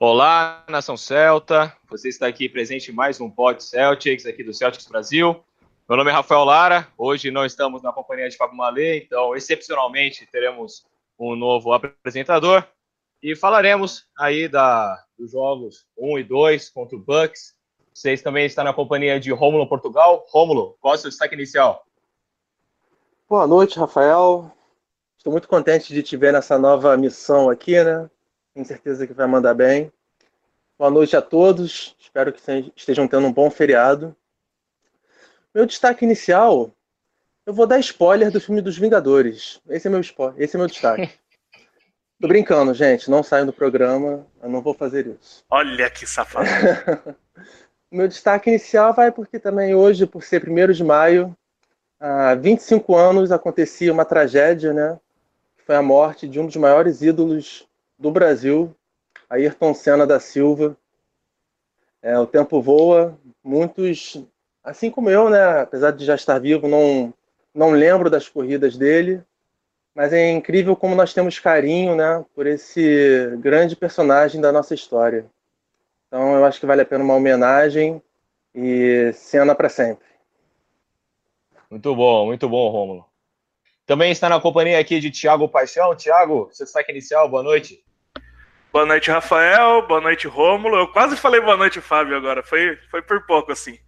Olá, 0.00 0.64
nação 0.68 0.96
celta. 0.96 1.76
Você 1.90 2.08
está 2.08 2.28
aqui 2.28 2.48
presente 2.48 2.92
em 2.92 2.94
mais 2.94 3.20
um 3.20 3.28
Pod 3.28 3.60
Celtics 3.60 4.26
aqui 4.26 4.44
do 4.44 4.54
Celtics 4.54 4.86
Brasil. 4.86 5.44
Meu 5.88 5.98
nome 5.98 6.08
é 6.08 6.12
Rafael 6.12 6.44
Lara. 6.44 6.86
Hoje 6.96 7.32
não 7.32 7.44
estamos 7.44 7.82
na 7.82 7.92
companhia 7.92 8.28
de 8.28 8.36
Fábio 8.36 8.56
Malê, 8.56 8.98
então 8.98 9.34
excepcionalmente 9.34 10.24
teremos 10.30 10.86
um 11.18 11.34
novo 11.34 11.72
apresentador 11.72 12.62
e 13.20 13.34
falaremos 13.34 14.06
aí 14.16 14.46
da, 14.46 15.04
dos 15.18 15.32
jogos 15.32 15.84
1 15.98 16.20
e 16.20 16.22
2 16.22 16.70
contra 16.70 16.96
o 16.96 17.00
Bucks. 17.00 17.56
Vocês 17.92 18.22
também 18.22 18.46
estão 18.46 18.62
na 18.62 18.72
companhia 18.72 19.18
de 19.18 19.32
Rômulo 19.32 19.68
Portugal. 19.68 20.24
Rômulo, 20.28 20.76
qual 20.80 20.94
é 20.94 20.96
o 20.96 21.00
seu 21.00 21.10
destaque 21.10 21.34
inicial? 21.34 21.84
Boa 23.28 23.48
noite, 23.48 23.76
Rafael. 23.76 24.48
Estou 25.16 25.32
muito 25.32 25.48
contente 25.48 25.92
de 25.92 26.04
te 26.04 26.16
ver 26.16 26.32
nessa 26.32 26.56
nova 26.56 26.96
missão 26.96 27.50
aqui, 27.50 27.82
né? 27.82 28.08
Tenho 28.54 28.66
certeza 28.66 29.06
que 29.06 29.12
vai 29.12 29.26
mandar 29.26 29.54
bem. 29.54 29.92
Boa 30.78 30.90
noite 30.90 31.16
a 31.16 31.22
todos. 31.22 31.96
Espero 31.98 32.32
que 32.32 32.40
estejam 32.76 33.06
tendo 33.08 33.26
um 33.26 33.32
bom 33.32 33.50
feriado. 33.50 34.16
Meu 35.54 35.66
destaque 35.66 36.04
inicial, 36.04 36.70
eu 37.44 37.52
vou 37.52 37.66
dar 37.66 37.78
spoiler 37.78 38.30
do 38.30 38.40
filme 38.40 38.60
dos 38.60 38.78
Vingadores. 38.78 39.60
Esse 39.68 39.86
é 39.86 39.90
meu 39.90 40.00
spoiler, 40.00 40.40
esse 40.42 40.56
é 40.56 40.58
meu 40.58 40.66
destaque. 40.66 41.10
Tô 42.20 42.26
brincando, 42.26 42.74
gente. 42.74 43.10
Não 43.10 43.22
saiam 43.22 43.46
do 43.46 43.52
programa. 43.52 44.26
Eu 44.42 44.48
não 44.48 44.60
vou 44.60 44.74
fazer 44.74 45.06
isso. 45.06 45.44
Olha 45.48 45.88
que 45.88 46.04
safado. 46.04 46.48
meu 47.90 48.08
destaque 48.08 48.50
inicial 48.50 48.92
vai 48.92 49.12
porque 49.12 49.38
também 49.38 49.74
hoje, 49.74 50.04
por 50.04 50.24
ser 50.24 50.48
1 50.48 50.72
de 50.72 50.82
maio, 50.82 51.36
há 52.00 52.34
25 52.34 52.96
anos 52.96 53.30
acontecia 53.30 53.92
uma 53.92 54.04
tragédia, 54.04 54.72
né? 54.72 54.98
Foi 55.64 55.76
a 55.76 55.82
morte 55.82 56.26
de 56.26 56.40
um 56.40 56.46
dos 56.46 56.56
maiores 56.56 57.02
ídolos 57.02 57.67
do 57.98 58.10
Brasil, 58.10 58.74
Ayrton 59.28 59.74
Senna 59.74 60.06
da 60.06 60.20
Silva. 60.20 60.76
É, 62.00 62.18
o 62.18 62.26
tempo 62.26 62.62
voa, 62.62 63.18
muitos, 63.42 64.22
assim 64.62 64.90
como 64.90 65.10
eu, 65.10 65.28
né, 65.28 65.60
apesar 65.60 65.90
de 65.90 66.04
já 66.04 66.14
estar 66.14 66.38
vivo, 66.38 66.68
não, 66.68 67.12
não 67.52 67.70
lembro 67.70 68.08
das 68.08 68.28
corridas 68.28 68.76
dele, 68.76 69.20
mas 69.94 70.12
é 70.12 70.30
incrível 70.30 70.76
como 70.76 70.94
nós 70.94 71.12
temos 71.12 71.40
carinho 71.40 71.96
né, 71.96 72.24
por 72.34 72.46
esse 72.46 73.36
grande 73.40 73.74
personagem 73.74 74.40
da 74.40 74.52
nossa 74.52 74.74
história. 74.74 75.26
Então 76.06 76.36
eu 76.36 76.44
acho 76.44 76.60
que 76.60 76.66
vale 76.66 76.82
a 76.82 76.86
pena 76.86 77.02
uma 77.02 77.16
homenagem 77.16 78.00
e 78.54 79.12
cena 79.12 79.54
para 79.54 79.68
sempre. 79.68 80.06
Muito 81.68 81.94
bom, 81.94 82.26
muito 82.26 82.48
bom, 82.48 82.70
Rômulo. 82.70 83.04
Também 83.84 84.12
está 84.12 84.28
na 84.28 84.40
companhia 84.40 84.78
aqui 84.78 85.00
de 85.00 85.10
Tiago 85.10 85.48
Paixão. 85.48 85.96
Tiago, 85.96 86.48
seu 86.52 86.64
destaque 86.64 86.92
inicial, 86.92 87.28
boa 87.28 87.42
noite. 87.42 87.82
Boa 88.70 88.84
noite, 88.84 89.10
Rafael. 89.10 89.86
Boa 89.86 90.00
noite, 90.00 90.28
Rômulo. 90.28 90.76
Eu 90.76 90.88
quase 90.88 91.16
falei 91.16 91.40
boa 91.40 91.56
noite, 91.56 91.80
Fábio, 91.80 92.14
agora. 92.14 92.42
Foi, 92.42 92.76
foi 92.90 93.00
por 93.00 93.24
pouco, 93.24 93.50
assim. 93.50 93.78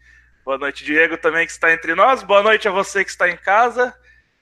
Boa 0.42 0.56
noite, 0.56 0.84
Diego, 0.84 1.18
também 1.18 1.44
que 1.44 1.52
está 1.52 1.70
entre 1.70 1.94
nós. 1.94 2.22
Boa 2.22 2.42
noite 2.42 2.66
a 2.66 2.70
você 2.70 3.04
que 3.04 3.10
está 3.10 3.28
em 3.28 3.36
casa 3.36 3.94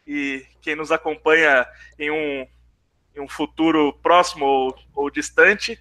e 0.07 0.47
quem 0.63 0.77
nos 0.77 0.93
acompanha 0.93 1.67
em 1.99 2.11
um, 2.11 2.47
em 3.17 3.21
um 3.21 3.29
futuro 3.29 3.93
próximo 4.01 4.45
ou, 4.45 4.79
ou 4.95 5.11
distante. 5.11 5.77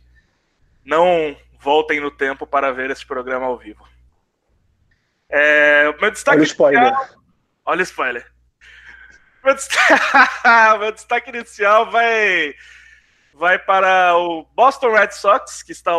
Não 0.83 1.37
voltem 1.59 1.99
no 1.99 2.09
tempo 2.09 2.47
para 2.47 2.73
ver 2.73 2.89
esse 2.89 3.05
programa 3.05 3.45
ao 3.45 3.59
vivo. 3.59 3.87
É, 5.29 5.95
meu 6.01 6.09
destaque 6.09 6.37
Olha 6.37 6.43
o 6.43 6.47
spoiler. 6.47 6.81
Inicial... 6.81 7.09
Olha 7.63 7.79
o 7.79 7.83
spoiler. 7.83 8.31
Meu 9.45 9.53
destaque, 9.53 9.93
meu 10.79 10.91
destaque 10.91 11.29
inicial 11.29 11.89
vai 11.89 12.53
vai 13.37 13.59
para 13.59 14.17
o 14.17 14.43
Boston 14.55 14.91
Red 14.91 15.11
Sox, 15.11 15.61
que 15.61 15.71
está 15.71 15.91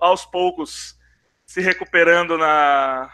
aos 0.00 0.26
poucos 0.26 0.98
se 1.46 1.60
recuperando 1.60 2.36
na, 2.36 3.10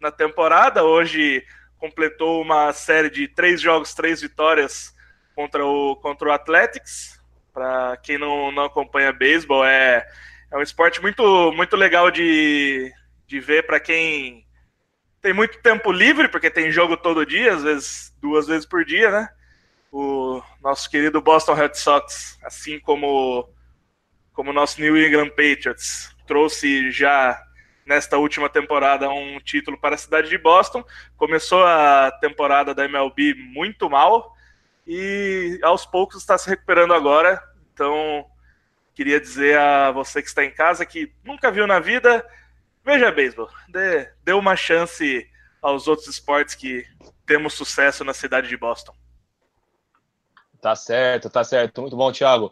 na 0.00 0.10
temporada. 0.10 0.82
Hoje 0.82 1.44
completou 1.78 2.42
uma 2.42 2.72
série 2.72 3.08
de 3.08 3.28
três 3.28 3.60
jogos, 3.60 3.94
três 3.94 4.20
vitórias 4.20 4.92
contra 5.34 5.64
o, 5.64 5.94
contra 5.96 6.28
o 6.28 6.32
Athletics. 6.32 7.20
Para 7.52 7.96
quem 7.98 8.18
não, 8.18 8.50
não 8.50 8.64
acompanha 8.64 9.12
beisebol, 9.12 9.64
é, 9.64 10.04
é 10.50 10.58
um 10.58 10.62
esporte 10.62 11.00
muito, 11.00 11.52
muito 11.52 11.76
legal 11.76 12.10
de, 12.10 12.92
de 13.28 13.38
ver 13.38 13.64
para 13.64 13.78
quem 13.78 14.44
tem 15.22 15.32
muito 15.32 15.62
tempo 15.62 15.92
livre, 15.92 16.26
porque 16.28 16.50
tem 16.50 16.72
jogo 16.72 16.96
todo 16.96 17.24
dia, 17.24 17.54
às 17.54 17.62
vezes 17.62 18.12
duas 18.20 18.48
vezes 18.48 18.66
por 18.66 18.84
dia, 18.84 19.10
né? 19.10 19.28
O 19.96 20.42
nosso 20.60 20.90
querido 20.90 21.22
Boston 21.22 21.54
Red 21.54 21.74
Sox, 21.74 22.36
assim 22.42 22.80
como 22.80 23.48
como 24.32 24.52
nosso 24.52 24.80
New 24.80 24.96
England 25.00 25.28
Patriots 25.30 26.12
trouxe 26.26 26.90
já 26.90 27.40
nesta 27.86 28.18
última 28.18 28.48
temporada 28.48 29.08
um 29.08 29.38
título 29.38 29.78
para 29.78 29.94
a 29.94 29.98
cidade 29.98 30.28
de 30.28 30.36
Boston. 30.36 30.84
Começou 31.16 31.62
a 31.62 32.10
temporada 32.20 32.74
da 32.74 32.84
MLB 32.86 33.34
muito 33.34 33.88
mal 33.88 34.34
e 34.84 35.60
aos 35.62 35.86
poucos 35.86 36.16
está 36.16 36.36
se 36.36 36.50
recuperando 36.50 36.92
agora. 36.92 37.40
Então, 37.72 38.26
queria 38.96 39.20
dizer 39.20 39.56
a 39.56 39.92
você 39.92 40.20
que 40.20 40.26
está 40.26 40.44
em 40.44 40.50
casa 40.50 40.84
que 40.84 41.12
nunca 41.22 41.52
viu 41.52 41.68
na 41.68 41.78
vida, 41.78 42.28
veja 42.84 43.12
beisebol, 43.12 43.48
dê, 43.68 44.10
dê 44.24 44.32
uma 44.32 44.56
chance 44.56 45.24
aos 45.62 45.86
outros 45.86 46.08
esportes 46.08 46.56
que 46.56 46.84
temos 47.24 47.54
sucesso 47.54 48.02
na 48.02 48.12
cidade 48.12 48.48
de 48.48 48.56
Boston. 48.56 48.92
Tá 50.64 50.74
certo, 50.74 51.28
tá 51.28 51.44
certo. 51.44 51.82
Muito 51.82 51.94
bom, 51.94 52.10
Thiago. 52.10 52.50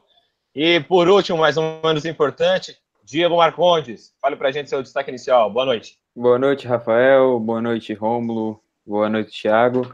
E 0.54 0.80
por 0.80 1.08
último, 1.08 1.38
mais 1.38 1.56
ou 1.56 1.80
menos 1.82 2.04
importante, 2.04 2.76
Diego 3.02 3.38
Marcondes. 3.38 4.12
Fale 4.20 4.36
pra 4.36 4.52
gente 4.52 4.68
seu 4.68 4.82
destaque 4.82 5.08
inicial. 5.08 5.50
Boa 5.50 5.64
noite. 5.64 5.98
Boa 6.14 6.38
noite, 6.38 6.68
Rafael. 6.68 7.40
Boa 7.40 7.62
noite, 7.62 7.94
Rômulo. 7.94 8.62
Boa 8.84 9.08
noite, 9.08 9.40
Thiago. 9.40 9.90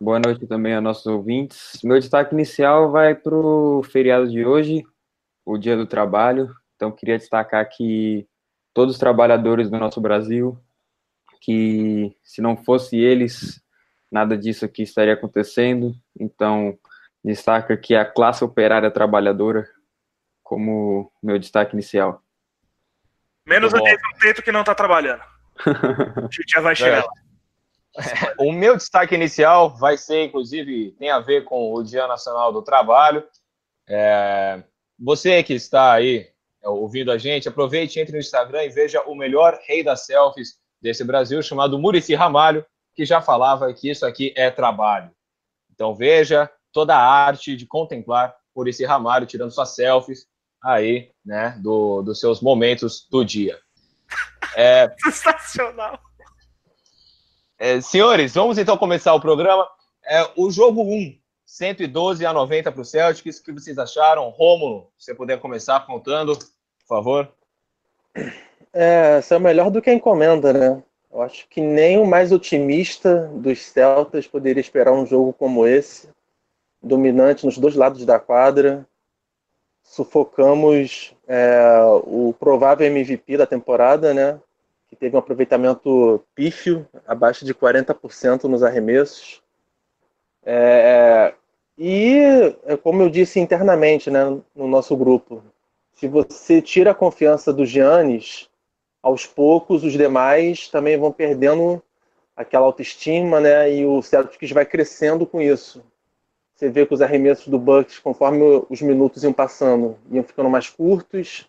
Boa 0.00 0.20
noite 0.20 0.46
também 0.46 0.72
a 0.72 0.80
nossos 0.80 1.04
ouvintes. 1.06 1.80
Meu 1.82 1.98
destaque 1.98 2.32
inicial 2.32 2.92
vai 2.92 3.16
para 3.16 3.34
o 3.34 3.82
feriado 3.82 4.30
de 4.30 4.46
hoje, 4.46 4.84
o 5.44 5.58
Dia 5.58 5.76
do 5.76 5.84
Trabalho. 5.84 6.54
Então, 6.76 6.92
queria 6.92 7.18
destacar 7.18 7.68
que 7.68 8.24
todos 8.72 8.94
os 8.94 9.00
trabalhadores 9.00 9.68
do 9.68 9.80
nosso 9.80 10.00
Brasil, 10.00 10.56
que 11.40 12.16
se 12.22 12.40
não 12.40 12.56
fosse 12.56 12.96
eles, 12.98 13.60
nada 14.12 14.38
disso 14.38 14.64
aqui 14.64 14.84
estaria 14.84 15.14
acontecendo. 15.14 15.92
Então, 16.20 16.78
destaca 17.24 17.74
aqui 17.74 17.94
a 17.94 18.04
classe 18.04 18.44
operária 18.44 18.90
trabalhadora 18.90 19.68
como 20.42 21.12
meu 21.22 21.38
destaque 21.38 21.74
inicial. 21.74 22.22
Menos 23.46 23.72
o 23.72 23.78
Teito 24.20 24.42
que 24.42 24.52
não 24.52 24.60
está 24.60 24.74
trabalhando. 24.74 25.22
a 25.66 26.22
gente 26.22 26.50
já 26.50 26.60
vai 26.60 26.74
chegar 26.74 26.98
é. 26.98 27.00
lá. 27.00 27.12
O 28.38 28.52
meu 28.52 28.76
destaque 28.76 29.14
inicial 29.14 29.76
vai 29.76 29.96
ser, 29.96 30.24
inclusive, 30.24 30.92
tem 30.98 31.10
a 31.10 31.18
ver 31.18 31.44
com 31.44 31.72
o 31.72 31.82
Dia 31.82 32.06
Nacional 32.06 32.52
do 32.52 32.62
Trabalho. 32.62 33.24
É, 33.88 34.62
você 34.98 35.42
que 35.42 35.54
está 35.54 35.94
aí 35.94 36.28
é, 36.62 36.68
ouvindo 36.68 37.10
a 37.10 37.18
gente, 37.18 37.48
aproveite, 37.48 37.98
entre 37.98 38.12
no 38.12 38.18
Instagram 38.18 38.64
e 38.64 38.68
veja 38.68 39.02
o 39.02 39.14
melhor 39.14 39.58
rei 39.66 39.82
das 39.82 40.04
selfies 40.04 40.58
desse 40.80 41.02
Brasil, 41.04 41.42
chamado 41.42 41.78
Murici 41.78 42.14
Ramalho, 42.14 42.64
que 42.94 43.04
já 43.04 43.20
falava 43.20 43.72
que 43.72 43.90
isso 43.90 44.06
aqui 44.06 44.32
é 44.36 44.50
trabalho. 44.50 45.10
Então 45.72 45.94
veja, 45.94 46.50
toda 46.72 46.94
a 46.96 47.02
arte 47.02 47.56
de 47.56 47.66
contemplar 47.66 48.34
por 48.54 48.68
esse 48.68 48.84
Ramário, 48.84 49.26
tirando 49.26 49.50
suas 49.50 49.74
selfies 49.74 50.26
aí, 50.62 51.10
né, 51.24 51.56
do, 51.62 52.02
dos 52.02 52.18
seus 52.18 52.40
momentos 52.40 53.06
do 53.10 53.24
dia. 53.24 53.58
É, 54.56 54.88
Sensacional! 55.04 55.98
É, 57.58 57.80
senhores, 57.80 58.34
vamos 58.34 58.56
então 58.56 58.76
começar 58.76 59.12
o 59.14 59.20
programa. 59.20 59.68
É, 60.04 60.30
o 60.36 60.50
jogo 60.50 60.82
1, 60.82 61.18
112 61.44 62.24
a 62.24 62.32
90 62.32 62.70
para 62.70 62.80
o 62.80 62.84
Celtics. 62.84 63.38
O 63.38 63.44
que 63.44 63.52
vocês 63.52 63.78
acharam? 63.78 64.28
Rômulo, 64.30 64.92
se 64.96 65.06
você 65.06 65.14
puder 65.14 65.40
começar 65.40 65.84
contando, 65.86 66.36
por 66.36 66.86
favor. 66.86 67.32
É, 68.72 69.18
isso 69.18 69.34
é 69.34 69.38
melhor 69.38 69.70
do 69.70 69.82
que 69.82 69.90
a 69.90 69.94
encomenda, 69.94 70.52
né? 70.52 70.82
Eu 71.10 71.22
acho 71.22 71.48
que 71.48 71.60
nem 71.60 71.98
o 71.98 72.06
mais 72.06 72.30
otimista 72.30 73.28
dos 73.34 73.60
Celtas 73.60 74.26
poderia 74.26 74.60
esperar 74.60 74.92
um 74.92 75.06
jogo 75.06 75.32
como 75.32 75.66
esse 75.66 76.08
dominante 76.82 77.44
nos 77.44 77.58
dois 77.58 77.74
lados 77.74 78.04
da 78.04 78.18
quadra. 78.18 78.86
Sufocamos 79.82 81.14
é, 81.26 81.80
o 82.04 82.34
provável 82.38 82.86
MVP 82.86 83.36
da 83.36 83.46
temporada, 83.46 84.12
né? 84.12 84.40
Que 84.88 84.96
teve 84.96 85.16
um 85.16 85.18
aproveitamento 85.18 86.22
pífio, 86.34 86.86
abaixo 87.06 87.44
de 87.44 87.54
40% 87.54 88.44
nos 88.44 88.62
arremessos. 88.62 89.42
É, 90.44 91.34
e, 91.76 92.18
é, 92.64 92.76
como 92.76 93.02
eu 93.02 93.10
disse 93.10 93.38
internamente 93.38 94.10
né, 94.10 94.24
no 94.54 94.66
nosso 94.66 94.96
grupo, 94.96 95.42
se 95.94 96.08
você 96.08 96.60
tira 96.62 96.92
a 96.92 96.94
confiança 96.94 97.52
do 97.52 97.66
Giannis, 97.66 98.48
aos 99.02 99.26
poucos 99.26 99.84
os 99.84 99.92
demais 99.92 100.68
também 100.68 100.96
vão 100.96 101.12
perdendo 101.12 101.82
aquela 102.36 102.66
autoestima, 102.66 103.40
né? 103.40 103.72
E 103.74 103.84
o 103.84 104.00
Celtics 104.02 104.50
vai 104.52 104.64
crescendo 104.64 105.26
com 105.26 105.40
isso. 105.40 105.82
Você 106.58 106.68
vê 106.68 106.84
que 106.84 106.92
os 106.92 107.00
arremessos 107.00 107.46
do 107.46 107.56
Bucks, 107.56 108.00
conforme 108.00 108.42
os 108.68 108.82
minutos 108.82 109.22
iam 109.22 109.32
passando, 109.32 109.96
iam 110.10 110.24
ficando 110.24 110.50
mais 110.50 110.68
curtos. 110.68 111.48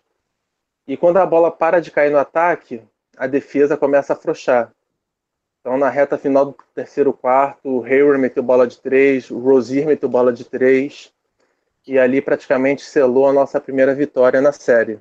E 0.86 0.96
quando 0.96 1.16
a 1.16 1.26
bola 1.26 1.50
para 1.50 1.80
de 1.80 1.90
cair 1.90 2.12
no 2.12 2.18
ataque, 2.18 2.80
a 3.16 3.26
defesa 3.26 3.76
começa 3.76 4.12
a 4.12 4.16
afrouxar. 4.16 4.72
Então, 5.60 5.76
na 5.76 5.88
reta 5.90 6.16
final 6.16 6.46
do 6.46 6.56
terceiro 6.72 7.12
quarto, 7.12 7.68
o 7.68 7.84
Hayward 7.84 8.20
meteu 8.20 8.40
bola 8.40 8.68
de 8.68 8.80
três, 8.80 9.32
o 9.32 9.40
Rozier 9.40 9.84
meteu 9.84 10.08
bola 10.08 10.32
de 10.32 10.44
três, 10.44 11.12
e 11.84 11.98
ali 11.98 12.22
praticamente 12.22 12.82
selou 12.82 13.28
a 13.28 13.32
nossa 13.32 13.60
primeira 13.60 13.92
vitória 13.92 14.40
na 14.40 14.52
série. 14.52 15.00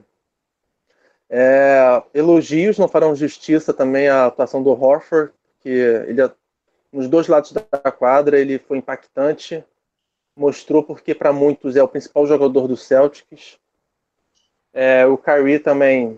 É, 1.29 2.01
elogios 2.15 2.79
não 2.79 2.87
farão 2.87 3.13
justiça 3.13 3.71
também 3.75 4.07
à 4.07 4.25
atuação 4.25 4.63
do 4.63 4.71
Horford, 4.71 5.31
que 5.59 5.69
ele 5.69 6.27
nos 6.91 7.07
dois 7.07 7.27
lados 7.27 7.51
da 7.51 7.91
quadra 7.91 8.39
ele 8.39 8.57
foi 8.57 8.79
impactante, 8.79 9.63
mostrou 10.39 10.81
porque 10.81 11.13
para 11.13 11.33
muitos 11.33 11.75
é 11.75 11.83
o 11.83 11.87
principal 11.87 12.25
jogador 12.25 12.67
do 12.67 12.77
Celtics. 12.77 13.57
É, 14.73 15.05
o 15.05 15.17
Kyrie 15.17 15.59
também 15.59 16.17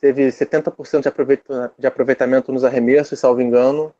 teve 0.00 0.28
70% 0.28 1.02
de, 1.02 1.08
aproveita 1.08 1.72
de 1.78 1.86
aproveitamento 1.86 2.50
nos 2.50 2.64
arremessos, 2.64 3.18
salvo 3.18 3.42
engano. 3.42 3.94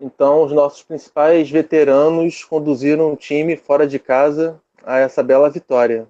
Então, 0.00 0.42
os 0.42 0.52
nossos 0.52 0.82
principais 0.82 1.50
veteranos 1.50 2.42
conduziram 2.44 3.12
o 3.12 3.16
time 3.16 3.56
fora 3.56 3.86
de 3.86 3.98
casa 3.98 4.60
a 4.84 4.98
essa 4.98 5.22
bela 5.22 5.50
vitória. 5.50 6.06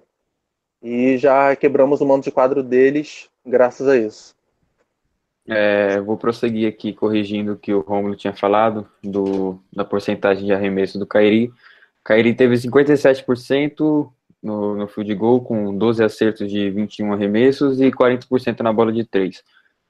E 0.81 1.17
já 1.17 1.55
quebramos 1.55 1.99
o 2.01 2.05
mando 2.05 2.23
de 2.23 2.31
quadro 2.31 2.63
deles 2.63 3.29
graças 3.45 3.87
a 3.87 3.97
isso. 3.97 4.35
É, 5.49 5.99
vou 6.01 6.17
prosseguir 6.17 6.67
aqui 6.67 6.91
corrigindo 6.93 7.53
o 7.53 7.57
que 7.57 7.73
o 7.73 7.79
Romulo 7.79 8.15
tinha 8.15 8.33
falado 8.33 8.87
do, 9.01 9.57
da 9.73 9.85
porcentagem 9.85 10.45
de 10.45 10.53
arremesso 10.53 10.99
do 10.99 11.07
Kairi. 11.07 11.51
Kairi 12.07 12.33
teve 12.33 12.55
57% 12.55 14.09
no, 14.41 14.75
no 14.75 14.87
field 14.87 15.13
goal, 15.13 15.43
com 15.43 15.77
12 15.77 16.01
acertos 16.01 16.49
de 16.49 16.69
21 16.69 17.11
arremessos 17.11 17.81
e 17.81 17.91
40% 17.91 18.61
na 18.61 18.71
bola 18.71 18.93
de 18.93 19.03
3. 19.03 19.43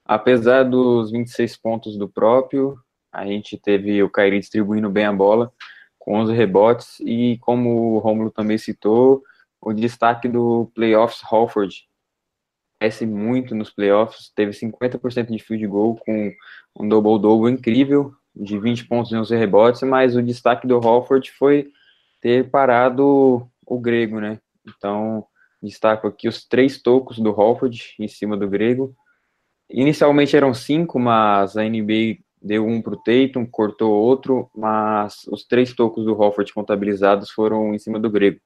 Apesar 0.03 0.63
dos 0.63 1.11
26 1.11 1.57
pontos 1.57 1.95
do 1.95 2.09
próprio, 2.09 2.75
a 3.11 3.23
gente 3.23 3.55
teve 3.55 4.01
o 4.01 4.09
Kairi 4.09 4.39
distribuindo 4.39 4.89
bem 4.89 5.05
a 5.05 5.13
bola, 5.13 5.53
com 5.99 6.15
11 6.15 6.33
rebotes, 6.33 6.99
e 7.01 7.37
como 7.39 7.93
o 7.93 7.99
Romulo 7.99 8.31
também 8.31 8.57
citou, 8.57 9.21
o 9.61 9.71
destaque 9.71 10.27
do 10.27 10.71
playoffs 10.73 11.21
Halford, 11.23 11.87
cresce 12.79 13.05
muito 13.05 13.53
nos 13.53 13.69
playoffs, 13.69 14.31
teve 14.35 14.53
50% 14.53 15.27
de 15.27 15.37
field 15.37 15.67
goal 15.67 15.95
com 15.97 16.33
um 16.79 16.89
double-double 16.89 17.51
incrível, 17.51 18.11
de 18.35 18.57
20 18.57 18.87
pontos 18.87 19.11
e 19.11 19.15
11 19.15 19.35
rebotes, 19.35 19.83
mas 19.83 20.15
o 20.15 20.23
destaque 20.23 20.65
do 20.65 20.77
Hofford 20.77 21.29
foi 21.31 21.71
ter 22.21 22.49
parado 22.49 23.49
o 23.65 23.79
grego, 23.79 24.19
né? 24.19 24.39
Então, 24.67 25.25
destaco 25.61 26.07
aqui 26.07 26.27
os 26.27 26.45
três 26.45 26.81
tocos 26.81 27.19
do 27.19 27.29
Hofford 27.29 27.95
em 27.99 28.07
cima 28.07 28.35
do 28.37 28.47
grego. 28.47 28.95
Inicialmente 29.69 30.35
eram 30.35 30.53
cinco, 30.53 30.99
mas 30.99 31.57
a 31.57 31.63
NBA 31.63 32.19
deu 32.41 32.65
um 32.65 32.81
para 32.81 32.93
o 32.93 32.97
Tatum, 32.97 33.45
cortou 33.45 33.91
outro, 33.91 34.49
mas 34.55 35.25
os 35.27 35.43
três 35.45 35.73
tocos 35.73 36.05
do 36.05 36.19
Hofford 36.19 36.53
contabilizados 36.53 37.29
foram 37.31 37.73
em 37.73 37.79
cima 37.79 37.99
do 37.99 38.09
grego, 38.09 38.39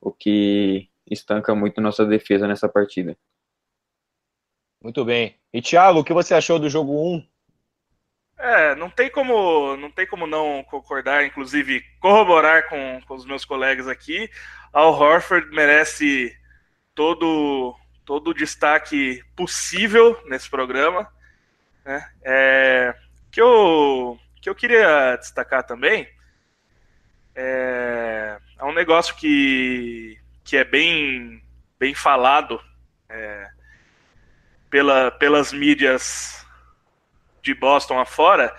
o 0.00 0.10
que 0.10 0.88
estanca 1.10 1.54
muito 1.54 1.80
nossa 1.80 2.06
defesa 2.06 2.46
nessa 2.46 2.68
partida. 2.68 3.16
Muito 4.82 5.04
bem. 5.04 5.36
E 5.52 5.60
Thiago, 5.62 6.00
o 6.00 6.04
que 6.04 6.12
você 6.12 6.34
achou 6.34 6.58
do 6.58 6.68
jogo 6.68 6.92
1? 6.92 7.24
É, 8.38 8.74
não 8.74 8.90
tem 8.90 9.10
como 9.10 9.76
não 9.76 9.90
tem 9.90 10.06
como 10.06 10.26
não 10.26 10.64
concordar, 10.64 11.24
inclusive 11.24 11.84
corroborar 12.00 12.68
com, 12.68 13.00
com 13.06 13.14
os 13.14 13.24
meus 13.24 13.44
colegas 13.44 13.86
aqui. 13.86 14.28
Al 14.72 14.92
Horford 14.92 15.48
merece 15.50 16.36
todo 16.94 17.76
todo 18.04 18.30
o 18.30 18.34
destaque 18.34 19.22
possível 19.36 20.20
nesse 20.26 20.50
programa. 20.50 21.08
Né? 21.84 22.10
É, 22.24 22.94
que 23.30 23.40
eu 23.40 24.18
que 24.40 24.48
eu 24.48 24.54
queria 24.54 25.16
destacar 25.16 25.62
também 25.62 26.08
é, 27.34 28.38
é 28.58 28.64
um 28.64 28.72
negócio 28.72 29.14
que, 29.16 30.18
que 30.44 30.56
é 30.56 30.64
bem 30.64 31.42
bem 31.78 31.94
falado 31.94 32.60
é, 33.08 33.48
pela, 34.70 35.10
pelas 35.10 35.52
mídias 35.52 36.41
de 37.42 37.54
Boston 37.54 37.98
afora, 37.98 38.54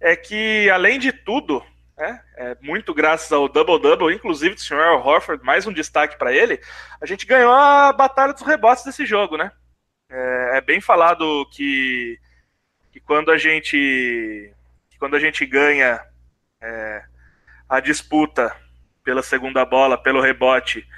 é 0.00 0.14
que, 0.14 0.68
além 0.70 0.98
de 0.98 1.12
tudo, 1.12 1.64
né, 1.96 2.22
é, 2.36 2.56
muito 2.60 2.92
graças 2.92 3.32
ao 3.32 3.48
double-double, 3.48 4.14
inclusive 4.14 4.54
do 4.54 4.60
Sr. 4.60 5.00
Horford, 5.04 5.44
mais 5.44 5.66
um 5.66 5.72
destaque 5.72 6.18
para 6.18 6.32
ele, 6.32 6.60
a 7.00 7.06
gente 7.06 7.24
ganhou 7.26 7.52
a 7.52 7.92
batalha 7.92 8.32
dos 8.32 8.42
rebotes 8.42 8.84
desse 8.84 9.06
jogo, 9.06 9.36
né? 9.36 9.50
É, 10.10 10.58
é 10.58 10.60
bem 10.60 10.80
falado 10.80 11.46
que, 11.52 12.18
que 12.92 13.00
quando 13.00 13.30
a 13.30 13.38
gente 13.38 14.52
quando 14.98 15.14
a 15.14 15.20
gente 15.20 15.44
ganha 15.44 16.00
é, 16.58 17.04
a 17.68 17.80
disputa 17.80 18.56
pela 19.04 19.22
segunda 19.22 19.62
bola, 19.62 20.02
pelo 20.02 20.22
rebote, 20.22 20.88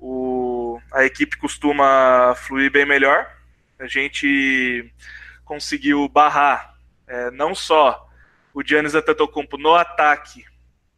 o, 0.00 0.80
a 0.92 1.04
equipe 1.04 1.36
costuma 1.36 2.36
fluir 2.36 2.70
bem 2.70 2.86
melhor 2.86 3.28
a 3.78 3.86
gente 3.86 4.90
conseguiu 5.46 6.06
barrar 6.08 6.76
é, 7.06 7.30
não 7.30 7.54
só 7.54 8.06
o 8.52 8.62
Giannis 8.62 8.94
Antetokounmpo 8.94 9.56
no 9.56 9.74
ataque, 9.74 10.44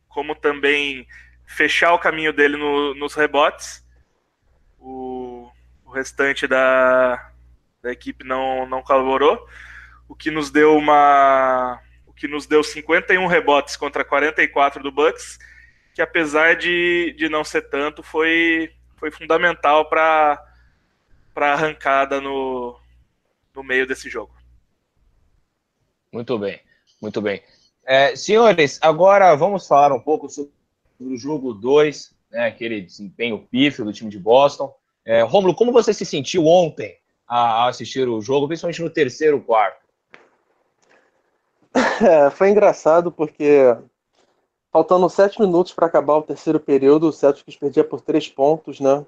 como 0.09 0.35
também 0.35 1.07
fechar 1.47 1.93
o 1.93 1.99
caminho 1.99 2.33
dele 2.33 2.57
no, 2.57 2.95
nos 2.95 3.15
rebotes. 3.15 3.87
O, 4.81 5.51
o 5.85 5.91
restante 5.91 6.47
da, 6.47 7.31
da 7.83 7.93
equipe 7.93 8.25
não, 8.25 8.67
não 8.67 8.83
colaborou, 8.83 9.47
o 10.09 10.15
que 10.15 10.31
nos 10.31 10.51
deu 10.51 10.77
uma 10.77 11.81
o 12.07 12.13
que 12.13 12.27
nos 12.27 12.47
deu 12.47 12.65
51 12.65 13.27
rebotes 13.27 13.77
contra 13.77 14.05
44 14.05 14.83
do 14.83 14.91
Bucks, 14.91 15.39
que 15.95 16.01
apesar 16.01 16.57
de, 16.57 17.15
de 17.17 17.29
não 17.29 17.45
ser 17.45 17.63
tanto, 17.63 18.03
foi, 18.03 18.73
foi 18.97 19.11
fundamental 19.11 19.89
para 19.89 20.43
para 21.35 21.53
arrancada 21.53 22.21
no, 22.21 22.81
no 23.55 23.63
meio 23.63 23.87
desse 23.87 24.11
jogo. 24.11 24.38
Muito 26.13 26.39
bem, 26.39 26.61
muito 27.01 27.21
bem. 27.21 27.43
É, 27.85 28.15
senhores, 28.17 28.79
agora 28.83 29.35
vamos 29.35 29.67
falar 29.67 29.95
um 29.95 30.01
pouco 30.01 30.29
sobre 30.29 30.53
o 31.01 31.17
jogo 31.17 31.55
2, 31.55 32.15
né, 32.31 32.47
aquele 32.47 32.81
desempenho 32.81 33.47
pífio 33.51 33.85
do 33.85 33.93
time 33.93 34.11
de 34.11 34.19
Boston. 34.19 34.75
É, 35.05 35.23
Romulo, 35.23 35.55
como 35.55 35.73
você 35.73 35.95
se 35.95 36.05
sentiu 36.05 36.47
ontem 36.47 36.99
a, 37.27 37.69
assistir 37.69 38.09
o 38.09 38.21
jogo, 38.21 38.47
principalmente 38.47 38.83
no 38.83 38.91
terceiro 38.91 39.41
quarto? 39.41 39.87
É, 42.01 42.31
foi 42.31 42.51
engraçado 42.51 43.11
porque 43.11 43.77
faltando 44.71 45.09
sete 45.11 45.41
minutos 45.41 45.73
para 45.73 45.87
acabar 45.87 46.15
o 46.17 46.23
terceiro 46.23 46.61
período, 46.61 47.09
o 47.09 47.13
Celtics 47.13 47.57
perdia 47.57 47.83
por 47.83 48.01
três 48.01 48.29
pontos, 48.29 48.79
né? 48.79 49.05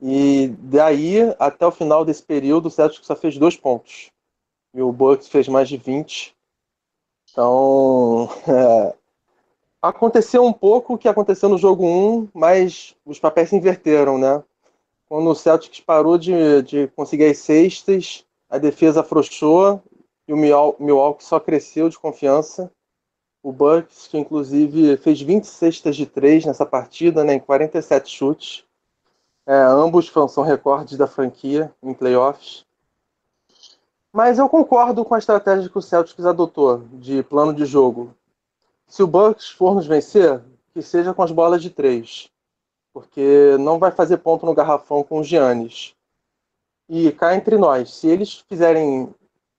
E 0.00 0.48
daí, 0.58 1.20
até 1.38 1.66
o 1.66 1.70
final 1.70 2.04
desse 2.04 2.22
período, 2.22 2.66
o 2.66 2.70
Celtics 2.70 3.06
só 3.06 3.16
fez 3.16 3.38
dois 3.38 3.56
pontos. 3.56 4.10
E 4.74 4.82
o 4.82 4.92
Bucks 4.92 5.28
fez 5.28 5.46
mais 5.46 5.68
de 5.68 5.76
20. 5.76 6.34
Então, 7.30 8.28
é, 8.46 8.94
aconteceu 9.80 10.44
um 10.44 10.52
pouco 10.52 10.94
o 10.94 10.98
que 10.98 11.08
aconteceu 11.08 11.48
no 11.48 11.56
jogo 11.56 11.86
1, 11.86 12.28
mas 12.34 12.96
os 13.06 13.20
papéis 13.20 13.50
se 13.50 13.56
inverteram, 13.56 14.18
né? 14.18 14.42
Quando 15.08 15.30
o 15.30 15.34
Celtics 15.34 15.80
parou 15.80 16.18
de, 16.18 16.62
de 16.62 16.88
conseguir 16.88 17.26
as 17.26 17.38
cestas, 17.38 18.24
a 18.50 18.58
defesa 18.58 19.00
afrouxou 19.00 19.80
e 20.26 20.32
o 20.32 20.36
Milwaukee 20.36 21.24
só 21.24 21.38
cresceu 21.38 21.88
de 21.88 21.98
confiança. 21.98 22.70
O 23.42 23.52
Bucks, 23.52 24.08
que 24.08 24.18
inclusive 24.18 24.96
fez 24.96 25.20
20 25.20 25.44
cestas 25.44 25.94
de 25.94 26.06
3 26.06 26.46
nessa 26.46 26.64
partida, 26.64 27.22
né, 27.22 27.34
em 27.34 27.40
47 27.40 28.10
chutes, 28.10 28.64
é, 29.46 29.54
ambos 29.54 30.10
são 30.30 30.42
recordes 30.42 30.96
da 30.96 31.06
franquia 31.06 31.70
em 31.82 31.92
playoffs. 31.92 32.64
Mas 34.16 34.38
eu 34.38 34.48
concordo 34.48 35.04
com 35.04 35.16
a 35.16 35.18
estratégia 35.18 35.68
que 35.68 35.76
o 35.76 35.82
Celtics 35.82 36.24
adotou 36.24 36.84
de 36.92 37.20
plano 37.24 37.52
de 37.52 37.66
jogo. 37.66 38.14
Se 38.86 39.02
o 39.02 39.08
Bucks 39.08 39.50
for 39.50 39.74
nos 39.74 39.88
vencer, 39.88 40.40
que 40.72 40.80
seja 40.82 41.12
com 41.12 41.20
as 41.20 41.32
bolas 41.32 41.60
de 41.60 41.68
três. 41.68 42.30
Porque 42.92 43.56
não 43.58 43.76
vai 43.76 43.90
fazer 43.90 44.18
ponto 44.18 44.46
no 44.46 44.54
garrafão 44.54 45.02
com 45.02 45.18
o 45.18 45.24
Giannis. 45.24 45.96
E 46.88 47.10
cá 47.10 47.34
entre 47.34 47.58
nós, 47.58 47.92
se 47.92 48.06
eles 48.06 48.44
fizerem 48.48 49.12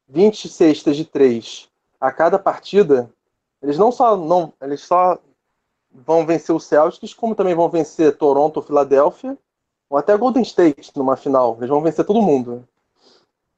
20 0.08 0.48
cestas 0.48 0.96
de 0.96 1.04
três 1.04 1.70
a 2.00 2.10
cada 2.10 2.40
partida, 2.40 3.12
eles 3.62 3.78
não 3.78 3.92
só 3.92 4.16
não, 4.16 4.54
eles 4.62 4.80
só 4.80 5.20
vão 5.92 6.26
vencer 6.26 6.56
o 6.56 6.62
Celtics, 6.62 7.14
como 7.14 7.36
também 7.36 7.56
vão 7.56 7.68
vencer 7.68 8.18
Toronto 8.18 8.62
Filadélfia 8.62 9.38
ou 9.90 9.98
até 9.98 10.16
Golden 10.16 10.44
State 10.44 10.94
numa 10.96 11.18
final. 11.18 11.58
Eles 11.58 11.70
vão 11.70 11.82
vencer 11.82 12.06
todo 12.06 12.22
mundo. 12.22 12.66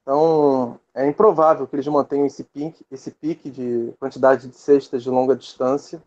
Então, 0.08 0.80
é 0.98 1.08
improvável 1.08 1.68
que 1.68 1.76
eles 1.76 1.88
mantenham 1.88 2.26
esse 2.26 2.44
pique, 2.44 2.84
esse 2.90 3.12
pique 3.12 3.52
de 3.52 3.94
quantidade 4.00 4.48
de 4.48 4.56
cestas 4.56 5.04
de 5.04 5.12
longa 5.12 5.36
distância. 5.36 6.02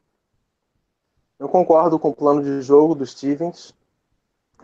Eu 1.38 1.48
concordo 1.48 1.96
com 1.96 2.08
o 2.08 2.14
plano 2.14 2.42
de 2.42 2.60
jogo 2.60 2.96
dos 2.96 3.12
Stevens. 3.12 3.72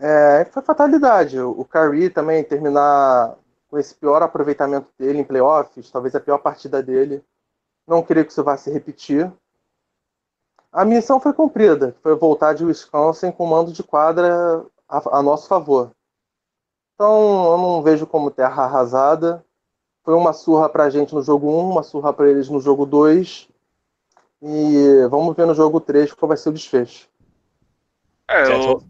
É, 0.01 0.43
foi 0.51 0.61
fatalidade. 0.61 1.39
O 1.39 1.63
Curry 1.63 2.09
também 2.09 2.43
terminar 2.43 3.37
com 3.69 3.77
esse 3.77 3.95
pior 3.95 4.21
aproveitamento 4.21 4.91
dele 4.99 5.19
em 5.19 5.23
playoffs, 5.23 5.89
talvez 5.89 6.13
a 6.13 6.19
pior 6.19 6.39
partida 6.39 6.83
dele. 6.83 7.23
Não 7.87 8.03
creio 8.03 8.25
que 8.25 8.33
isso 8.33 8.43
vá 8.43 8.57
se 8.57 8.69
repetir. 8.69 9.31
A 10.73 10.83
missão 10.83 11.21
foi 11.21 11.31
cumprida, 11.31 11.95
foi 12.03 12.15
voltar 12.15 12.53
de 12.53 12.65
Wisconsin 12.65 13.31
com 13.31 13.45
mando 13.45 13.71
de 13.71 13.81
quadra 13.81 14.65
a, 14.89 15.19
a 15.19 15.23
nosso 15.23 15.47
favor. 15.47 15.91
Então, 16.95 17.45
eu 17.45 17.57
não 17.57 17.81
vejo 17.81 18.05
como 18.05 18.29
terra 18.29 18.65
arrasada. 18.65 19.46
Foi 20.07 20.15
uma 20.15 20.31
surra 20.31 20.69
pra 20.69 20.89
gente 20.89 21.13
no 21.13 21.21
jogo 21.21 21.51
1, 21.51 21.69
uma 21.69 21.83
surra 21.83 22.13
para 22.13 22.31
eles 22.31 22.47
no 22.47 22.61
jogo 22.61 22.85
2. 22.85 23.49
E 24.41 25.05
vamos 25.09 25.35
ver 25.35 25.45
no 25.45 25.53
jogo 25.53 25.81
3 25.81 26.13
qual 26.13 26.29
vai 26.29 26.37
ser 26.37 26.47
o 26.47 26.53
desfecho. 26.53 27.09
É, 28.25 28.43
eu, 28.43 28.81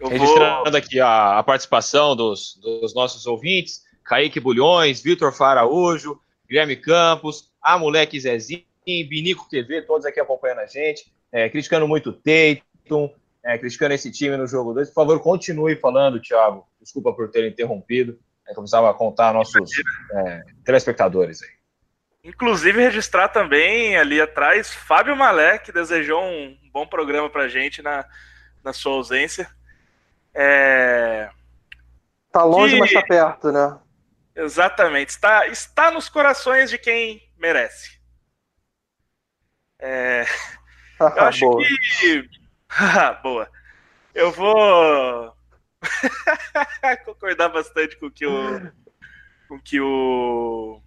eu 0.00 0.08
Registrando 0.08 0.68
vou... 0.68 0.76
aqui 0.76 0.98
a, 0.98 1.38
a 1.38 1.42
participação 1.44 2.16
dos, 2.16 2.58
dos, 2.60 2.92
nossos 2.92 3.24
ouvintes: 3.24 3.84
Kaique 4.02 4.40
Bulhões, 4.40 5.00
Vitor 5.00 5.32
Faraújo, 5.32 6.18
Guilherme 6.48 6.74
Campos, 6.74 7.52
a 7.62 7.78
Moleque 7.78 8.18
Zezinho, 8.18 8.64
Binico 8.84 9.48
TV, 9.48 9.82
todos 9.82 10.04
aqui 10.04 10.18
acompanhando 10.18 10.58
a 10.62 10.66
gente, 10.66 11.14
é, 11.30 11.48
criticando 11.48 11.86
muito 11.86 12.10
o 12.10 12.14
Tatum, 12.14 13.08
é, 13.44 13.56
criticando 13.56 13.94
esse 13.94 14.10
time 14.10 14.36
no 14.36 14.48
jogo 14.48 14.74
2. 14.74 14.88
Por 14.88 14.94
favor, 14.94 15.20
continue 15.20 15.76
falando, 15.76 16.20
Thiago. 16.20 16.66
Desculpa 16.80 17.12
por 17.12 17.30
ter 17.30 17.46
interrompido. 17.46 18.18
É 18.50 18.52
que 18.52 18.58
eu 18.58 18.62
precisava 18.62 18.92
contar 18.94 19.32
nossos 19.32 19.70
é, 20.12 20.42
telespectadores 20.64 21.40
aí. 21.40 21.50
Inclusive, 22.24 22.82
registrar 22.82 23.28
também 23.28 23.96
ali 23.96 24.20
atrás 24.20 24.74
Fábio 24.74 25.16
Malé, 25.16 25.56
que 25.58 25.70
desejou 25.70 26.20
um 26.20 26.58
bom 26.72 26.84
programa 26.84 27.30
pra 27.30 27.48
gente 27.48 27.80
na, 27.80 28.04
na 28.62 28.72
sua 28.72 28.94
ausência. 28.94 29.48
É... 30.34 31.30
Tá 32.32 32.42
longe, 32.42 32.76
mas 32.76 32.92
tá 32.92 33.02
perto, 33.02 33.52
né? 33.52 33.78
Exatamente. 34.34 35.10
Está, 35.10 35.46
está 35.46 35.92
nos 35.92 36.08
corações 36.08 36.70
de 36.70 36.76
quem 36.76 37.22
merece. 37.38 38.00
É... 39.78 40.24
Eu 40.98 41.22
acho 41.22 41.46
Boa. 41.46 41.64
que. 41.64 42.28
Boa. 43.22 43.50
Eu 44.12 44.32
vou 44.32 45.34
concordar 47.04 47.48
bastante 47.48 47.96
com 47.96 48.06
o 48.06 48.10
que 48.10 48.26
o. 48.26 48.60
Com 49.48 49.54
o 49.56 49.60
que 49.60 49.80
o 49.80 50.80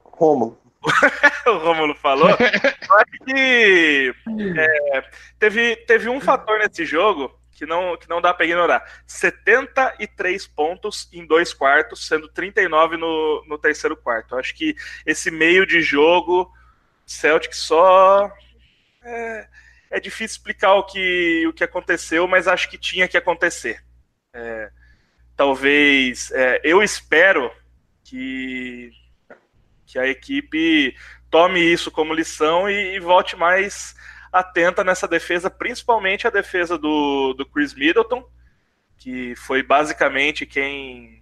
Rômulo. 0.00 0.60
o 1.46 1.58
Rômulo 1.58 1.94
falou. 1.94 2.28
Eu 2.28 2.96
acho 2.96 3.24
que 3.24 4.14
é, 4.58 5.10
teve, 5.38 5.76
teve 5.76 6.08
um 6.08 6.20
fator 6.20 6.58
nesse 6.58 6.84
jogo 6.84 7.32
que 7.52 7.66
não, 7.66 7.96
que 7.96 8.08
não 8.08 8.20
dá 8.20 8.34
para 8.34 8.44
ignorar. 8.44 8.82
73 9.06 10.46
pontos 10.48 11.08
em 11.12 11.24
dois 11.24 11.54
quartos, 11.54 12.06
sendo 12.06 12.28
39 12.28 12.96
no, 12.96 13.44
no 13.46 13.58
terceiro 13.58 13.96
quarto. 13.96 14.36
Acho 14.36 14.54
que 14.54 14.74
esse 15.06 15.30
meio 15.30 15.64
de 15.64 15.80
jogo, 15.80 16.52
Celtic 17.06 17.54
só. 17.54 18.30
É, 19.04 19.48
é 19.92 20.00
difícil 20.00 20.36
explicar 20.36 20.74
o 20.74 20.84
que, 20.84 21.46
o 21.46 21.52
que 21.52 21.62
aconteceu, 21.62 22.26
mas 22.26 22.48
acho 22.48 22.68
que 22.68 22.78
tinha 22.78 23.06
que 23.06 23.16
acontecer. 23.16 23.84
É, 24.34 24.70
talvez. 25.36 26.30
É, 26.32 26.60
eu 26.64 26.82
espero 26.82 27.52
que 28.02 28.90
que 29.92 29.98
a 29.98 30.06
equipe 30.06 30.96
tome 31.30 31.60
isso 31.60 31.90
como 31.90 32.14
lição 32.14 32.68
e, 32.68 32.96
e 32.96 33.00
volte 33.00 33.36
mais 33.36 33.94
atenta 34.32 34.82
nessa 34.82 35.06
defesa, 35.06 35.50
principalmente 35.50 36.26
a 36.26 36.30
defesa 36.30 36.78
do, 36.78 37.34
do 37.34 37.44
Chris 37.44 37.74
Middleton, 37.74 38.26
que 38.96 39.36
foi 39.36 39.62
basicamente 39.62 40.46
quem. 40.46 41.21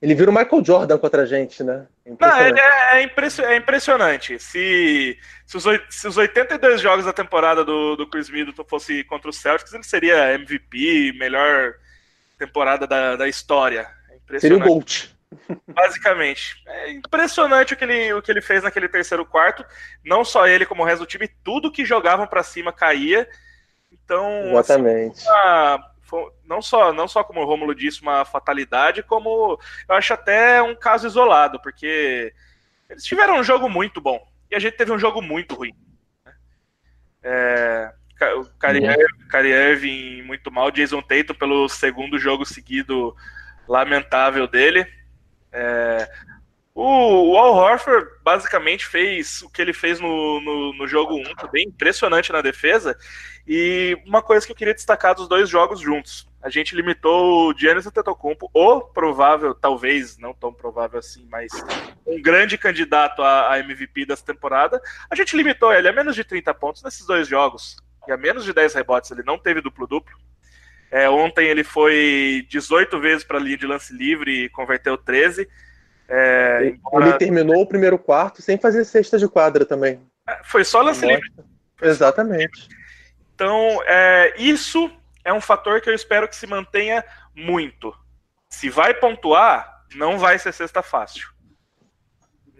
Ele 0.00 0.14
vira 0.14 0.30
o 0.30 0.34
Michael 0.34 0.64
Jordan 0.64 0.96
contra 0.98 1.22
a 1.22 1.26
gente, 1.26 1.64
né? 1.64 1.86
Não, 2.06 2.40
ele 2.40 2.60
é, 2.60 3.02
é, 3.02 3.52
é 3.52 3.56
impressionante. 3.56 4.38
Se, 4.38 5.18
se, 5.44 5.56
os, 5.56 5.64
se 5.90 6.06
os 6.06 6.16
82 6.16 6.80
jogos 6.80 7.04
da 7.04 7.12
temporada 7.12 7.64
do, 7.64 7.96
do 7.96 8.06
Chris 8.06 8.30
Middleton 8.30 8.64
fosse 8.64 9.02
contra 9.04 9.28
os 9.28 9.36
Celtics, 9.36 9.74
ele 9.74 9.82
seria 9.82 10.34
MVP, 10.34 11.14
melhor 11.18 11.74
temporada 12.38 12.86
da, 12.86 13.16
da 13.16 13.28
história. 13.28 13.88
É 14.30 14.38
seria 14.38 14.56
o 14.56 14.60
Bolt. 14.60 15.08
Basicamente. 15.66 16.62
É 16.66 16.92
impressionante 16.92 17.74
o 17.74 17.76
que, 17.76 17.84
ele, 17.84 18.12
o 18.14 18.22
que 18.22 18.30
ele 18.30 18.40
fez 18.40 18.62
naquele 18.62 18.88
terceiro 18.88 19.26
quarto. 19.26 19.64
Não 20.04 20.24
só 20.24 20.46
ele, 20.46 20.64
como 20.64 20.82
o 20.82 20.86
resto 20.86 21.00
do 21.00 21.06
time, 21.06 21.28
tudo 21.42 21.72
que 21.72 21.84
jogavam 21.84 22.26
para 22.26 22.44
cima 22.44 22.72
caía. 22.72 23.28
Então, 23.92 24.50
Exatamente. 24.50 25.18
Assim, 25.18 25.28
uma, 25.28 25.90
não, 26.44 26.62
só, 26.62 26.92
não 26.92 27.06
só 27.06 27.22
como 27.22 27.40
o 27.40 27.44
Romulo 27.44 27.74
disse, 27.74 28.02
uma 28.02 28.24
fatalidade, 28.24 29.02
como 29.02 29.58
eu 29.88 29.94
acho 29.94 30.14
até 30.14 30.62
um 30.62 30.74
caso 30.74 31.06
isolado, 31.06 31.60
porque 31.60 32.32
eles 32.88 33.04
tiveram 33.04 33.38
um 33.38 33.44
jogo 33.44 33.68
muito 33.68 34.00
bom 34.00 34.20
e 34.50 34.54
a 34.54 34.58
gente 34.58 34.76
teve 34.76 34.92
um 34.92 34.98
jogo 34.98 35.20
muito 35.20 35.54
ruim. 35.54 35.74
Né? 36.24 36.34
É, 37.22 37.92
o 38.36 38.44
Kyrie 39.28 39.52
Irving 39.52 40.22
muito 40.22 40.50
mal, 40.50 40.70
Jason 40.70 41.02
Tatum 41.02 41.34
pelo 41.34 41.68
segundo 41.68 42.18
jogo 42.18 42.44
seguido 42.44 43.14
lamentável 43.68 44.48
dele. 44.48 44.86
É, 45.52 46.10
o, 46.80 47.36
Al 47.36 47.54
Horford 47.54 48.08
basicamente 48.22 48.86
fez 48.86 49.42
o 49.42 49.50
que 49.50 49.60
ele 49.60 49.72
fez 49.72 49.98
no, 49.98 50.40
no, 50.40 50.72
no 50.74 50.86
jogo 50.86 51.16
1, 51.16 51.34
tá 51.34 51.48
bem 51.48 51.66
impressionante 51.66 52.32
na 52.32 52.40
defesa. 52.40 52.96
E 53.46 54.00
uma 54.06 54.22
coisa 54.22 54.46
que 54.46 54.52
eu 54.52 54.56
queria 54.56 54.74
destacar 54.74 55.14
dos 55.14 55.26
dois 55.26 55.48
jogos 55.48 55.80
juntos. 55.80 56.28
A 56.40 56.48
gente 56.48 56.76
limitou 56.76 57.50
o 57.50 57.58
Giannis 57.58 57.84
Antetokounmpo, 57.84 58.48
o 58.54 58.80
provável, 58.80 59.56
talvez, 59.56 60.18
não 60.18 60.32
tão 60.32 60.52
provável 60.52 61.00
assim, 61.00 61.26
mas 61.28 61.50
um 62.06 62.22
grande 62.22 62.56
candidato 62.56 63.22
a, 63.22 63.54
a 63.54 63.58
MVP 63.58 64.06
dessa 64.06 64.24
temporada. 64.24 64.80
A 65.10 65.16
gente 65.16 65.36
limitou 65.36 65.72
ele 65.72 65.88
a 65.88 65.92
menos 65.92 66.14
de 66.14 66.22
30 66.22 66.54
pontos 66.54 66.84
nesses 66.84 67.04
dois 67.04 67.26
jogos. 67.26 67.76
E 68.06 68.12
a 68.12 68.16
menos 68.16 68.44
de 68.44 68.52
10 68.52 68.74
rebotes, 68.74 69.10
ele 69.10 69.24
não 69.24 69.36
teve 69.36 69.60
duplo-duplo. 69.60 70.16
É, 70.92 71.10
ontem 71.10 71.48
ele 71.48 71.64
foi 71.64 72.46
18 72.48 73.00
vezes 73.00 73.24
para 73.24 73.38
a 73.38 73.40
linha 73.40 73.58
de 73.58 73.66
lance 73.66 73.92
livre 73.92 74.44
e 74.44 74.48
converteu 74.48 74.96
13. 74.96 75.48
É, 76.08 76.74
embora... 76.74 77.08
Ele 77.08 77.18
terminou 77.18 77.60
o 77.60 77.66
primeiro 77.66 77.98
quarto 77.98 78.40
sem 78.40 78.56
fazer 78.56 78.84
cesta 78.84 79.18
de 79.18 79.28
quadra 79.28 79.64
também. 79.64 80.00
É, 80.28 80.40
foi 80.42 80.64
só 80.64 80.80
lance 80.80 81.04
livre. 81.04 81.30
Exatamente. 81.80 82.68
Então, 83.34 83.80
é, 83.86 84.34
isso 84.38 84.90
é 85.24 85.32
um 85.32 85.40
fator 85.40 85.80
que 85.80 85.90
eu 85.90 85.94
espero 85.94 86.26
que 86.26 86.34
se 86.34 86.46
mantenha 86.46 87.04
muito. 87.36 87.94
Se 88.48 88.70
vai 88.70 88.94
pontuar, 88.94 89.84
não 89.94 90.18
vai 90.18 90.38
ser 90.38 90.52
cesta 90.52 90.82
fácil. 90.82 91.28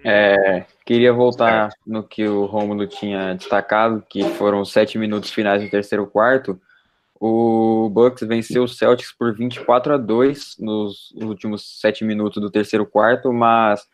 É, 0.05 0.65
queria 0.85 1.13
voltar 1.13 1.71
no 1.85 2.05
que 2.05 2.29
o 2.29 2.45
Romulo 2.45 2.87
tinha 2.87 3.35
destacado, 3.35 4.05
que 4.09 4.23
foram 4.35 4.65
sete 4.65 4.97
minutos 4.97 5.31
finais 5.31 5.63
do 5.63 5.69
terceiro 5.69 6.07
quarto. 6.07 6.61
O 7.21 7.89
Bucks 7.91 8.27
venceu 8.27 8.63
o 8.65 8.69
Celtics 8.69 9.13
por 9.13 9.35
24 9.35 9.95
a 9.95 9.97
2 9.97 10.57
nos 10.59 11.11
últimos 11.17 11.81
sete 11.81 12.05
minutos 12.05 12.41
do 12.41 12.51
terceiro 12.51 12.87
quarto, 12.87 13.33
mas 13.33 13.89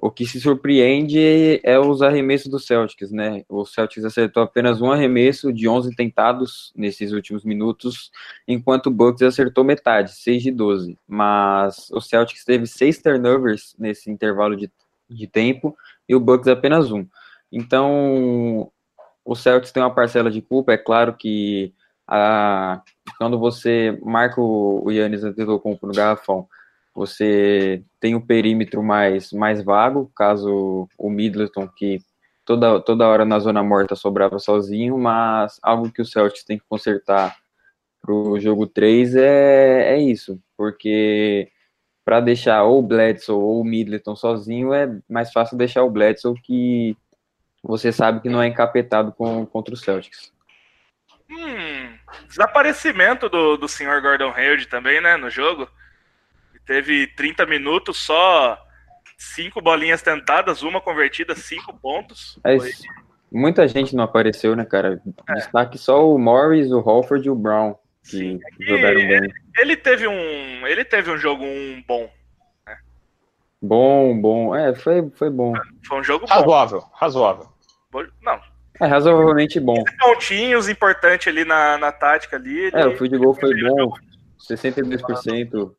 o 0.00 0.10
que 0.10 0.24
se 0.24 0.40
surpreende 0.40 1.60
é 1.62 1.78
os 1.78 2.00
arremessos 2.00 2.48
do 2.48 2.58
Celtics, 2.58 3.10
né? 3.10 3.44
O 3.48 3.66
Celtics 3.66 4.04
acertou 4.04 4.42
apenas 4.42 4.80
um 4.80 4.90
arremesso 4.90 5.52
de 5.52 5.68
11 5.68 5.94
tentados 5.94 6.72
nesses 6.74 7.12
últimos 7.12 7.44
minutos, 7.44 8.10
enquanto 8.48 8.86
o 8.86 8.90
Bucks 8.90 9.20
acertou 9.20 9.62
metade, 9.62 10.12
6 10.12 10.42
de 10.42 10.50
12. 10.52 10.98
Mas 11.06 11.90
o 11.90 12.00
Celtics 12.00 12.44
teve 12.44 12.66
seis 12.66 12.98
turnovers 13.02 13.74
nesse 13.78 14.10
intervalo 14.10 14.56
de, 14.56 14.70
de 15.08 15.26
tempo 15.26 15.76
e 16.08 16.14
o 16.14 16.20
Bucks 16.20 16.48
apenas 16.48 16.90
um. 16.90 17.06
Então, 17.52 18.72
o 19.22 19.34
Celtics 19.34 19.72
tem 19.72 19.82
uma 19.82 19.94
parcela 19.94 20.30
de 20.30 20.40
culpa, 20.40 20.72
é 20.72 20.78
claro 20.78 21.14
que 21.14 21.74
a, 22.10 22.82
quando 23.16 23.38
você 23.38 23.98
marca 24.02 24.40
o, 24.40 24.84
o 24.84 24.90
Yannis 24.90 25.22
Antetokounmpo 25.22 25.86
no 25.86 25.92
garrafão, 25.92 26.48
você 26.94 27.84
tem 28.00 28.14
o 28.16 28.26
perímetro 28.26 28.82
mais, 28.82 29.32
mais 29.32 29.62
vago, 29.62 30.10
caso 30.14 30.88
o 30.98 31.08
Middleton, 31.08 31.68
que 31.68 32.00
toda, 32.44 32.80
toda 32.80 33.06
hora 33.08 33.24
na 33.24 33.38
zona 33.38 33.62
morta 33.62 33.94
sobrava 33.94 34.38
sozinho, 34.38 34.98
mas 34.98 35.58
algo 35.62 35.92
que 35.92 36.02
o 36.02 36.04
Celtics 36.04 36.44
tem 36.44 36.58
que 36.58 36.64
consertar 36.68 37.36
para 38.02 38.12
o 38.12 38.40
jogo 38.40 38.66
3 38.66 39.14
é, 39.14 39.94
é 39.94 40.00
isso, 40.00 40.40
porque 40.56 41.48
para 42.04 42.20
deixar 42.20 42.64
ou 42.64 42.80
o 42.80 42.82
Bledsoe 42.82 43.36
ou 43.36 43.60
o 43.60 43.64
Middleton 43.64 44.16
sozinho 44.16 44.74
é 44.74 44.98
mais 45.08 45.30
fácil 45.32 45.56
deixar 45.56 45.84
o 45.84 45.90
Bledsoe 45.90 46.40
que 46.42 46.96
você 47.62 47.92
sabe 47.92 48.20
que 48.20 48.28
não 48.28 48.42
é 48.42 48.48
encapetado 48.48 49.12
com, 49.12 49.46
contra 49.46 49.74
o 49.74 49.76
Celtics. 49.76 50.32
Hum, 51.30 51.96
desaparecimento 52.28 53.28
do, 53.28 53.56
do 53.56 53.68
senhor 53.68 54.00
Gordon 54.00 54.32
Hayward 54.32 54.66
também, 54.66 55.00
né, 55.00 55.16
no 55.16 55.30
jogo. 55.30 55.68
Teve 56.66 57.06
30 57.08 57.46
minutos 57.46 57.98
só, 57.98 58.58
cinco 59.18 59.60
bolinhas 59.60 60.02
tentadas, 60.02 60.62
uma 60.62 60.80
convertida, 60.80 61.34
cinco 61.34 61.72
pontos. 61.78 62.38
É 62.44 62.56
muita 63.30 63.66
gente 63.68 63.94
não 63.94 64.04
apareceu, 64.04 64.56
né, 64.56 64.64
cara? 64.64 65.00
É. 65.28 65.34
Destaque 65.34 65.78
só 65.78 66.08
o 66.08 66.18
Morris, 66.18 66.70
o 66.70 66.80
Holford 66.80 67.26
e 67.26 67.30
o 67.30 67.34
Brown, 67.34 67.74
que 68.02 68.10
Sim, 68.10 68.40
é 68.60 68.64
jogaram 68.64 69.00
bem. 69.00 69.32
Ele 69.58 69.76
teve 69.76 70.06
um, 70.08 70.66
ele 70.66 70.84
teve 70.84 71.10
um 71.10 71.18
jogo 71.18 71.44
um 71.44 71.82
bom. 71.86 72.10
Né? 72.66 72.78
Bom, 73.62 74.20
bom. 74.20 74.54
É, 74.54 74.74
foi, 74.74 75.08
foi 75.10 75.30
bom. 75.30 75.52
Foi 75.86 76.00
um 76.00 76.04
jogo 76.04 76.26
razoável, 76.26 76.80
bom. 76.80 76.90
Razoável, 76.92 77.48
Não. 78.22 78.49
É 78.80 78.86
razoavelmente 78.86 79.60
bom. 79.60 79.84
Pontinhos 79.98 80.68
importantes 80.68 81.28
ali 81.28 81.44
na, 81.44 81.76
na 81.76 81.92
tática 81.92 82.36
ali. 82.36 82.70
É, 82.72 82.86
o 82.86 82.96
fio 82.96 83.08
de 83.08 83.18
gol 83.18 83.34
foi 83.34 83.54
bom, 83.60 83.92
62%. 84.48 85.74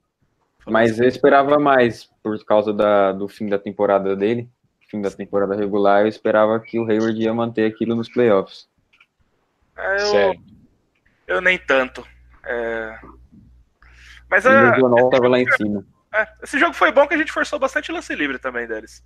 Mas 0.67 0.99
eu 0.99 1.07
esperava 1.07 1.57
mais 1.57 2.07
por 2.21 2.37
causa 2.45 2.71
da, 2.71 3.11
do 3.11 3.27
fim 3.27 3.47
da 3.47 3.57
temporada 3.57 4.15
dele, 4.15 4.47
fim 4.87 5.01
da 5.01 5.09
temporada 5.09 5.55
regular. 5.55 6.01
Eu 6.01 6.07
esperava 6.07 6.59
que 6.59 6.77
o 6.77 6.85
Hayward 6.85 7.19
ia 7.19 7.33
manter 7.33 7.65
aquilo 7.65 7.95
nos 7.95 8.07
playoffs. 8.07 8.69
É, 9.75 10.27
eu, 10.27 10.35
eu 11.27 11.41
nem 11.41 11.57
tanto. 11.57 12.05
É... 12.45 12.99
Mas 14.29 14.45
a, 14.45 14.51
o 14.51 14.69
regional 14.69 15.05
estava 15.05 15.27
lá 15.27 15.39
em 15.39 15.51
cima. 15.53 15.83
É, 16.13 16.27
esse 16.43 16.59
jogo 16.59 16.73
foi 16.73 16.91
bom 16.91 17.07
que 17.07 17.15
a 17.15 17.17
gente 17.17 17.31
forçou 17.31 17.57
bastante 17.57 17.91
lance 17.91 18.13
livre 18.13 18.37
também 18.37 18.67
deles. 18.67 19.03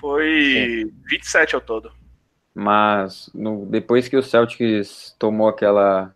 Foi 0.00 0.88
Sim. 0.88 1.02
27 1.08 1.54
ao 1.54 1.60
todo. 1.60 1.99
Mas 2.54 3.30
no, 3.34 3.64
depois 3.66 4.08
que 4.08 4.16
o 4.16 4.22
Celtics 4.22 5.14
tomou 5.18 5.48
aquela, 5.48 6.12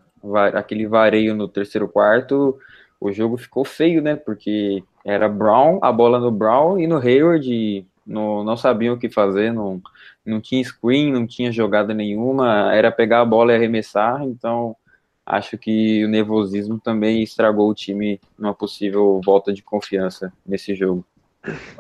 aquele 0.55 0.87
vareio 0.87 1.35
no 1.35 1.49
terceiro 1.49 1.89
quarto, 1.89 2.59
o 3.01 3.13
jogo 3.13 3.37
ficou 3.37 3.65
feio, 3.65 4.03
né? 4.03 4.17
Porque 4.17 4.83
era 5.05 5.29
Brown, 5.29 5.79
a 5.83 5.93
bola 5.93 6.19
no 6.19 6.31
Brown 6.31 6.79
e 6.79 6.87
no 6.87 6.99
Hayward 6.99 7.53
e 7.53 7.87
não, 8.07 8.43
não 8.43 8.57
sabiam 8.57 8.95
o 8.95 8.99
que 8.99 9.09
fazer, 9.09 9.53
não, 9.53 9.81
não 10.25 10.41
tinha 10.41 10.63
screen, 10.65 11.13
não 11.13 11.27
tinha 11.27 11.53
jogada 11.53 11.95
nenhuma, 11.95 12.75
era 12.75 12.91
pegar 12.91 13.21
a 13.21 13.25
bola 13.25 13.53
e 13.53 13.57
arremessar, 13.57 14.23
então 14.25 14.77
acho 15.25 15.57
que 15.57 16.05
o 16.05 16.09
nervosismo 16.09 16.79
também 16.79 17.23
estragou 17.23 17.71
o 17.71 17.75
time 17.75 18.21
numa 18.39 18.55
possível 18.55 19.21
volta 19.25 19.53
de 19.53 19.63
confiança 19.63 20.33
nesse 20.47 20.75
jogo. 20.75 21.05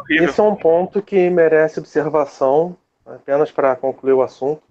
Esse 0.08 0.40
é 0.40 0.42
um 0.42 0.54
ponto 0.54 1.00
que 1.02 1.30
merece 1.30 1.78
observação, 1.78 2.76
apenas 3.06 3.50
para 3.50 3.76
concluir 3.76 4.12
o 4.12 4.23
assunto. 4.23 4.62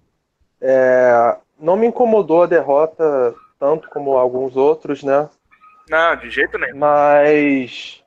É, 0.60 1.36
não 1.58 1.76
me 1.76 1.86
incomodou 1.86 2.42
a 2.42 2.46
derrota 2.46 3.34
tanto 3.58 3.88
como 3.88 4.16
alguns 4.16 4.56
outros, 4.56 5.02
né? 5.02 5.28
Não, 5.88 6.16
de 6.16 6.30
jeito 6.30 6.58
nenhum. 6.58 6.76
Mas 6.76 8.02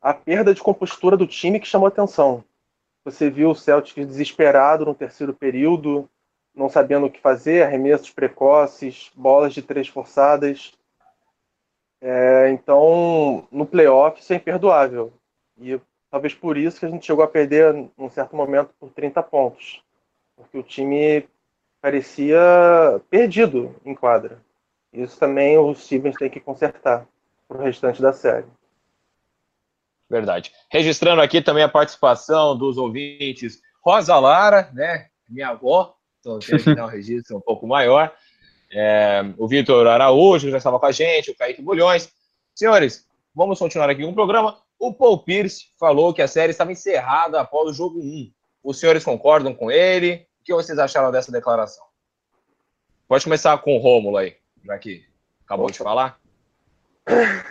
a 0.00 0.14
perda 0.14 0.54
de 0.54 0.62
compostura 0.62 1.16
do 1.16 1.26
time 1.26 1.60
que 1.60 1.66
chamou 1.66 1.88
atenção. 1.88 2.44
Você 3.04 3.30
viu 3.30 3.50
o 3.50 3.54
Celtic 3.54 4.04
desesperado 4.04 4.84
no 4.84 4.94
terceiro 4.94 5.32
período, 5.32 6.08
não 6.54 6.68
sabendo 6.68 7.06
o 7.06 7.10
que 7.10 7.20
fazer, 7.20 7.62
arremessos 7.62 8.10
precoces, 8.10 9.10
bolas 9.14 9.54
de 9.54 9.62
três 9.62 9.88
forçadas. 9.88 10.72
É, 12.00 12.50
então, 12.50 13.46
no 13.50 13.66
playoff, 13.66 14.20
isso 14.20 14.32
é 14.32 14.36
imperdoável. 14.36 15.12
E 15.58 15.80
talvez 16.10 16.34
por 16.34 16.56
isso 16.56 16.80
que 16.80 16.86
a 16.86 16.88
gente 16.88 17.06
chegou 17.06 17.24
a 17.24 17.28
perder, 17.28 17.74
num 17.96 18.10
certo 18.10 18.34
momento, 18.34 18.70
por 18.78 18.90
30 18.90 19.22
pontos. 19.22 19.82
Porque 20.36 20.58
o 20.58 20.62
time 20.62 21.28
parecia 21.80 22.38
perdido 23.10 23.74
em 23.84 23.94
quadra. 23.94 24.40
Isso 24.92 25.18
também 25.18 25.58
o 25.58 25.74
Stevens 25.74 26.16
tem 26.16 26.30
que 26.30 26.40
consertar 26.40 27.06
para 27.46 27.58
o 27.58 27.62
restante 27.62 28.00
da 28.00 28.12
série. 28.12 28.46
Verdade. 30.08 30.52
Registrando 30.70 31.20
aqui 31.20 31.42
também 31.42 31.62
a 31.62 31.68
participação 31.68 32.56
dos 32.56 32.78
ouvintes 32.78 33.60
Rosa 33.84 34.18
Lara, 34.18 34.70
né? 34.72 35.08
Minha 35.28 35.50
avó, 35.50 35.94
então 36.20 36.38
tem 36.38 36.58
que 36.58 36.74
dar 36.74 36.86
um 36.86 36.88
registro 36.90 37.36
um 37.36 37.40
pouco 37.40 37.66
maior. 37.66 38.12
É, 38.70 39.22
o 39.36 39.46
Vitor 39.46 39.86
Araújo 39.86 40.50
já 40.50 40.58
estava 40.58 40.78
com 40.78 40.86
a 40.86 40.92
gente, 40.92 41.30
o 41.30 41.36
Kaique 41.36 41.62
Bulhões. 41.62 42.10
Senhores, 42.54 43.06
vamos 43.34 43.58
continuar 43.58 43.88
aqui 43.88 44.02
com 44.02 44.10
o 44.10 44.14
programa. 44.14 44.58
O 44.78 44.94
Paul 44.94 45.18
Pierce 45.24 45.66
falou 45.78 46.14
que 46.14 46.22
a 46.22 46.28
série 46.28 46.52
estava 46.52 46.70
encerrada 46.70 47.40
após 47.40 47.68
o 47.68 47.72
jogo 47.72 47.98
1. 47.98 48.30
Os 48.62 48.78
senhores 48.78 49.04
concordam 49.04 49.52
com 49.52 49.70
ele? 49.70 50.26
O 50.40 50.44
que 50.44 50.54
vocês 50.54 50.78
acharam 50.78 51.10
dessa 51.10 51.32
declaração? 51.32 51.84
Pode 53.08 53.24
começar 53.24 53.56
com 53.58 53.76
o 53.76 53.80
Rômulo 53.80 54.16
aí, 54.18 54.36
já 54.64 54.78
que 54.78 55.04
acabou 55.44 55.66
Opa. 55.66 55.72
de 55.72 55.78
falar. 55.78 56.20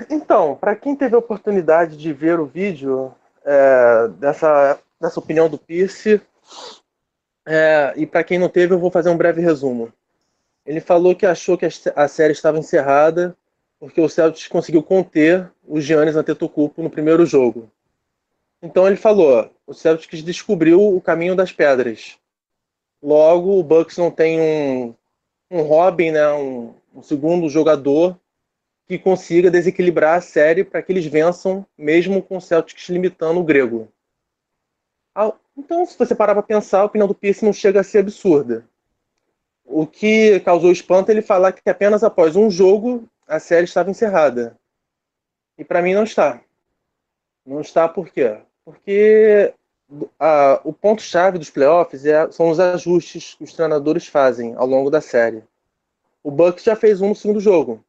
Então, 0.10 0.56
para 0.56 0.75
quem 0.75 0.95
teve 0.95 1.15
a 1.15 1.19
oportunidade 1.19 1.97
de 1.97 2.13
ver 2.13 2.39
o 2.39 2.45
vídeo 2.45 3.13
é, 3.43 4.08
dessa, 4.19 4.80
dessa 5.02 5.19
opinião 5.19 5.49
do 5.49 5.58
Pierce, 5.58 6.21
é, 7.45 7.93
e 7.95 8.06
para 8.06 8.23
quem 8.23 8.38
não 8.38 8.49
teve, 8.49 8.73
eu 8.73 8.80
vou 8.80 8.91
fazer 8.91 9.10
um 9.10 9.17
breve 9.17 9.41
resumo. 9.41 9.91
Ele 10.65 10.80
falou 10.80 11.15
que 11.15 11.25
achou 11.25 11.58
que 11.58 11.67
a 11.95 12.08
série 12.08 12.34
estava 12.34 12.60
encerrada 12.60 13.36
porque 13.80 14.02
o 14.02 14.10
Celtics 14.10 14.48
conseguiu 14.48 14.82
conter 14.82 15.52
o 15.68 15.80
Giannis 15.80 16.16
Antetokounmpo 16.16 16.82
no 16.82 16.90
primeiro 16.90 17.26
jogo. 17.26 17.72
Então 18.62 18.88
ele 18.88 18.96
falou, 18.96 19.50
o 19.66 19.74
Celtics 19.74 20.24
descobriu 20.24 20.82
o 20.82 21.02
caminho 21.02 21.36
das 21.36 21.52
pedras. 21.52 22.18
Logo, 23.02 23.60
o 23.60 23.63
Bucks 23.63 23.98
não 23.98 24.10
tem 24.10 24.42
um, 24.42 24.96
um 25.52 25.62
Robin, 25.62 26.12
né, 26.12 26.28
um, 26.34 26.74
um 26.96 27.04
segundo 27.04 27.48
jogador 27.50 28.20
que 28.88 28.98
consiga 28.98 29.52
desequilibrar 29.52 30.18
a 30.18 30.22
série 30.22 30.63
para 30.63 30.82
que 30.82 30.92
eles 30.92 31.06
vençam, 31.06 31.66
mesmo 31.78 32.22
com 32.22 32.38
o 32.38 32.42
Celtics 32.42 32.90
limitando 32.90 33.40
o 33.40 33.44
grego. 33.44 33.88
Então, 35.58 35.86
se 35.86 35.98
você 35.98 36.13
parar 36.13 36.34
para 36.34 36.44
pensar, 36.44 36.82
a 36.82 36.86
opinião 36.86 37.08
do 37.08 37.16
Pierce 37.16 37.44
não 37.44 37.52
chega 37.52 37.82
a 37.82 37.84
ser 37.84 38.00
absurda. 38.00 38.63
O 39.66 39.86
que 39.86 40.40
causou 40.42 40.72
espanto 40.72 41.10
é 41.10 41.13
ele 41.16 41.22
falar 41.22 41.52
que 41.52 41.68
apenas 41.70 42.04
após 42.04 42.36
um 42.36 42.50
jogo 42.50 43.10
a 43.28 43.40
série 43.40 43.66
estava 43.66 43.92
encerrada. 43.92 44.58
E 45.58 45.63
para 45.63 45.82
mim 45.82 45.94
não 45.94 46.04
está. 46.04 46.42
Não 47.46 47.62
está 47.62 47.88
por 47.88 48.10
quê? 48.10 48.40
Porque 48.63 49.54
a, 50.20 50.62
o 50.63 50.74
ponto-chave 50.74 51.38
dos 51.38 51.50
playoffs 51.50 52.06
é, 52.06 52.30
são 52.32 52.50
os 52.50 52.60
ajustes 52.60 53.36
que 53.36 53.44
os 53.44 53.54
treinadores 53.54 54.08
fazem 54.08 54.56
ao 54.56 54.68
longo 54.68 54.90
da 54.90 55.02
série. 55.02 55.44
O 56.24 56.32
Bucks 56.32 56.63
já 56.63 56.76
fez 56.76 57.02
um 57.02 57.10
no 57.10 57.16
segundo 57.16 57.40
jogo 57.40 57.84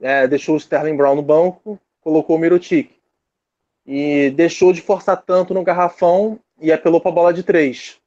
é, 0.00 0.26
deixou 0.26 0.54
o 0.54 0.58
Sterling 0.58 0.96
Brown 0.96 1.14
no 1.14 1.22
banco, 1.22 1.78
colocou 2.00 2.36
o 2.36 2.38
Mirotic. 2.38 2.90
E 3.86 4.30
deixou 4.30 4.72
de 4.72 4.80
forçar 4.80 5.22
tanto 5.22 5.52
no 5.52 5.64
garrafão 5.64 6.38
e 6.60 6.72
apelou 6.72 7.00
para 7.00 7.10
a 7.10 7.14
bola 7.14 7.32
de 7.32 7.42
três. 7.42 7.98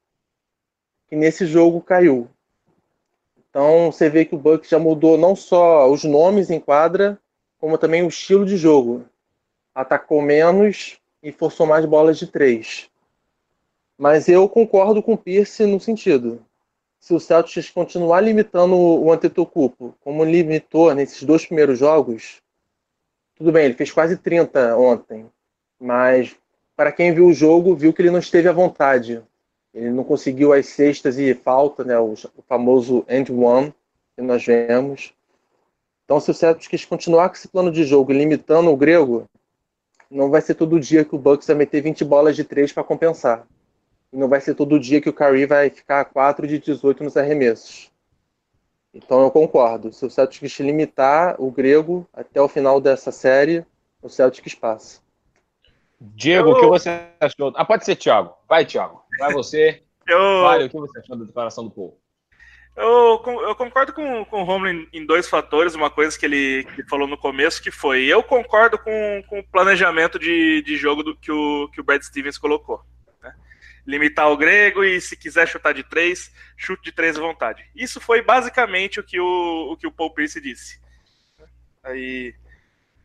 Que 1.07 1.15
nesse 1.15 1.45
jogo 1.45 1.81
caiu. 1.81 2.29
Então 3.53 3.91
você 3.91 4.09
vê 4.09 4.25
que 4.25 4.33
o 4.33 4.39
Bucks 4.39 4.67
já 4.67 4.79
mudou 4.79 5.15
não 5.15 5.35
só 5.35 5.87
os 5.87 6.03
nomes 6.03 6.49
em 6.49 6.59
quadra, 6.59 7.19
como 7.59 7.77
também 7.77 8.03
o 8.03 8.07
estilo 8.07 8.47
de 8.47 8.57
jogo. 8.57 9.05
Atacou 9.75 10.23
menos 10.23 10.97
e 11.21 11.31
forçou 11.31 11.67
mais 11.67 11.85
bolas 11.85 12.17
de 12.17 12.25
três. 12.25 12.89
Mas 13.95 14.27
eu 14.27 14.49
concordo 14.49 15.03
com 15.03 15.13
o 15.13 15.17
Pierce 15.17 15.67
no 15.67 15.79
sentido 15.79 16.43
se 17.03 17.13
o 17.13 17.19
Celtics 17.19 17.69
continuar 17.69 18.21
limitando 18.21 18.77
o 18.77 19.11
Antetokounmpo, 19.11 19.93
como 19.99 20.23
limitou 20.23 20.95
nesses 20.95 21.21
dois 21.23 21.45
primeiros 21.45 21.77
jogos, 21.77 22.41
tudo 23.35 23.51
bem, 23.51 23.65
ele 23.65 23.73
fez 23.73 23.91
quase 23.91 24.15
30 24.15 24.77
ontem, 24.77 25.29
mas 25.77 26.33
para 26.77 26.93
quem 26.93 27.13
viu 27.13 27.27
o 27.27 27.33
jogo, 27.33 27.75
viu 27.75 27.91
que 27.91 28.01
ele 28.01 28.09
não 28.09 28.19
esteve 28.19 28.47
à 28.47 28.53
vontade. 28.53 29.21
Ele 29.73 29.89
não 29.89 30.03
conseguiu 30.03 30.53
as 30.53 30.67
cestas 30.67 31.17
e 31.17 31.33
falta, 31.33 31.83
né, 31.83 31.97
o, 31.99 32.13
famoso 32.47 33.03
end 33.09 33.31
one 33.31 33.73
que 34.15 34.21
nós 34.21 34.45
vemos. 34.45 35.13
Então, 36.05 36.19
se 36.19 36.29
o 36.29 36.33
Celtics 36.33 36.85
continuar 36.85 37.29
com 37.29 37.35
esse 37.35 37.47
plano 37.47 37.71
de 37.71 37.83
jogo 37.83 38.11
limitando 38.11 38.69
o 38.69 38.77
grego, 38.77 39.27
não 40.11 40.29
vai 40.29 40.41
ser 40.41 40.53
todo 40.53 40.79
dia 40.79 41.03
que 41.03 41.15
o 41.15 41.17
Bucks 41.17 41.47
vai 41.47 41.55
meter 41.55 41.81
20 41.81 42.05
bolas 42.05 42.35
de 42.35 42.43
três 42.43 42.71
para 42.71 42.83
compensar. 42.83 43.47
E 44.11 44.17
não 44.17 44.27
vai 44.27 44.39
ser 44.39 44.53
todo 44.53 44.79
dia 44.79 45.01
que 45.01 45.09
o 45.09 45.13
Curry 45.13 45.47
vai 45.47 45.69
ficar 45.71 46.05
4 46.05 46.45
de 46.47 46.59
18 46.59 47.03
nos 47.03 47.17
arremessos. 47.17 47.91
Então 48.93 49.23
eu 49.23 49.31
concordo. 49.31 49.91
Se 49.91 50.05
o 50.05 50.09
Celtics 50.09 50.59
limitar 50.59 51.35
o 51.41 51.49
grego 51.49 52.07
até 52.13 52.39
o 52.39 52.47
final 52.47 52.79
dessa 52.79 53.11
série, 53.11 53.65
o 54.03 54.09
Celtics 54.09 54.53
passa. 54.53 55.01
Diego, 55.99 56.49
eu... 56.49 56.53
o 56.53 56.59
que 56.59 56.67
você 56.67 56.89
achou? 57.19 57.51
Ah, 57.55 57.65
pode 57.65 57.85
ser 57.85 57.95
Thiago. 57.95 58.35
Vai, 58.47 58.65
Thiago. 58.65 59.02
Vai 59.19 59.33
você. 59.33 59.83
eu... 60.07 60.41
Vale, 60.41 60.65
o 60.65 60.69
que 60.69 60.77
você 60.77 60.99
achou 60.99 61.17
da 61.17 61.25
declaração 61.25 61.65
do 61.65 61.71
povo? 61.71 61.99
Eu, 62.75 63.21
eu, 63.47 63.55
concordo 63.55 63.93
com, 63.93 64.25
com 64.25 64.41
o 64.41 64.43
Romulo 64.43 64.87
em, 64.91 65.05
dois 65.05 65.29
fatores. 65.29 65.75
Uma 65.75 65.91
coisa 65.91 66.17
que 66.17 66.25
ele, 66.25 66.63
que 66.63 66.81
ele, 66.81 66.89
falou 66.89 67.07
no 67.07 67.17
começo, 67.17 67.61
que 67.61 67.69
foi: 67.69 68.05
eu 68.05 68.23
concordo 68.23 68.79
com, 68.79 69.23
com 69.29 69.39
o 69.39 69.43
planejamento 69.43 70.17
de, 70.17 70.63
de 70.63 70.75
jogo 70.75 71.03
do, 71.03 71.15
que, 71.15 71.31
o, 71.31 71.69
que 71.69 71.79
o 71.79 71.83
Brad 71.83 72.01
Stevens 72.01 72.37
colocou 72.37 72.83
limitar 73.85 74.29
o 74.31 74.37
grego 74.37 74.83
e 74.83 74.99
se 74.99 75.15
quiser 75.15 75.47
chutar 75.47 75.73
de 75.73 75.83
três, 75.83 76.31
chute 76.55 76.83
de 76.83 76.91
três 76.91 77.17
à 77.17 77.21
vontade. 77.21 77.65
Isso 77.75 77.99
foi 77.99 78.21
basicamente 78.21 78.99
o 78.99 79.03
que 79.03 79.19
o, 79.19 79.71
o, 79.71 79.77
que 79.77 79.85
o 79.85 79.91
Paul 79.91 80.13
Pierce 80.13 80.39
disse. 80.39 80.79
Aí 81.83 82.33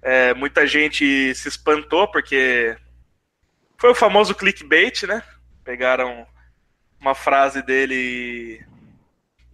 é, 0.00 0.32
muita 0.34 0.66
gente 0.66 1.34
se 1.34 1.48
espantou 1.48 2.08
porque 2.08 2.76
foi 3.76 3.90
o 3.90 3.94
famoso 3.94 4.34
clickbait, 4.34 5.02
né? 5.04 5.22
Pegaram 5.68 6.26
uma 6.98 7.14
frase 7.14 7.60
dele 7.60 8.64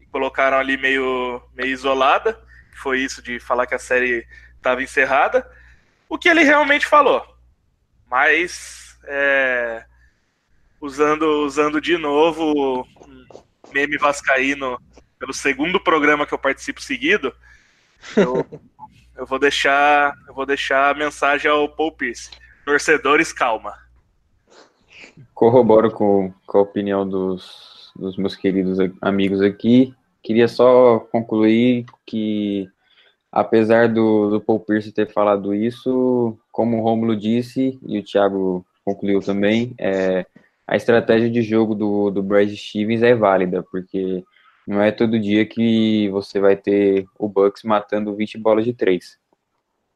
e 0.00 0.06
colocaram 0.12 0.56
ali 0.56 0.76
meio, 0.76 1.42
meio 1.52 1.72
isolada. 1.72 2.40
Foi 2.76 3.00
isso 3.00 3.20
de 3.20 3.40
falar 3.40 3.66
que 3.66 3.74
a 3.74 3.80
série 3.80 4.24
estava 4.56 4.80
encerrada, 4.80 5.44
o 6.08 6.16
que 6.16 6.28
ele 6.28 6.44
realmente 6.44 6.86
falou. 6.86 7.36
Mas 8.08 8.96
é, 9.08 9.84
usando, 10.80 11.44
usando 11.44 11.80
de 11.80 11.98
novo 11.98 12.86
um 13.00 13.26
meme 13.72 13.98
vascaíno 13.98 14.80
pelo 15.18 15.34
segundo 15.34 15.80
programa 15.80 16.28
que 16.28 16.32
eu 16.32 16.38
participo 16.38 16.80
seguido, 16.80 17.34
eu, 18.16 18.46
eu 19.18 19.26
vou 19.26 19.40
deixar 19.40 20.16
eu 20.28 20.34
vou 20.34 20.46
deixar 20.46 20.90
a 20.90 20.94
mensagem 20.96 21.50
ao 21.50 21.68
Paul 21.68 21.90
Pierce. 21.90 22.30
Torcedores, 22.64 23.32
calma. 23.32 23.83
Corroboro 25.34 25.90
com, 25.90 26.32
com 26.46 26.58
a 26.58 26.62
opinião 26.62 27.08
dos, 27.08 27.92
dos 27.96 28.16
meus 28.16 28.34
queridos 28.34 28.78
amigos 29.00 29.40
aqui. 29.40 29.94
Queria 30.22 30.48
só 30.48 31.00
concluir 31.00 31.84
que, 32.06 32.68
apesar 33.30 33.88
do, 33.88 34.30
do 34.30 34.40
Paul 34.40 34.60
Pierce 34.60 34.92
ter 34.92 35.12
falado 35.12 35.54
isso, 35.54 36.38
como 36.50 36.78
o 36.78 36.82
Romulo 36.82 37.16
disse, 37.16 37.78
e 37.86 37.98
o 37.98 38.02
Thiago 38.02 38.64
concluiu 38.84 39.20
também, 39.20 39.74
é, 39.78 40.26
a 40.66 40.76
estratégia 40.76 41.30
de 41.30 41.42
jogo 41.42 41.74
do, 41.74 42.10
do 42.10 42.22
Brad 42.22 42.50
Stevens 42.50 43.02
é 43.02 43.14
válida, 43.14 43.62
porque 43.70 44.24
não 44.66 44.80
é 44.80 44.90
todo 44.90 45.20
dia 45.20 45.44
que 45.44 46.08
você 46.08 46.40
vai 46.40 46.56
ter 46.56 47.06
o 47.18 47.28
Bucks 47.28 47.62
matando 47.62 48.14
20 48.14 48.38
bolas 48.38 48.64
de 48.64 48.72
três. 48.72 49.18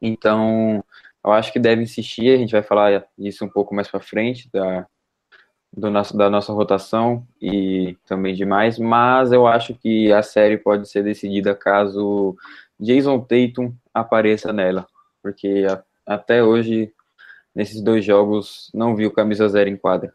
Então, 0.00 0.84
eu 1.24 1.32
acho 1.32 1.52
que 1.52 1.58
deve 1.58 1.82
insistir, 1.82 2.34
a 2.34 2.36
gente 2.36 2.52
vai 2.52 2.62
falar 2.62 3.04
disso 3.16 3.44
um 3.44 3.48
pouco 3.48 3.74
mais 3.74 3.88
para 3.88 4.00
frente, 4.00 4.48
da, 4.52 4.86
do 5.76 5.90
nosso, 5.90 6.16
da 6.16 6.30
nossa 6.30 6.52
rotação 6.52 7.26
e 7.40 7.96
também 8.06 8.34
demais, 8.34 8.78
mas 8.78 9.32
eu 9.32 9.46
acho 9.46 9.74
que 9.74 10.12
a 10.12 10.22
série 10.22 10.56
pode 10.56 10.88
ser 10.88 11.02
decidida 11.02 11.54
caso 11.54 12.36
Jason 12.80 13.20
Tatum 13.20 13.74
apareça 13.92 14.52
nela, 14.52 14.86
porque 15.22 15.66
a, 15.68 15.82
até 16.14 16.42
hoje, 16.42 16.92
nesses 17.54 17.80
dois 17.80 18.04
jogos, 18.04 18.70
não 18.72 18.96
vi 18.96 19.06
o 19.06 19.10
camisa 19.10 19.48
zero 19.48 19.68
em 19.68 19.76
quadra. 19.76 20.12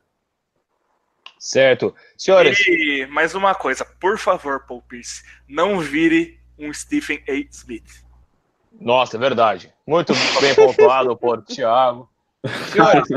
Certo. 1.38 1.94
Senhores. 2.18 2.58
E 2.68 3.06
mais 3.08 3.36
uma 3.36 3.54
coisa, 3.54 3.86
por 4.00 4.18
favor, 4.18 4.66
Paul 4.66 4.82
Pierce, 4.82 5.24
não 5.48 5.80
vire 5.80 6.40
um 6.58 6.74
Stephen 6.74 7.22
A. 7.28 7.34
Smith. 7.52 8.04
Nossa, 8.80 9.18
é 9.18 9.20
verdade. 9.20 9.74
Muito 9.86 10.14
bem 10.40 10.56
pontuado 10.56 11.16
por 11.18 11.44
Thiago. 11.44 12.10
Senhores, 12.72 13.08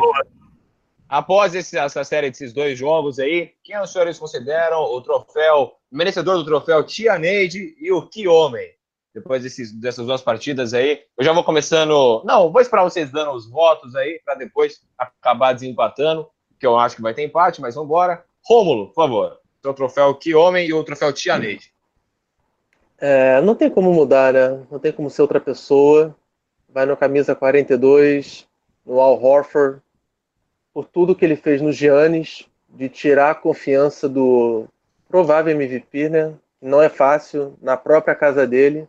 após 1.09 1.55
esse, 1.55 1.79
essa 1.79 2.03
série 2.05 2.31
desses 2.31 2.53
dois 2.53 2.79
jogos 2.79 3.19
aí, 3.19 3.53
quem 3.63 3.79
os 3.81 3.93
senhores 3.93 4.19
consideram 4.19 4.83
o 4.83 5.01
troféu, 5.01 5.75
merecedor 5.91 6.37
do 6.37 6.45
troféu 6.45 6.83
Tia 6.85 7.19
Neide 7.19 7.77
e 7.79 7.93
o 7.93 8.03
Que 8.03 8.27
Homem? 8.27 8.75
Depois 9.15 9.43
desses, 9.43 9.73
dessas 9.73 10.05
duas 10.05 10.21
partidas 10.21 10.75
aí, 10.75 11.01
eu 11.17 11.25
já 11.25 11.33
vou 11.33 11.43
começando. 11.43 12.23
Não, 12.25 12.53
vou 12.53 12.61
esperar 12.61 12.83
vocês 12.83 13.11
dando 13.11 13.33
os 13.33 13.49
votos 13.49 13.97
aí, 13.97 14.21
para 14.25 14.35
depois 14.35 14.81
acabar 14.99 15.55
desempatando 15.55 16.29
que 16.59 16.67
eu 16.67 16.79
acho 16.79 16.97
que 16.97 17.03
vai 17.03 17.15
ter 17.15 17.25
empate, 17.25 17.61
mas 17.61 17.75
vamos 17.75 17.89
embora. 17.89 18.25
Rômulo, 18.45 18.89
por 18.89 18.95
favor. 18.95 19.39
Seu 19.63 19.75
troféu 19.75 20.15
Que 20.15 20.35
Homem 20.35 20.69
e 20.69 20.73
o 20.73 20.85
troféu 20.85 21.13
Tia 21.13 21.39
Neide. 21.39 21.73
É, 22.99 23.41
não 23.41 23.55
tem 23.55 23.69
como 23.69 23.93
mudar, 23.93 24.33
né? 24.33 24.63
Não 24.71 24.79
tem 24.79 24.93
como 24.93 25.11
ser 25.11 25.23
outra 25.23 25.41
pessoa. 25.41 26.15
Vai 26.69 26.87
no 26.87 26.97
camisa 26.97 27.35
42, 27.35 28.47
no 28.85 29.01
Al 29.01 29.23
Horford, 29.23 29.81
por 30.77 30.85
tudo 30.85 31.15
que 31.15 31.25
ele 31.25 31.37
fez 31.37 31.63
no 31.63 31.73
Giannis, 31.73 32.47
de 32.69 32.87
tirar 32.91 33.31
a 33.31 33.35
confiança 33.35 34.07
do 34.07 34.67
provável 35.09 35.55
MVP, 35.55 36.11
né? 36.11 36.35
Não 36.61 36.83
é 36.83 36.91
fácil, 36.91 37.57
na 37.63 37.79
própria 37.79 38.15
casa 38.15 38.47
dele. 38.47 38.87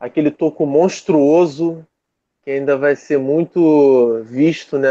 Aquele 0.00 0.30
toco 0.30 0.64
monstruoso 0.64 1.86
que 2.42 2.50
ainda 2.50 2.78
vai 2.78 2.96
ser 2.96 3.18
muito 3.18 4.22
visto 4.24 4.78
né, 4.78 4.88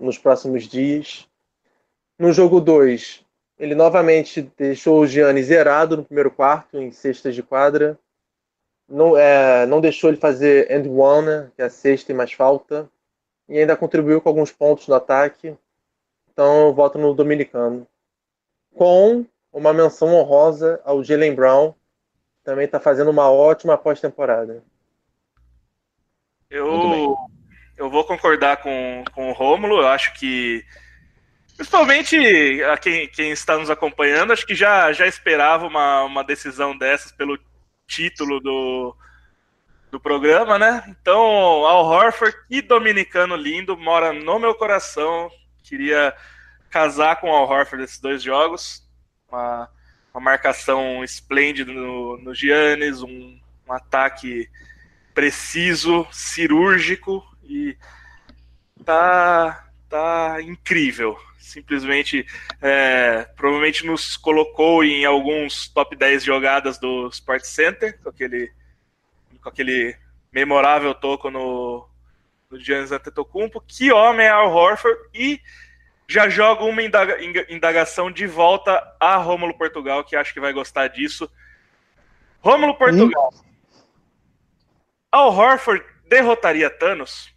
nos 0.00 0.16
próximos 0.16 0.62
dias. 0.68 1.26
No 2.16 2.32
jogo 2.32 2.60
2, 2.60 3.24
ele 3.58 3.74
novamente 3.74 4.48
deixou 4.56 5.00
o 5.00 5.08
Gianni 5.08 5.42
zerado 5.42 5.96
no 5.96 6.04
primeiro 6.04 6.30
quarto, 6.30 6.78
em 6.78 6.92
cestas 6.92 7.34
de 7.34 7.42
quadra. 7.42 7.98
Não, 8.88 9.16
é, 9.16 9.66
não 9.66 9.80
deixou 9.80 10.08
ele 10.08 10.18
fazer 10.18 10.70
end 10.70 10.88
one, 10.88 11.26
né, 11.26 11.50
que 11.56 11.62
é 11.62 11.64
a 11.64 11.70
sexta 11.70 12.12
e 12.12 12.14
mais 12.14 12.32
falta. 12.32 12.88
E 13.48 13.58
ainda 13.58 13.76
contribuiu 13.76 14.20
com 14.20 14.28
alguns 14.28 14.52
pontos 14.52 14.86
no 14.86 14.94
ataque. 14.94 15.56
Então 16.30 16.66
eu 16.66 16.74
voto 16.74 16.98
no 16.98 17.14
Dominicano. 17.14 17.86
Com 18.74 19.24
uma 19.52 19.72
menção 19.72 20.14
honrosa 20.14 20.80
ao 20.84 21.02
Jalen 21.02 21.34
Brown, 21.34 21.72
que 21.72 22.44
também 22.44 22.66
está 22.66 22.78
fazendo 22.78 23.10
uma 23.10 23.30
ótima 23.30 23.78
pós-temporada. 23.78 24.62
Eu, 26.50 27.16
eu 27.76 27.90
vou 27.90 28.04
concordar 28.04 28.62
com, 28.62 29.04
com 29.14 29.30
o 29.30 29.32
Rômulo. 29.32 29.80
Eu 29.80 29.88
acho 29.88 30.14
que 30.14 30.64
Principalmente 31.58 32.62
a 32.62 32.76
quem, 32.78 33.08
quem 33.08 33.32
está 33.32 33.58
nos 33.58 33.68
acompanhando, 33.68 34.32
acho 34.32 34.46
que 34.46 34.54
já, 34.54 34.92
já 34.92 35.08
esperava 35.08 35.66
uma, 35.66 36.04
uma 36.04 36.22
decisão 36.22 36.78
dessas 36.78 37.10
pelo 37.10 37.36
título 37.84 38.38
do, 38.38 38.96
do 39.90 40.00
programa, 40.00 40.58
né? 40.58 40.84
Então, 40.88 41.20
Al 41.66 41.84
Horford, 41.84 42.36
que 42.48 42.62
dominicano 42.62 43.36
lindo, 43.36 43.76
mora 43.76 44.12
no 44.12 44.38
meu 44.38 44.54
coração. 44.54 45.30
Queria 45.62 46.14
casar 46.70 47.16
com 47.16 47.30
o 47.30 47.34
Al 47.34 47.48
Horford 47.48 47.82
nesses 47.82 48.00
dois 48.00 48.22
jogos. 48.22 48.82
Uma, 49.28 49.70
uma 50.12 50.20
marcação 50.20 51.02
esplêndida 51.04 51.72
no, 51.72 52.18
no 52.18 52.34
Giannis, 52.34 53.02
um, 53.02 53.40
um 53.68 53.72
ataque 53.72 54.48
preciso, 55.14 56.06
cirúrgico 56.12 57.24
e 57.42 57.76
tá, 58.84 59.68
tá 59.88 60.36
incrível 60.42 61.18
simplesmente 61.48 62.26
é, 62.60 63.26
provavelmente 63.36 63.86
nos 63.86 64.16
colocou 64.16 64.84
em 64.84 65.04
alguns 65.04 65.68
top 65.68 65.96
10 65.96 66.22
jogadas 66.22 66.78
do 66.78 67.08
Sport 67.08 67.44
Center, 67.44 67.98
com 68.02 68.10
aquele, 68.10 68.52
com 69.48 69.50
aquele 69.50 69.96
memorável 70.30 70.94
toco 70.94 71.30
no, 71.30 71.88
no 72.50 72.60
Giannis 72.60 72.92
Antetokounmpo. 72.92 73.62
Que 73.66 73.90
homem 73.90 74.26
é 74.26 74.30
Al 74.30 74.52
Horford 74.52 75.00
e 75.14 75.40
já 76.06 76.28
jogo 76.28 76.66
uma 76.66 76.82
indaga, 76.82 77.18
indagação 77.52 78.10
de 78.10 78.26
volta 78.26 78.82
a 79.00 79.16
Rômulo 79.16 79.56
Portugal, 79.56 80.04
que 80.04 80.16
acho 80.16 80.32
que 80.32 80.40
vai 80.40 80.52
gostar 80.52 80.88
disso. 80.88 81.30
Rômulo 82.40 82.76
Portugal. 82.76 83.32
Hum. 83.34 83.40
Al 85.10 85.34
Horford 85.34 85.84
derrotaria 86.06 86.68
Thanos? 86.68 87.34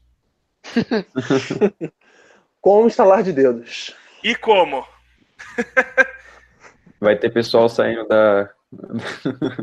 Com 2.62 2.84
um 2.84 2.88
estalar 2.88 3.24
de 3.24 3.34
dedos. 3.34 3.96
E 4.24 4.36
como? 4.36 4.86
Vai 7.00 7.16
ter 7.16 7.32
pessoal 7.32 7.68
saindo 7.68 8.08
da. 8.08 8.54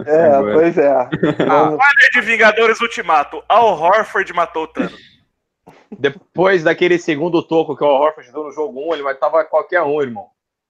É, 0.07 0.53
pois 0.53 0.77
é. 0.77 0.90
A 0.90 1.11
de 2.12 2.21
Vingadores 2.21 2.81
Ultimato. 2.81 3.42
Al 3.49 3.81
Horford 3.81 4.33
matou 4.33 4.64
o 4.64 4.66
Thanos. 4.68 5.01
Depois 5.99 6.62
daquele 6.62 6.99
segundo 6.99 7.42
toco 7.42 7.77
que 7.77 7.83
o 7.83 7.87
Al 7.87 8.03
Horford 8.03 8.33
deu 8.33 8.44
no 8.44 8.53
jogo 8.53 8.90
1, 8.90 8.94
ele 8.94 9.03
vai 9.03 9.14
estar 9.14 9.44
qualquer 9.44 9.83
um, 9.83 10.03
irmão. 10.03 10.29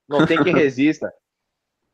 Não 0.09 0.25
tem 0.25 0.43
quem 0.43 0.55
resista. 0.55 1.13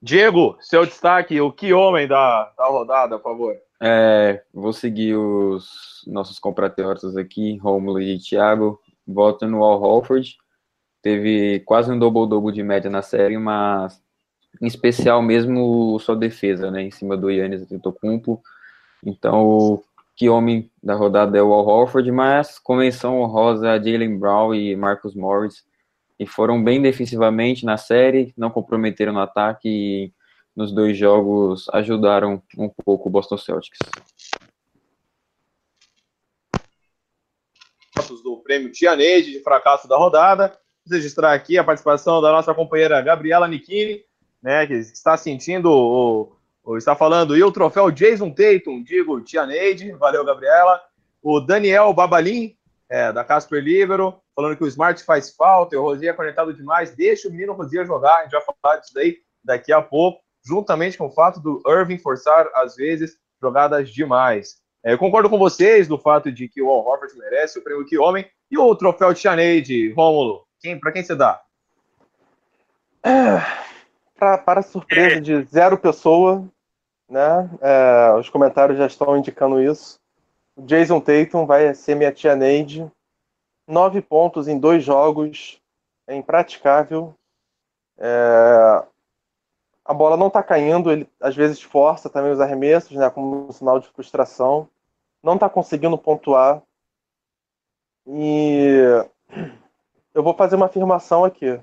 Diego, 0.02 0.56
seu 0.60 0.84
destaque, 0.84 1.40
o 1.40 1.50
que 1.50 1.72
homem 1.72 2.06
da, 2.06 2.52
da 2.58 2.66
rodada, 2.66 3.18
por 3.18 3.32
favor? 3.32 3.56
É, 3.82 4.42
vou 4.52 4.72
seguir 4.72 5.16
os 5.16 6.04
nossos 6.06 6.38
compatriotas 6.38 7.16
aqui, 7.16 7.56
Romulo 7.56 8.00
e 8.00 8.18
Thiago. 8.18 8.78
Voto 9.06 9.46
no 9.46 9.64
Al 9.64 9.82
Horford 9.82 10.36
teve 11.02 11.60
quase 11.60 11.90
um 11.90 11.98
double-double 11.98 12.52
de 12.52 12.62
média 12.62 12.90
na 12.90 13.02
série, 13.02 13.36
mas 13.38 14.02
em 14.60 14.66
especial 14.66 15.22
mesmo 15.22 15.98
sua 16.00 16.16
defesa, 16.16 16.70
né, 16.70 16.82
em 16.82 16.90
cima 16.90 17.16
do 17.16 17.30
Yannis 17.30 17.62
Antetokounmpo. 17.62 18.42
Então, 19.04 19.82
que 20.16 20.28
homem 20.28 20.70
da 20.82 20.94
rodada 20.94 21.36
é 21.36 21.42
o 21.42 21.52
Al 21.52 21.66
Horford, 21.66 22.10
mas 22.10 22.58
convenção 22.58 23.20
honrosa 23.20 23.70
a 23.70 23.78
Jalen 23.78 24.18
Brown 24.18 24.54
e 24.54 24.76
Marcus 24.76 25.14
Morris, 25.14 25.64
e 26.18 26.26
foram 26.26 26.62
bem 26.62 26.80
defensivamente 26.80 27.64
na 27.64 27.76
série, 27.76 28.32
não 28.36 28.50
comprometeram 28.50 29.12
no 29.12 29.20
ataque 29.20 29.68
e 29.68 30.12
nos 30.54 30.72
dois 30.72 30.96
jogos 30.96 31.68
ajudaram 31.72 32.40
um 32.56 32.68
pouco 32.68 33.08
o 33.08 33.12
Boston 33.12 33.36
Celtics. 33.36 33.78
do 38.22 38.38
prêmio 38.38 38.72
Tianeide 38.72 39.32
de 39.32 39.40
fracasso 39.42 39.86
da 39.86 39.96
rodada 39.96 40.56
registrar 40.90 41.32
aqui 41.32 41.56
a 41.56 41.64
participação 41.64 42.20
da 42.20 42.30
nossa 42.30 42.54
companheira 42.54 43.00
Gabriela 43.00 43.48
Nikini, 43.48 44.02
né, 44.44 44.66
que 44.66 44.74
está 44.74 45.16
sentindo 45.16 45.70
o, 45.70 46.36
o, 46.62 46.76
está 46.76 46.94
falando, 46.94 47.34
e 47.34 47.42
o 47.42 47.50
troféu 47.50 47.90
Jason 47.90 48.28
Tatum, 48.28 48.82
digo, 48.82 49.22
Tia 49.22 49.46
Neide, 49.46 49.90
valeu, 49.92 50.22
Gabriela. 50.22 50.82
O 51.22 51.40
Daniel 51.40 51.94
Babalim, 51.94 52.54
é, 52.86 53.10
da 53.10 53.24
Casper 53.24 53.64
Libero, 53.64 54.20
falando 54.36 54.54
que 54.54 54.62
o 54.62 54.66
Smart 54.66 55.02
faz 55.02 55.34
falta, 55.34 55.74
e 55.74 55.78
o 55.78 55.82
Rosier 55.82 56.12
é 56.12 56.16
conectado 56.16 56.52
demais, 56.52 56.94
deixa 56.94 57.26
o 57.26 57.30
menino 57.30 57.54
Rosier 57.54 57.86
jogar, 57.86 58.18
a 58.18 58.22
gente 58.24 58.32
vai 58.32 58.42
falar 58.62 58.76
disso 58.76 58.92
daí 58.92 59.16
daqui 59.42 59.72
a 59.72 59.80
pouco, 59.80 60.20
juntamente 60.46 60.98
com 60.98 61.06
o 61.06 61.12
fato 61.12 61.40
do 61.40 61.62
Irving 61.66 61.96
forçar, 61.96 62.46
às 62.54 62.76
vezes, 62.76 63.16
jogadas 63.40 63.88
demais. 63.88 64.56
É, 64.84 64.92
eu 64.92 64.98
concordo 64.98 65.30
com 65.30 65.38
vocês 65.38 65.88
do 65.88 65.96
fato 65.96 66.30
de 66.30 66.48
que 66.48 66.60
o 66.60 66.68
Al 66.68 66.84
Horford 66.86 67.16
merece 67.16 67.58
o 67.58 67.64
prêmio 67.64 67.86
Que 67.86 67.96
Homem 67.96 68.26
e 68.50 68.58
o 68.58 68.74
troféu 68.74 69.14
de 69.14 69.20
Chaneide, 69.20 69.90
Rômulo. 69.92 70.44
Quem, 70.60 70.78
para 70.78 70.92
quem 70.92 71.02
você 71.02 71.14
dá? 71.14 71.40
É, 73.02 73.64
pra, 74.24 74.38
para 74.38 74.62
surpresa 74.62 75.20
de 75.20 75.44
zero 75.44 75.76
pessoa, 75.76 76.48
né? 77.08 77.50
É, 77.60 78.14
os 78.18 78.30
comentários 78.30 78.78
já 78.78 78.86
estão 78.86 79.16
indicando 79.16 79.62
isso. 79.62 80.00
O 80.56 80.62
Jason 80.62 80.98
Tatum 80.98 81.44
vai 81.44 81.74
ser 81.74 81.94
minha 81.94 82.10
tia 82.12 82.34
Neide. 82.34 82.90
Nove 83.68 84.00
pontos 84.00 84.48
em 84.48 84.58
dois 84.58 84.82
jogos. 84.82 85.60
É 86.06 86.14
impraticável. 86.14 87.14
É, 87.98 88.82
a 89.84 89.92
bola 89.92 90.16
não 90.16 90.28
está 90.28 90.42
caindo, 90.42 90.90
ele 90.90 91.06
às 91.20 91.36
vezes 91.36 91.60
força 91.60 92.08
também 92.08 92.32
os 92.32 92.40
arremessos, 92.40 92.96
né, 92.96 93.10
como 93.10 93.48
um 93.48 93.52
sinal 93.52 93.78
de 93.78 93.88
frustração. 93.88 94.68
Não 95.22 95.34
está 95.34 95.50
conseguindo 95.50 95.98
pontuar. 95.98 96.62
E 98.06 98.78
eu 100.14 100.22
vou 100.22 100.34
fazer 100.34 100.56
uma 100.56 100.66
afirmação 100.66 101.24
aqui. 101.24 101.60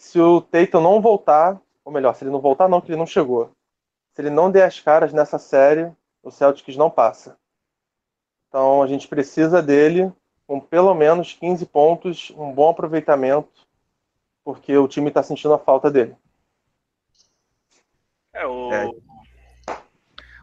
Se 0.00 0.18
o 0.18 0.40
Tatum 0.40 0.80
não 0.80 1.00
voltar, 1.00 1.60
ou 1.84 1.92
melhor, 1.92 2.14
se 2.14 2.24
ele 2.24 2.30
não 2.30 2.40
voltar, 2.40 2.68
não, 2.68 2.80
que 2.80 2.90
ele 2.90 2.98
não 2.98 3.06
chegou. 3.06 3.52
Se 4.12 4.20
ele 4.20 4.30
não 4.30 4.50
der 4.50 4.64
as 4.64 4.80
caras 4.80 5.12
nessa 5.12 5.38
série, 5.38 5.90
o 6.22 6.30
Celtics 6.30 6.76
não 6.76 6.90
passa. 6.90 7.38
Então 8.48 8.82
a 8.82 8.86
gente 8.86 9.06
precisa 9.08 9.62
dele 9.62 10.12
com 10.46 10.60
pelo 10.60 10.92
menos 10.94 11.32
15 11.34 11.64
pontos, 11.66 12.32
um 12.36 12.52
bom 12.52 12.70
aproveitamento, 12.70 13.68
porque 14.44 14.76
o 14.76 14.88
time 14.88 15.08
está 15.08 15.22
sentindo 15.22 15.54
a 15.54 15.58
falta 15.58 15.88
dele. 15.88 16.16
É, 18.32 18.44
o 18.46 18.72
é. 18.72 18.90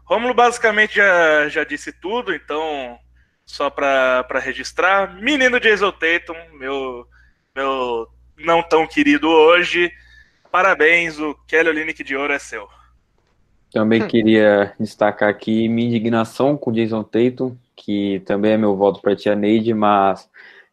Rômulo 0.04 0.32
basicamente 0.32 0.94
já, 0.94 1.48
já 1.50 1.64
disse 1.64 1.92
tudo, 1.92 2.34
então 2.34 2.98
só 3.44 3.68
para 3.68 4.38
registrar, 4.38 5.14
menino 5.20 5.60
Jason 5.60 5.92
Tatum, 5.92 6.36
meu, 6.54 7.06
meu 7.54 8.08
não 8.38 8.62
tão 8.62 8.86
querido 8.86 9.28
hoje, 9.28 9.92
parabéns, 10.50 11.18
o 11.18 11.34
Kelly 11.46 11.68
Olynyk 11.68 12.02
de 12.02 12.16
ouro 12.16 12.32
é 12.32 12.38
seu. 12.38 12.68
Também 13.72 14.02
hum. 14.02 14.08
queria 14.08 14.74
destacar 14.78 15.28
aqui 15.28 15.68
minha 15.68 15.88
indignação 15.88 16.56
com 16.56 16.70
o 16.70 16.72
Jason 16.72 17.02
Tatum, 17.02 17.56
que 17.76 18.20
também 18.26 18.52
é 18.52 18.56
meu 18.56 18.76
voto 18.76 19.00
para 19.00 19.12
a 19.12 19.16
tia 19.16 19.34
Neide, 19.34 19.74
mas 19.74 20.28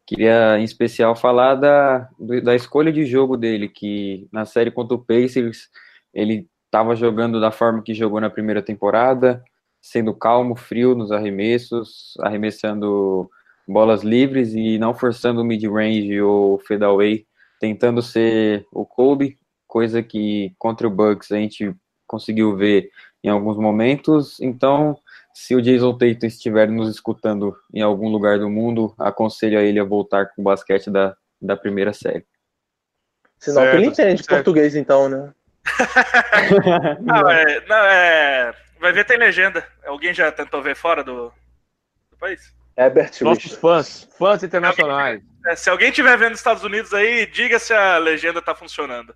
queria 0.06 0.58
em 0.58 0.64
especial 0.64 1.16
falar 1.16 1.56
da, 1.56 2.10
da 2.44 2.56
escolha 2.56 2.92
de 2.92 3.06
jogo 3.06 3.36
dele, 3.36 3.68
que 3.68 4.28
na 4.32 4.46
série 4.46 4.72
contra 4.72 4.96
o 4.96 5.04
Pacers 5.04 5.70
ele 6.14 6.48
estava 6.66 6.96
jogando 6.96 7.40
da 7.40 7.52
forma 7.52 7.82
que 7.82 7.94
jogou 7.94 8.20
na 8.22 8.30
primeira 8.30 8.62
temporada, 8.62 9.44
sendo 9.82 10.14
calmo, 10.14 10.56
frio 10.56 10.96
nos 10.96 11.12
arremessos, 11.12 12.14
arremessando 12.22 13.30
bolas 13.68 14.04
livres 14.04 14.54
e 14.54 14.78
não 14.78 14.94
forçando 14.94 15.42
o 15.42 15.46
mid-range 15.46 16.22
ou 16.22 16.60
fadeaway, 16.60 17.26
tentando 17.60 18.02
ser 18.02 18.66
o 18.72 18.86
Kobe, 18.86 19.38
coisa 19.76 20.02
que 20.02 20.56
contra 20.58 20.88
o 20.88 20.90
Bucks 20.90 21.34
a 21.34 21.36
gente 21.36 21.76
conseguiu 22.08 22.56
ver 22.56 22.90
em 23.22 23.28
alguns 23.28 23.58
momentos. 23.58 24.40
Então, 24.40 24.98
se 25.34 25.54
o 25.54 25.62
Jason 25.62 25.92
Tatum 25.98 26.28
estiver 26.28 26.70
nos 26.70 26.90
escutando 26.90 27.54
em 27.74 27.82
algum 27.82 28.08
lugar 28.08 28.40
do 28.40 28.50
mundo, 28.50 28.96
aconselho 28.98 29.60
a 29.60 29.62
ele 29.62 29.78
a 29.78 29.84
voltar 29.84 30.28
com 30.28 30.42
o 30.42 30.46
basquete 30.46 30.90
da, 30.90 31.14
da 31.42 31.58
primeira 31.58 31.92
série. 31.92 32.26
Senão 33.38 33.64
certo, 33.64 33.72
que 33.72 33.76
ele 33.76 33.88
entende 33.88 34.24
certo. 34.24 34.30
português, 34.30 34.78
então, 34.78 35.10
né? 35.10 35.34
não, 37.02 37.30
é, 37.30 37.66
não, 37.68 37.76
é. 37.76 38.54
Vai 38.80 38.94
ver, 38.94 39.04
tem 39.04 39.18
legenda. 39.18 39.68
Alguém 39.86 40.14
já 40.14 40.32
tentou 40.32 40.62
ver 40.62 40.78
fora 40.78 41.04
do, 41.04 41.34
do 42.10 42.18
país? 42.18 42.56
Herbert 42.78 43.12
Nossos 43.20 43.52
fãs, 43.56 44.08
fãs 44.18 44.42
internacionais. 44.42 45.22
É, 45.46 45.54
se 45.54 45.70
alguém 45.70 45.90
estiver 45.90 46.18
vendo 46.18 46.30
nos 46.30 46.40
Estados 46.40 46.64
Unidos 46.64 46.94
aí, 46.94 47.26
diga 47.26 47.60
se 47.60 47.74
a 47.74 47.98
legenda 47.98 48.42
tá 48.42 48.56
funcionando. 48.56 49.14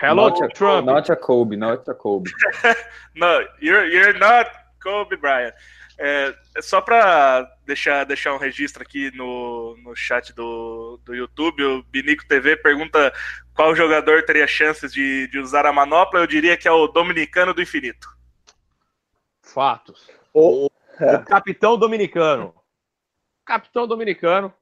Hello, 0.00 0.28
not 0.28 0.54
Trump. 0.54 0.86
Not 0.86 1.10
a 1.10 1.16
Kobe, 1.16 1.56
not 1.56 1.88
a 1.88 1.94
Kobe. 1.94 2.30
no, 3.14 3.46
you're, 3.60 3.86
you're 3.86 4.18
not 4.18 4.50
Kobe 4.82 5.16
Bryant. 5.16 5.54
É, 5.96 6.34
é 6.56 6.62
só 6.62 6.80
para 6.80 7.48
deixar, 7.64 8.04
deixar 8.04 8.34
um 8.34 8.38
registro 8.38 8.82
aqui 8.82 9.10
no, 9.16 9.76
no 9.78 9.94
chat 9.94 10.32
do, 10.34 11.00
do 11.04 11.14
YouTube, 11.14 11.62
o 11.62 11.82
Binico 11.84 12.26
TV 12.26 12.56
pergunta 12.56 13.12
qual 13.54 13.76
jogador 13.76 14.24
teria 14.24 14.46
chances 14.46 14.92
de, 14.92 15.28
de 15.28 15.38
usar 15.38 15.64
a 15.66 15.72
manopla. 15.72 16.20
Eu 16.20 16.26
diria 16.26 16.56
que 16.56 16.66
é 16.66 16.72
o 16.72 16.88
Dominicano 16.88 17.54
do 17.54 17.62
Infinito. 17.62 18.08
Fatos. 19.42 20.10
O, 20.32 20.68
é. 20.98 21.16
o 21.16 21.24
Capitão 21.24 21.78
Dominicano. 21.78 22.52
Capitão 23.44 23.86
Dominicano. 23.86 24.52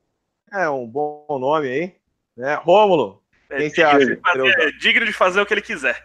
É 0.53 0.69
um 0.69 0.87
bom 0.87 1.25
nome 1.41 1.69
aí. 1.69 1.97
Né? 2.37 2.55
Rômulo, 2.55 3.22
é 3.53 3.59
quem 3.59 3.71
você 3.71 3.83
acha? 3.83 4.19
Fazer, 4.23 4.61
é 4.61 4.71
digno 4.73 5.07
de 5.07 5.13
fazer 5.13 5.41
o 5.41 5.47
que 5.47 5.55
ele 5.55 5.63
quiser. 5.63 6.05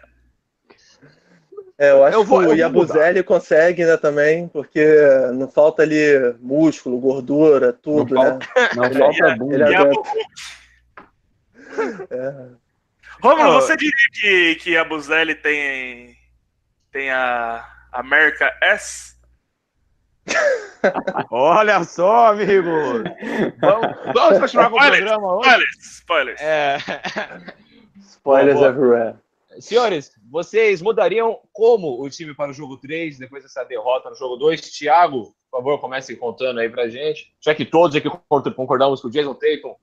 É, 1.78 1.92
eu 1.92 2.04
acho 2.04 2.16
eu 2.16 2.24
vou, 2.24 2.40
que 2.40 2.46
o 2.46 2.54
Yabuzelli 2.54 3.22
consegue 3.22 3.84
né, 3.84 3.96
também, 3.96 4.48
porque 4.48 4.84
não 5.34 5.48
falta 5.48 5.82
ali 5.82 5.96
músculo, 6.40 6.98
gordura, 6.98 7.72
tudo, 7.72 8.16
não 8.16 8.22
né? 8.24 8.30
Falta, 8.30 8.74
não 8.74 8.84
ele, 8.84 8.98
falta 8.98 9.36
bunda. 9.36 9.54
Ele 9.54 9.74
é. 12.10 12.48
Romulo, 13.22 13.60
você 13.60 13.76
diria 13.76 13.92
que, 14.12 14.54
que 14.56 14.76
a 14.76 14.84
Buzelli 14.84 15.34
tem, 15.34 16.16
tem 16.90 17.10
a 17.10 17.64
América 17.92 18.52
S? 18.60 19.17
Olha 21.30 21.82
só, 21.84 22.28
amigo! 22.28 22.70
Vamos, 23.60 23.96
vamos 24.14 24.38
continuar 24.38 24.70
com 24.70 24.76
o 24.76 24.78
programa 24.78 25.36
hoje? 25.36 25.48
Spoilers! 25.48 25.78
Spoilers! 25.80 26.40
É... 26.40 26.78
Spoilers 28.00 28.60
everywhere. 28.60 29.16
Senhores, 29.60 30.12
vocês 30.30 30.80
mudariam 30.80 31.40
como 31.52 32.02
o 32.02 32.08
time 32.08 32.34
para 32.34 32.50
o 32.50 32.54
jogo 32.54 32.76
3, 32.76 33.18
depois 33.18 33.42
dessa 33.42 33.64
derrota 33.64 34.10
no 34.10 34.16
jogo 34.16 34.36
2? 34.36 34.60
Thiago, 34.60 35.34
por 35.50 35.58
favor, 35.58 35.80
comece 35.80 36.14
contando 36.16 36.60
aí 36.60 36.68
pra 36.68 36.88
gente. 36.88 37.34
Já 37.40 37.54
que 37.54 37.64
todos 37.64 37.96
aqui 37.96 38.08
concordamos 38.54 39.00
que 39.00 39.06
o 39.06 39.10
Jason 39.10 39.34
Tatum 39.34 39.74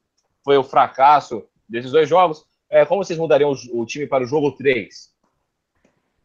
foi 0.44 0.58
o 0.58 0.64
fracasso 0.64 1.44
desses 1.68 1.92
dois 1.92 2.08
jogos, 2.08 2.46
é, 2.70 2.86
como 2.86 3.04
vocês 3.04 3.18
mudariam 3.18 3.52
o, 3.52 3.82
o, 3.82 3.86
time 3.86 4.08
para 4.08 4.24
o 4.24 4.28
jogo 4.28 4.52
3? 4.52 5.14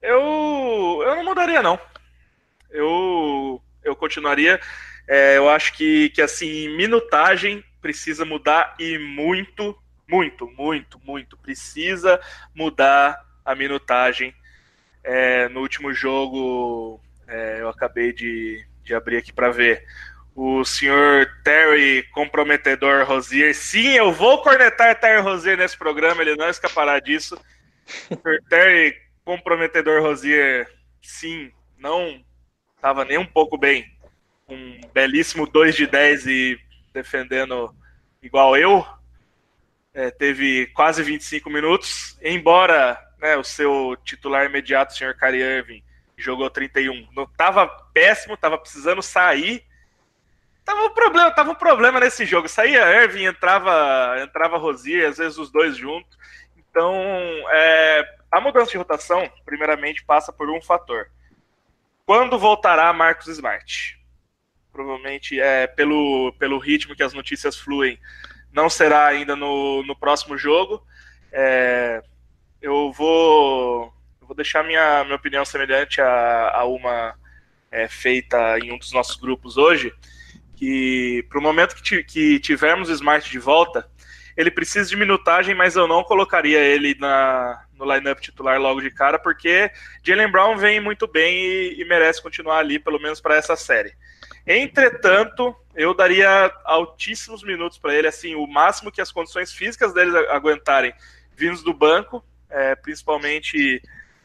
Eu, 0.03 1.03
eu 1.03 1.17
não 1.17 1.25
mudaria, 1.25 1.63
não. 1.63 1.79
Eu, 2.71 3.61
eu 3.85 3.97
continuaria. 3.97 4.61
É, 5.09 5.37
eu 5.37 5.49
acho 5.49 5.73
que, 5.75 6.11
que, 6.11 6.23
assim, 6.23 6.69
minutagem 6.77 7.65
precisa 7.81 8.25
mudar 8.25 8.75
e 8.79 8.99
muito, 8.99 9.77
muito, 10.09 10.47
muito, 10.57 11.01
muito. 11.05 11.37
Precisa 11.37 12.21
mudar 12.55 13.21
a 13.45 13.55
minutagem. 13.55 14.35
É, 15.03 15.49
no 15.49 15.61
último 15.61 15.93
jogo, 15.93 17.01
é, 17.27 17.61
eu 17.61 17.69
acabei 17.69 18.13
de, 18.13 18.65
de 18.85 18.95
abrir 18.95 19.17
aqui 19.17 19.33
para 19.33 19.51
ver. 19.51 19.85
O 20.35 20.65
senhor 20.65 21.29
Terry 21.43 22.05
comprometedor 22.13 23.05
Rosier. 23.05 23.55
Sim, 23.55 23.89
eu 23.89 24.13
vou 24.13 24.43
cornetar 24.43 24.99
Terry 24.99 25.21
Rosier 25.21 25.57
nesse 25.57 25.77
programa, 25.77 26.23
ele 26.23 26.37
não 26.37 26.49
escapará 26.49 27.01
disso. 27.01 27.39
Terry 28.49 28.97
comprometedor 29.25 30.03
Rosier, 30.03 30.69
sim, 31.03 31.53
não 31.79 32.25
estava 32.81 33.05
nem 33.05 33.19
um 33.19 33.27
pouco 33.27 33.59
bem. 33.59 33.93
Um 34.49 34.81
belíssimo 34.93 35.47
2 35.47 35.77
de 35.77 35.87
10 35.87 36.27
e 36.27 36.61
defendendo 36.93 37.73
igual 38.23 38.57
eu. 38.57 38.85
É, 39.93 40.11
teve 40.11 40.67
quase 40.69 41.03
25 41.03 41.51
minutos, 41.51 42.17
embora 42.23 42.99
né, 43.19 43.37
o 43.37 43.45
seu 43.45 43.97
titular 44.05 44.47
imediato, 44.47 44.95
o 44.95 44.97
senhor 44.97 45.15
Kyrie 45.15 45.43
Irving, 45.43 45.83
jogou 46.17 46.49
31. 46.49 47.09
Não 47.15 47.27
tava 47.27 47.67
péssimo, 47.93 48.37
tava 48.37 48.57
precisando 48.57 49.03
sair. 49.03 49.65
Tava 50.65 50.85
um 50.85 50.91
problema, 50.91 51.31
tava 51.33 51.51
um 51.51 51.55
problema 51.55 52.01
nesse 52.01 52.25
jogo. 52.25 52.49
Saía 52.49 53.03
Irving, 53.03 53.25
entrava, 53.25 54.17
entrava 54.23 54.57
Rosier, 54.57 55.09
às 55.09 55.19
vezes 55.19 55.37
os 55.37 55.51
dois 55.51 55.77
juntos. 55.77 56.17
Então, 56.57 56.95
é, 57.51 58.05
a 58.31 58.41
mudança 58.41 58.71
de 58.71 58.79
rotação, 58.79 59.29
primeiramente, 59.45 60.05
passa 60.05 60.33
por 60.33 60.49
um 60.49 60.63
fator. 60.63 61.11
Quando 62.11 62.41
voltará 62.41 62.93
Marcos 62.93 63.29
Smart? 63.29 63.97
Provavelmente 64.73 65.41
é 65.41 65.69
pelo, 65.69 66.35
pelo 66.41 66.59
ritmo 66.59 66.97
que 66.97 67.05
as 67.05 67.13
notícias 67.13 67.57
fluem, 67.57 68.01
não 68.53 68.69
será 68.69 69.07
ainda 69.07 69.37
no, 69.37 69.85
no 69.85 69.95
próximo 69.95 70.37
jogo. 70.37 70.85
É, 71.31 72.03
eu 72.61 72.91
vou, 72.91 73.95
vou 74.21 74.35
deixar 74.35 74.65
minha, 74.65 75.05
minha 75.05 75.15
opinião 75.15 75.45
semelhante 75.45 76.01
a, 76.01 76.51
a 76.53 76.65
uma 76.65 77.15
é, 77.71 77.87
feita 77.87 78.59
em 78.59 78.73
um 78.73 78.79
dos 78.79 78.91
nossos 78.91 79.15
grupos 79.15 79.57
hoje, 79.57 79.95
que 80.57 81.25
para 81.29 81.39
o 81.39 81.43
momento 81.43 81.77
que, 81.77 82.03
que 82.03 82.41
tivermos 82.41 82.89
o 82.89 82.93
Smart 82.93 83.31
de 83.31 83.39
volta, 83.39 83.89
ele 84.37 84.51
precisa 84.51 84.91
de 84.91 84.97
minutagem, 84.97 85.55
mas 85.55 85.77
eu 85.77 85.87
não 85.87 86.03
colocaria 86.03 86.59
ele 86.59 86.97
na, 86.99 87.65
no 87.81 87.93
lineup 87.93 88.21
titular 88.21 88.61
logo 88.61 88.81
de 88.81 88.91
cara, 88.91 89.19
porque 89.19 89.71
Jalen 90.03 90.31
Brown 90.31 90.57
vem 90.57 90.79
muito 90.81 91.07
bem 91.09 91.35
e, 91.35 91.81
e 91.81 91.85
merece 91.87 92.23
continuar 92.23 92.59
ali, 92.59 92.79
pelo 92.79 93.01
menos 93.01 93.21
para 93.21 93.37
essa 93.37 93.57
série. 93.57 93.95
Entretanto, 94.47 95.57
eu 95.75 95.95
daria 95.95 96.53
altíssimos 96.65 97.43
minutos 97.43 97.79
para 97.79 97.95
ele, 97.95 98.07
assim, 98.07 98.35
o 98.35 98.47
máximo 98.47 98.93
que 98.93 99.01
as 99.01 99.11
condições 99.11 99.53
físicas 99.53 99.95
dele 99.95 100.17
aguentarem 100.29 100.93
vindos 101.35 101.63
do 101.63 101.73
banco, 101.73 102.25
é, 102.51 102.75
principalmente 102.75 103.83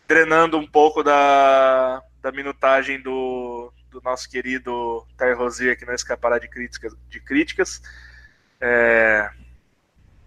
drenando 0.08 0.58
um 0.58 0.68
pouco 0.68 1.02
da, 1.02 2.02
da 2.22 2.32
minutagem 2.32 3.02
do, 3.02 3.72
do 3.90 4.02
nosso 4.02 4.30
querido 4.30 5.06
Ter 5.18 5.34
Rosier, 5.34 5.78
que 5.78 5.86
não 5.86 5.94
escapará 5.94 6.38
de 6.38 6.50
críticas. 6.50 6.94
De 7.10 7.20
críticas. 7.20 7.82
É, 8.60 9.30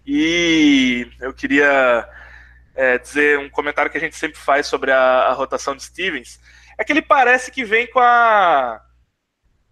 e 0.07 1.11
eu 1.21 1.35
queria 1.35 2.09
é, 2.79 2.97
dizer 2.97 3.41
um 3.41 3.51
comentário 3.51 3.91
que 3.91 3.99
a 3.99 4.01
gente 4.01 4.14
sempre 4.14 4.38
faz 4.38 4.69
sobre 4.69 4.93
a, 4.93 5.01
a, 5.01 5.33
rotação 5.33 5.75
de 5.75 5.83
Stevens. 5.83 6.38
É 6.79 6.85
que 6.85 6.93
ele 6.93 7.03
parece 7.03 7.51
que 7.51 7.64
vem 7.64 7.91
com 7.91 7.99
a, 7.99 8.81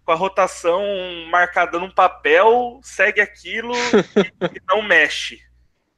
com 0.03 0.11
a 0.11 0.15
rotação 0.15 0.83
marcada 1.31 1.79
num 1.79 1.89
papel, 1.89 2.81
segue 2.83 3.21
aquilo 3.21 3.73
e, 3.73 4.27
e 4.57 4.61
não 4.67 4.81
mexe. 4.81 5.39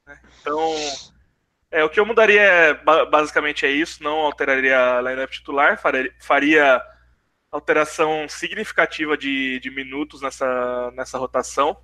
Né? 0.06 0.20
Então, 0.40 0.76
é, 1.72 1.84
o 1.84 1.90
que 1.90 2.00
eu 2.00 2.06
mudaria 2.06 2.42
é, 2.42 2.74
basicamente 3.10 3.66
é 3.66 3.72
isso, 3.72 4.04
não 4.04 4.20
alteraria 4.20 4.98
a 4.98 5.02
lineup 5.02 5.32
titular, 5.32 5.82
faria, 5.82 6.14
faria 6.20 6.80
alteração 7.52 8.30
significativa 8.30 9.18
de, 9.18 9.60
de 9.60 9.72
minutos 9.72 10.22
nessa, 10.22 10.92
nessa 10.92 11.18
rotação. 11.18 11.76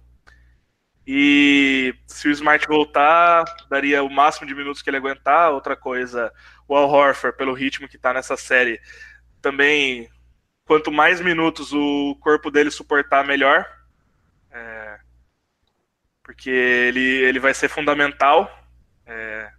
E 1.08 1.94
se 2.08 2.28
o 2.28 2.32
Smart 2.32 2.68
voltar, 2.68 3.46
daria 3.70 4.04
o 4.04 4.10
máximo 4.10 4.48
de 4.48 4.56
minutos 4.56 4.82
que 4.82 4.90
ele 4.90 4.98
aguentar. 4.98 5.52
Outra 5.52 5.76
coisa, 5.76 6.34
o 6.68 6.76
Al 6.76 6.90
Horford, 6.90 7.38
pelo 7.38 7.54
ritmo 7.54 7.88
que 7.88 7.96
está 7.96 8.14
nessa 8.14 8.36
série, 8.36 8.82
também, 9.42 10.10
quanto 10.66 10.92
mais 10.92 11.22
minutos 11.22 11.72
o 11.74 12.16
corpo 12.22 12.50
dele 12.50 12.72
suportar, 12.72 13.24
melhor. 13.26 13.66
É, 14.50 15.00
porque 16.24 16.50
ele, 16.50 17.24
ele 17.24 17.40
vai 17.40 17.54
ser 17.54 17.70
fundamental. 17.70 18.50
É, 19.06 19.52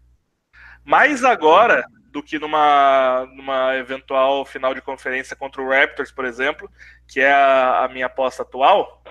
mais 0.84 1.22
agora 1.24 1.84
do 2.10 2.22
que 2.22 2.38
numa, 2.38 3.28
numa 3.34 3.76
eventual 3.76 4.44
final 4.44 4.74
de 4.74 4.80
conferência 4.80 5.36
contra 5.36 5.62
o 5.62 5.68
Raptors, 5.68 6.10
por 6.10 6.24
exemplo, 6.24 6.68
que 7.06 7.20
é 7.20 7.30
a, 7.30 7.84
a 7.84 7.88
minha 7.88 8.06
aposta 8.06 8.42
atual. 8.42 9.04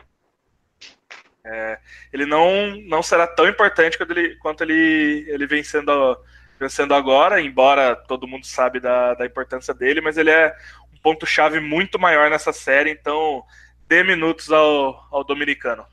É, 1.46 1.78
ele 2.12 2.26
não, 2.26 2.76
não 2.88 3.04
será 3.04 3.28
tão 3.28 3.48
importante 3.48 3.98
quanto 3.98 4.12
ele, 4.12 4.36
quanto 4.38 4.64
ele, 4.64 5.26
ele 5.28 5.46
vem 5.46 5.64
sendo, 5.64 6.18
vencendo 6.60 6.96
agora, 6.96 7.40
embora 7.40 7.96
todo 7.96 8.28
mundo 8.28 8.48
sabe 8.48 8.80
da, 8.80 9.14
da 9.14 9.26
importância 9.28 9.72
dele, 9.72 10.02
mas 10.02 10.18
ele 10.18 10.32
é 10.32 10.56
um 10.92 10.98
ponto-chave 10.98 11.60
muito 11.60 12.00
maior 12.00 12.32
nessa 12.32 12.52
série, 12.52 12.90
então 12.90 13.44
dê 13.88 14.04
minutos 14.04 14.52
ao, 14.52 15.08
ao 15.12 15.24
dominicano. 15.24 15.86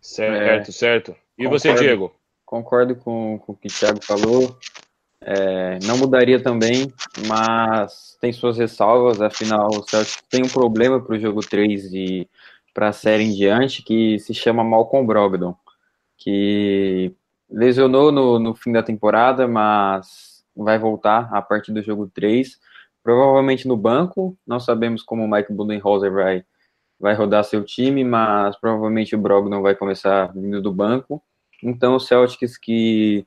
Certo, 0.00 0.70
é, 0.70 0.72
certo. 0.72 1.16
E 1.36 1.42
concordo, 1.42 1.58
você, 1.58 1.74
Diego? 1.74 2.14
Concordo 2.44 2.94
com, 2.94 3.40
com 3.40 3.52
o 3.52 3.56
que 3.56 3.66
o 3.66 3.70
Thiago 3.70 4.00
falou. 4.04 4.56
É, 5.20 5.80
não 5.82 5.98
mudaria 5.98 6.40
também, 6.40 6.92
mas 7.26 8.16
tem 8.20 8.32
suas 8.32 8.58
ressalvas, 8.58 9.20
afinal 9.20 9.68
o 9.68 9.82
Celtic 9.82 10.22
tem 10.30 10.44
um 10.44 10.48
problema 10.48 11.02
para 11.02 11.16
o 11.16 11.18
jogo 11.18 11.40
3 11.40 11.92
e 11.92 12.28
para 12.76 12.88
a 12.88 12.92
série 12.92 13.24
em 13.24 13.32
diante 13.32 13.82
que 13.82 14.18
se 14.18 14.34
chama 14.34 14.62
Malcolm 14.62 15.06
Brogdon, 15.06 15.56
que 16.18 17.10
lesionou 17.50 18.12
no, 18.12 18.38
no 18.38 18.54
fim 18.54 18.70
da 18.70 18.82
temporada, 18.82 19.48
mas 19.48 20.44
vai 20.54 20.78
voltar 20.78 21.26
a 21.32 21.40
partir 21.40 21.72
do 21.72 21.80
jogo 21.80 22.06
3, 22.14 22.60
provavelmente 23.02 23.66
no 23.66 23.78
banco, 23.78 24.36
não 24.46 24.60
sabemos 24.60 25.02
como 25.02 25.24
o 25.24 25.30
Mike 25.30 25.54
Budenholzer 25.54 26.12
vai, 26.12 26.44
vai 27.00 27.14
rodar 27.14 27.44
seu 27.44 27.64
time, 27.64 28.04
mas 28.04 28.54
provavelmente 28.56 29.14
o 29.14 29.18
Brogdon 29.18 29.62
vai 29.62 29.74
começar 29.74 30.30
vindo 30.34 30.60
do 30.60 30.70
banco, 30.70 31.22
então 31.62 31.94
o 31.94 32.00
Celtics 32.00 32.58
que 32.58 33.26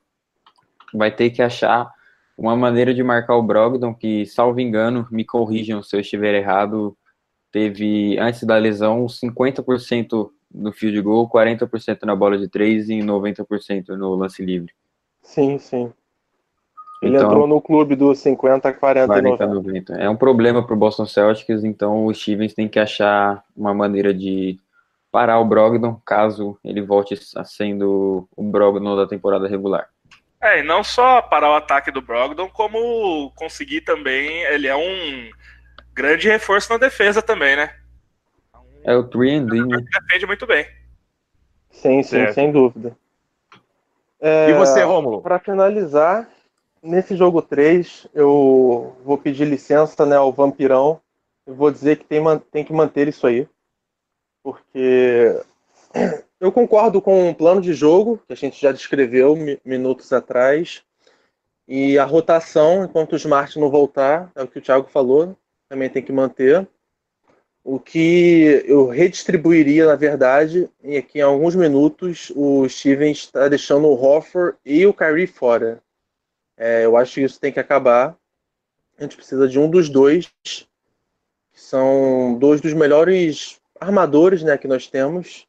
vai 0.93 1.09
ter 1.09 1.31
que 1.31 1.41
achar 1.41 1.91
uma 2.37 2.55
maneira 2.55 2.93
de 2.93 3.01
marcar 3.01 3.35
o 3.35 3.41
Brogdon, 3.41 3.95
que, 3.95 4.27
salvo 4.27 4.59
engano, 4.59 5.07
me 5.09 5.25
corrijam 5.25 5.81
se 5.81 5.95
eu 5.95 6.01
estiver 6.01 6.35
errado, 6.35 6.95
teve, 7.51 8.17
antes 8.19 8.43
da 8.43 8.57
lesão, 8.57 9.05
50% 9.05 10.29
no 10.53 10.71
field 10.71 11.01
goal, 11.01 11.29
40% 11.29 12.03
na 12.03 12.15
bola 12.15 12.37
de 12.37 12.47
3 12.47 12.89
e 12.89 12.99
90% 12.99 13.89
no 13.89 14.15
lance 14.15 14.43
livre. 14.43 14.73
Sim, 15.21 15.59
sim. 15.59 15.93
Ele 17.01 17.15
então, 17.15 17.27
entrou 17.27 17.47
no 17.47 17.61
clube 17.61 17.95
dos 17.95 18.19
50, 18.19 18.73
40, 18.73 19.07
40 19.07 19.47
90. 19.47 19.47
90. 19.47 19.93
É 19.93 20.09
um 20.09 20.17
problema 20.17 20.65
para 20.65 20.73
o 20.73 20.77
Boston 20.77 21.05
Celtics, 21.05 21.63
então 21.63 22.05
o 22.05 22.13
Stevens 22.13 22.53
tem 22.53 22.67
que 22.67 22.79
achar 22.79 23.43
uma 23.55 23.73
maneira 23.73 24.13
de 24.13 24.59
parar 25.11 25.39
o 25.39 25.45
Brogdon, 25.45 25.99
caso 26.05 26.57
ele 26.63 26.81
volte 26.81 27.17
a 27.35 27.43
sendo 27.43 28.27
o 28.35 28.43
Brogdon 28.43 28.95
da 28.95 29.07
temporada 29.07 29.47
regular. 29.47 29.87
É, 30.41 30.59
e 30.59 30.63
não 30.63 30.83
só 30.83 31.21
parar 31.21 31.51
o 31.51 31.55
ataque 31.55 31.91
do 31.91 32.01
Brogdon, 32.01 32.49
como 32.49 33.31
conseguir 33.35 33.81
também. 33.81 34.41
Ele 34.43 34.67
é 34.67 34.75
um 34.75 35.29
grande 35.99 36.29
reforço 36.29 36.71
na 36.71 36.77
defesa 36.77 37.21
também, 37.21 37.57
né? 37.57 37.75
É 38.85 38.95
o 38.95 39.03
3 39.03 39.41
and 39.41 39.65
né? 39.65 39.85
Defende 39.91 40.25
muito 40.25 40.47
bem. 40.47 40.65
Sim, 41.69 42.01
sim, 42.01 42.09
certo. 42.09 42.33
sem 42.33 42.51
dúvida. 42.51 42.95
É, 44.21 44.49
e 44.49 44.53
você, 44.53 44.81
Rômulo? 44.81 45.21
Para 45.21 45.39
finalizar, 45.39 46.29
nesse 46.81 47.17
jogo 47.17 47.41
3, 47.41 48.07
eu 48.13 48.95
vou 49.03 49.17
pedir 49.17 49.45
licença 49.45 50.05
né, 50.05 50.15
ao 50.15 50.31
Vampirão. 50.31 51.01
Eu 51.45 51.53
vou 51.53 51.69
dizer 51.69 51.97
que 51.97 52.05
tem, 52.05 52.21
tem 52.51 52.63
que 52.63 52.71
manter 52.71 53.09
isso 53.09 53.27
aí. 53.27 53.45
Porque 54.41 55.37
eu 56.39 56.51
concordo 56.51 57.01
com 57.01 57.29
o 57.29 57.35
plano 57.35 57.59
de 57.59 57.73
jogo, 57.73 58.21
que 58.25 58.31
a 58.31 58.37
gente 58.37 58.59
já 58.59 58.71
descreveu 58.71 59.35
minutos 59.65 60.13
atrás. 60.13 60.81
E 61.67 61.99
a 61.99 62.05
rotação, 62.05 62.85
enquanto 62.85 63.13
o 63.13 63.17
Smart 63.17 63.59
não 63.59 63.69
voltar, 63.69 64.31
é 64.33 64.41
o 64.41 64.47
que 64.47 64.59
o 64.59 64.61
Thiago 64.61 64.89
falou, 64.89 65.35
também 65.69 65.89
tem 65.89 66.03
que 66.03 66.11
manter. 66.11 66.67
O 67.63 67.79
que 67.79 68.63
eu 68.65 68.87
redistribuiria, 68.87 69.85
na 69.85 69.95
verdade, 69.95 70.69
é 70.83 71.01
que 71.01 71.19
em 71.19 71.21
alguns 71.21 71.55
minutos 71.55 72.31
o 72.35 72.67
Steven 72.67 73.11
está 73.11 73.47
deixando 73.47 73.87
o 73.87 73.93
Hoffer 73.93 74.55
e 74.65 74.85
o 74.85 74.93
Kyrie 74.93 75.27
fora. 75.27 75.81
É, 76.57 76.83
eu 76.85 76.97
acho 76.97 77.15
que 77.15 77.21
isso 77.21 77.39
tem 77.39 77.51
que 77.51 77.59
acabar. 77.59 78.17
A 78.97 79.03
gente 79.03 79.15
precisa 79.15 79.47
de 79.47 79.59
um 79.59 79.69
dos 79.69 79.87
dois, 79.87 80.29
que 80.43 80.67
são 81.53 82.37
dois 82.39 82.59
dos 82.59 82.73
melhores 82.73 83.61
armadores 83.79 84.43
né, 84.43 84.57
que 84.57 84.67
nós 84.67 84.87
temos 84.87 85.47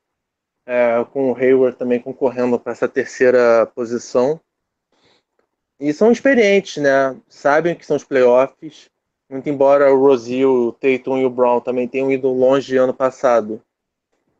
é, 0.70 1.04
com 1.12 1.32
o 1.32 1.36
Hayward 1.36 1.76
também 1.76 1.98
concorrendo 1.98 2.56
para 2.56 2.70
essa 2.70 2.88
terceira 2.88 3.66
posição. 3.74 4.40
E 5.80 5.92
são 5.92 6.12
experientes, 6.12 6.80
né? 6.80 7.20
Sabem 7.28 7.74
que 7.74 7.84
são 7.84 7.96
os 7.96 8.04
playoffs. 8.04 8.88
Muito 9.30 9.48
embora 9.48 9.94
o 9.94 10.00
Rosie, 10.00 10.44
o 10.44 10.72
Tatum 10.72 11.18
e 11.18 11.24
o 11.24 11.30
Brown 11.30 11.60
também 11.60 11.86
tenham 11.86 12.10
ido 12.10 12.28
longe 12.32 12.76
ano 12.76 12.92
passado, 12.92 13.62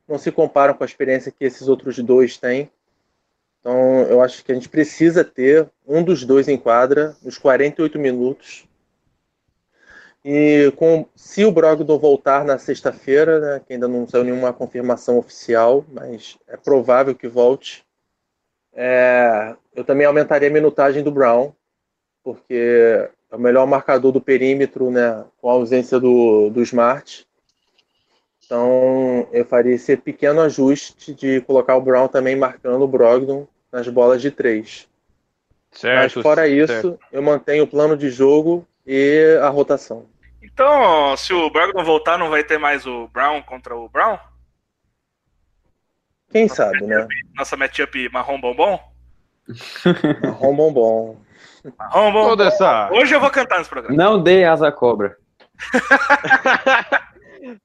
não 0.09 0.19
se 0.19 0.33
comparam 0.33 0.75
com 0.75 0.83
a 0.83 0.87
experiência 0.87 1.31
que 1.31 1.45
esses 1.45 1.69
outros 1.69 1.97
dois 2.01 2.37
têm. 2.37 2.69
Então, 3.61 4.03
eu 4.03 4.21
acho 4.21 4.45
que 4.45 4.51
a 4.51 4.55
gente 4.55 4.69
precisa 4.69 5.23
ter 5.23 5.71
um 5.87 6.03
dos 6.03 6.25
dois 6.25 6.49
em 6.49 6.59
quadra 6.59 7.17
nos 7.23 7.39
48 7.39 8.01
minutos 8.01 8.69
e 10.25 10.73
com, 10.77 11.07
se 11.15 11.45
o 11.45 11.53
Brogdon 11.53 11.99
voltar 11.99 12.45
na 12.45 12.59
sexta-feira, 12.59 13.41
né, 13.41 13.63
que 13.65 13.73
ainda 13.73 13.87
não 13.87 14.09
saiu 14.09 14.25
nenhuma 14.25 14.53
confirmação 14.53 15.19
oficial, 15.19 15.85
mas 15.93 16.37
é 16.49 16.57
provável 16.57 17.15
que 17.15 17.29
volte, 17.29 17.87
é, 18.73 19.55
eu 19.75 19.85
também 19.85 20.07
aumentaria 20.07 20.49
a 20.49 20.53
minutagem 20.53 21.03
do 21.03 21.11
Brown, 21.11 21.53
porque 22.23 23.09
é 23.31 23.37
o 23.37 23.39
melhor 23.39 23.67
marcador 23.67 24.13
do 24.13 24.21
perímetro, 24.21 24.91
né, 24.91 25.25
com 25.41 25.49
a 25.49 25.53
ausência 25.53 26.01
do, 26.01 26.51
do 26.51 26.63
Smart. 26.63 27.27
Então, 28.45 29.29
eu 29.33 29.45
faria 29.45 29.75
esse 29.75 29.97
pequeno 29.97 30.41
ajuste 30.41 31.15
de 31.15 31.41
colocar 31.43 31.77
o 31.77 31.81
Brown 31.81 32.09
também 32.09 32.35
marcando 32.35 32.83
o 32.83 32.89
Brogdon 32.89 33.47
nas 33.71 33.87
bolas 33.87 34.21
de 34.21 34.31
três. 34.31 34.89
Certo, 35.71 36.17
Mas 36.17 36.23
fora 36.25 36.49
isso, 36.49 36.73
certo. 36.73 36.99
eu 37.13 37.23
mantenho 37.23 37.63
o 37.63 37.69
plano 37.69 37.97
de 37.97 38.11
jogo 38.11 38.67
e 38.85 39.39
a 39.41 39.49
rotação. 39.49 40.07
Então, 40.43 41.17
se 41.17 41.33
o 41.33 41.49
Brogdon 41.49 41.85
voltar, 41.85 42.19
não 42.19 42.29
vai 42.29 42.43
ter 42.43 42.59
mais 42.59 42.85
o 42.87 43.07
Brown 43.09 43.41
contra 43.43 43.77
o 43.77 43.89
Brown? 43.89 44.19
Quem 46.33 46.49
nossa 46.49 46.57
sabe, 46.57 46.83
né? 46.85 47.07
Nossa 47.37 47.57
matchup 47.57 48.09
marrom 48.09 48.41
bombom? 48.41 48.90
Marrom 50.23 50.57
bombom. 50.57 51.21
Marrom 51.79 52.13
bombom. 52.13 52.29
Toda 52.29 52.45
essa... 52.47 52.91
Hoje 52.93 53.15
eu 53.15 53.21
vou 53.21 53.31
cantar 53.31 53.59
nesse 53.59 53.71
programa. 53.71 53.97
Não 53.97 54.23
dê 54.23 54.45
asa 54.45 54.71
cobra. 54.71 55.17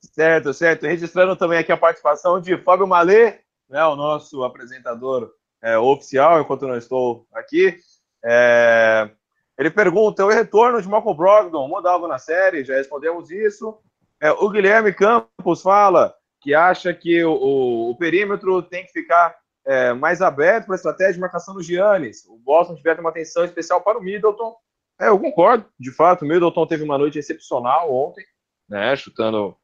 certo, 0.02 0.54
certo. 0.54 0.86
Registrando 0.86 1.36
também 1.36 1.60
aqui 1.60 1.72
a 1.72 1.78
participação 1.78 2.40
de 2.40 2.58
Fábio 2.58 2.88
Malê, 2.88 3.40
né, 3.70 3.84
o 3.86 3.96
nosso 3.96 4.44
apresentador 4.44 5.32
é, 5.62 5.78
oficial, 5.78 6.40
enquanto 6.40 6.68
não 6.68 6.78
estou 6.78 7.26
aqui. 7.34 7.78
É, 8.24 9.10
ele 9.58 9.70
pergunta: 9.70 10.26
o 10.26 10.30
retorno 10.30 10.82
de 10.82 10.88
Malcolm 10.88 11.18
Brogdon 11.18 11.68
muda 11.68 11.90
algo 11.90 12.08
na 12.08 12.18
série? 12.18 12.64
Já 12.64 12.76
respondemos 12.76 13.32
isso. 13.32 13.78
É, 14.22 14.32
o 14.32 14.50
Guilherme 14.50 14.94
Campos 14.94 15.62
fala 15.62 16.14
que 16.42 16.54
acha 16.54 16.94
que 16.94 17.24
o, 17.24 17.32
o, 17.32 17.90
o 17.92 17.98
perímetro 17.98 18.62
tem 18.62 18.86
que 18.86 18.92
ficar 18.92 19.36
é, 19.66 19.94
mais 19.94 20.22
aberto 20.22 20.66
para 20.66 20.76
a 20.76 20.78
estratégia 20.78 21.14
de 21.14 21.20
marcação 21.20 21.54
do 21.54 21.64
Giannis. 21.64 22.26
O 22.26 22.38
Boston 22.38 22.76
tiver 22.76 23.00
uma 23.00 23.10
atenção 23.10 23.44
especial 23.44 23.82
para 23.82 23.98
o 23.98 24.02
Middleton. 24.02 24.56
É, 25.00 25.10
eu 25.10 25.20
concordo, 25.20 25.66
de 25.80 25.92
fato, 25.92 26.24
o 26.24 26.28
Middleton 26.28 26.66
teve 26.68 26.84
uma 26.84 26.98
noite 26.98 27.20
excepcional 27.20 27.94
ontem, 27.94 28.24
né, 28.70 28.96
chutando 28.96 29.56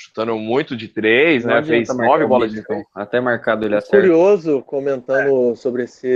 chutando 0.00 0.34
muito 0.36 0.74
de 0.74 0.88
três, 0.88 1.44
né? 1.44 1.62
Fez 1.62 1.94
nove 1.94 2.26
bolas 2.26 2.50
de 2.50 2.62
três. 2.62 2.82
Até 2.94 3.20
marcado 3.20 3.66
ele 3.66 3.76
acerta. 3.76 3.98
Curioso, 3.98 4.62
comentando 4.62 5.52
é. 5.52 5.56
sobre 5.56 5.82
esse 5.82 6.08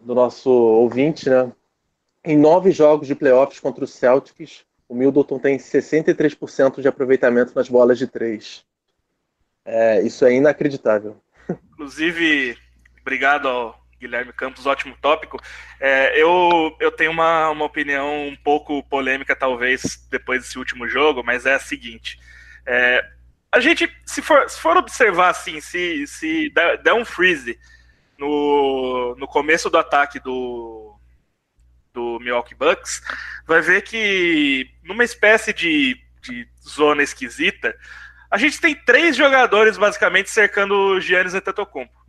do 0.00 0.12
nosso 0.12 0.50
ouvinte, 0.50 1.30
né? 1.30 1.52
Em 2.24 2.36
nove 2.36 2.72
jogos 2.72 3.06
de 3.06 3.14
playoffs 3.14 3.60
contra 3.60 3.84
o 3.84 3.86
Celtics, 3.86 4.64
o 4.88 4.94
Middleton 4.94 5.38
tem 5.38 5.56
63% 5.56 6.80
de 6.80 6.88
aproveitamento 6.88 7.52
nas 7.54 7.68
bolas 7.68 7.96
de 7.96 8.08
três. 8.08 8.64
É, 9.64 10.02
isso 10.02 10.24
é 10.24 10.34
inacreditável. 10.34 11.16
Inclusive, 11.72 12.56
obrigado 13.08 13.48
ao 13.48 13.82
Guilherme 13.98 14.34
Campos, 14.34 14.66
ótimo 14.66 14.94
tópico. 15.00 15.40
É, 15.80 16.20
eu, 16.20 16.76
eu 16.78 16.92
tenho 16.92 17.10
uma, 17.10 17.48
uma 17.48 17.64
opinião 17.64 18.28
um 18.28 18.36
pouco 18.36 18.82
polêmica, 18.84 19.34
talvez, 19.34 20.06
depois 20.10 20.42
desse 20.42 20.58
último 20.58 20.86
jogo, 20.86 21.24
mas 21.24 21.46
é 21.46 21.54
a 21.54 21.58
seguinte. 21.58 22.20
É, 22.66 23.02
a 23.50 23.60
gente, 23.60 23.90
se 24.04 24.20
for, 24.20 24.48
se 24.48 24.60
for 24.60 24.76
observar 24.76 25.30
assim, 25.30 25.58
se, 25.58 26.06
se 26.06 26.52
der, 26.84 26.92
um 26.92 27.04
freeze 27.04 27.58
no, 28.18 29.16
no 29.18 29.26
começo 29.26 29.70
do 29.70 29.78
ataque 29.78 30.20
do, 30.20 30.94
do 31.94 32.20
Milwaukee 32.20 32.54
Bucks, 32.54 33.02
vai 33.46 33.62
ver 33.62 33.82
que 33.82 34.70
numa 34.84 35.02
espécie 35.02 35.54
de, 35.54 35.96
de 36.20 36.46
zona 36.62 37.02
esquisita, 37.02 37.74
a 38.30 38.36
gente 38.36 38.60
tem 38.60 38.74
três 38.74 39.16
jogadores 39.16 39.78
basicamente 39.78 40.28
cercando 40.28 40.74
o 40.74 41.00
Giannis 41.00 41.32
Antetokounmpo. 41.32 42.07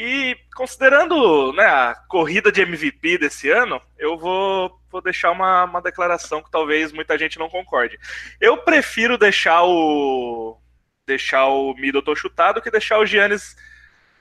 E 0.00 0.36
considerando 0.54 1.52
né, 1.54 1.64
a 1.64 1.92
corrida 2.08 2.52
de 2.52 2.60
MVP 2.60 3.18
desse 3.18 3.50
ano, 3.50 3.82
eu 3.98 4.16
vou, 4.16 4.80
vou 4.88 5.02
deixar 5.02 5.32
uma, 5.32 5.64
uma 5.64 5.82
declaração 5.82 6.40
que 6.40 6.52
talvez 6.52 6.92
muita 6.92 7.18
gente 7.18 7.36
não 7.36 7.50
concorde. 7.50 7.98
Eu 8.40 8.58
prefiro 8.58 9.18
deixar 9.18 9.64
o, 9.64 10.56
deixar 11.04 11.48
o 11.48 11.74
Middleton 11.74 12.14
chutado 12.14 12.62
que 12.62 12.70
deixar 12.70 13.00
o 13.00 13.06
Giannis 13.06 13.56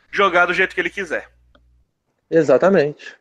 jogar 0.10 0.48
do 0.48 0.54
jeito 0.54 0.74
que 0.74 0.82
ele 0.82 0.90
quiser. 0.90 1.30
Exatamente. 2.28 3.16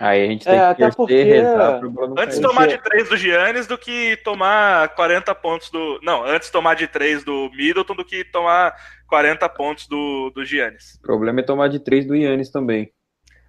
Aí 0.00 0.24
a 0.24 0.26
gente 0.26 0.44
tem 0.44 0.58
é, 0.58 0.74
que 0.74 0.96
porque... 0.96 1.22
rezar 1.22 1.78
pro 1.78 2.14
Antes 2.18 2.40
tomar 2.40 2.66
de 2.66 2.78
3 2.78 3.08
do 3.08 3.16
Giannis 3.16 3.66
do 3.68 3.78
que 3.78 4.16
tomar 4.24 4.88
40 4.96 5.32
pontos 5.36 5.70
do. 5.70 6.00
Não, 6.02 6.24
antes 6.24 6.50
tomar 6.50 6.74
de 6.74 6.88
3 6.88 7.22
do 7.22 7.48
Middleton 7.54 7.94
do 7.94 8.04
que 8.04 8.24
tomar 8.24 8.74
40 9.08 9.48
pontos 9.50 9.86
do, 9.86 10.30
do 10.30 10.44
Giannis. 10.44 10.96
O 10.96 11.02
problema 11.02 11.40
é 11.40 11.42
tomar 11.44 11.68
de 11.68 11.78
3 11.78 12.06
do 12.06 12.16
Giannis 12.16 12.50
também. 12.50 12.90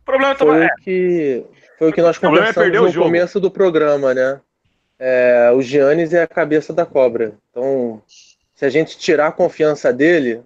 O 0.01 0.05
problema 0.05 0.33
é 0.33 0.35
tomar. 0.35 0.53
Foi, 0.53 0.63
é. 0.63 0.67
o, 0.67 0.83
que, 0.83 1.45
foi 1.79 1.89
o 1.89 1.93
que 1.93 2.01
nós 2.03 2.17
é 2.17 2.19
conversamos 2.19 2.75
é 2.75 2.79
no 2.79 2.93
começo 2.93 3.39
do 3.39 3.49
programa, 3.49 4.13
né? 4.13 4.39
É, 4.99 5.51
o 5.51 5.63
Giannis 5.63 6.13
é 6.13 6.21
a 6.21 6.27
cabeça 6.27 6.71
da 6.71 6.85
cobra. 6.85 7.33
Então, 7.49 8.03
se 8.53 8.65
a 8.65 8.69
gente 8.69 8.99
tirar 8.99 9.27
a 9.27 9.31
confiança 9.31 9.91
dele, 9.91 10.43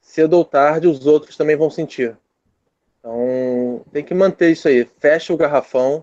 cedo 0.00 0.38
ou 0.38 0.44
tarde 0.44 0.88
os 0.88 1.06
outros 1.06 1.36
também 1.36 1.54
vão 1.54 1.68
sentir. 1.68 2.16
Então 3.04 3.84
tem 3.92 4.02
que 4.02 4.14
manter 4.14 4.50
isso 4.50 4.66
aí. 4.66 4.88
Fecha 4.98 5.34
o 5.34 5.36
garrafão. 5.36 6.02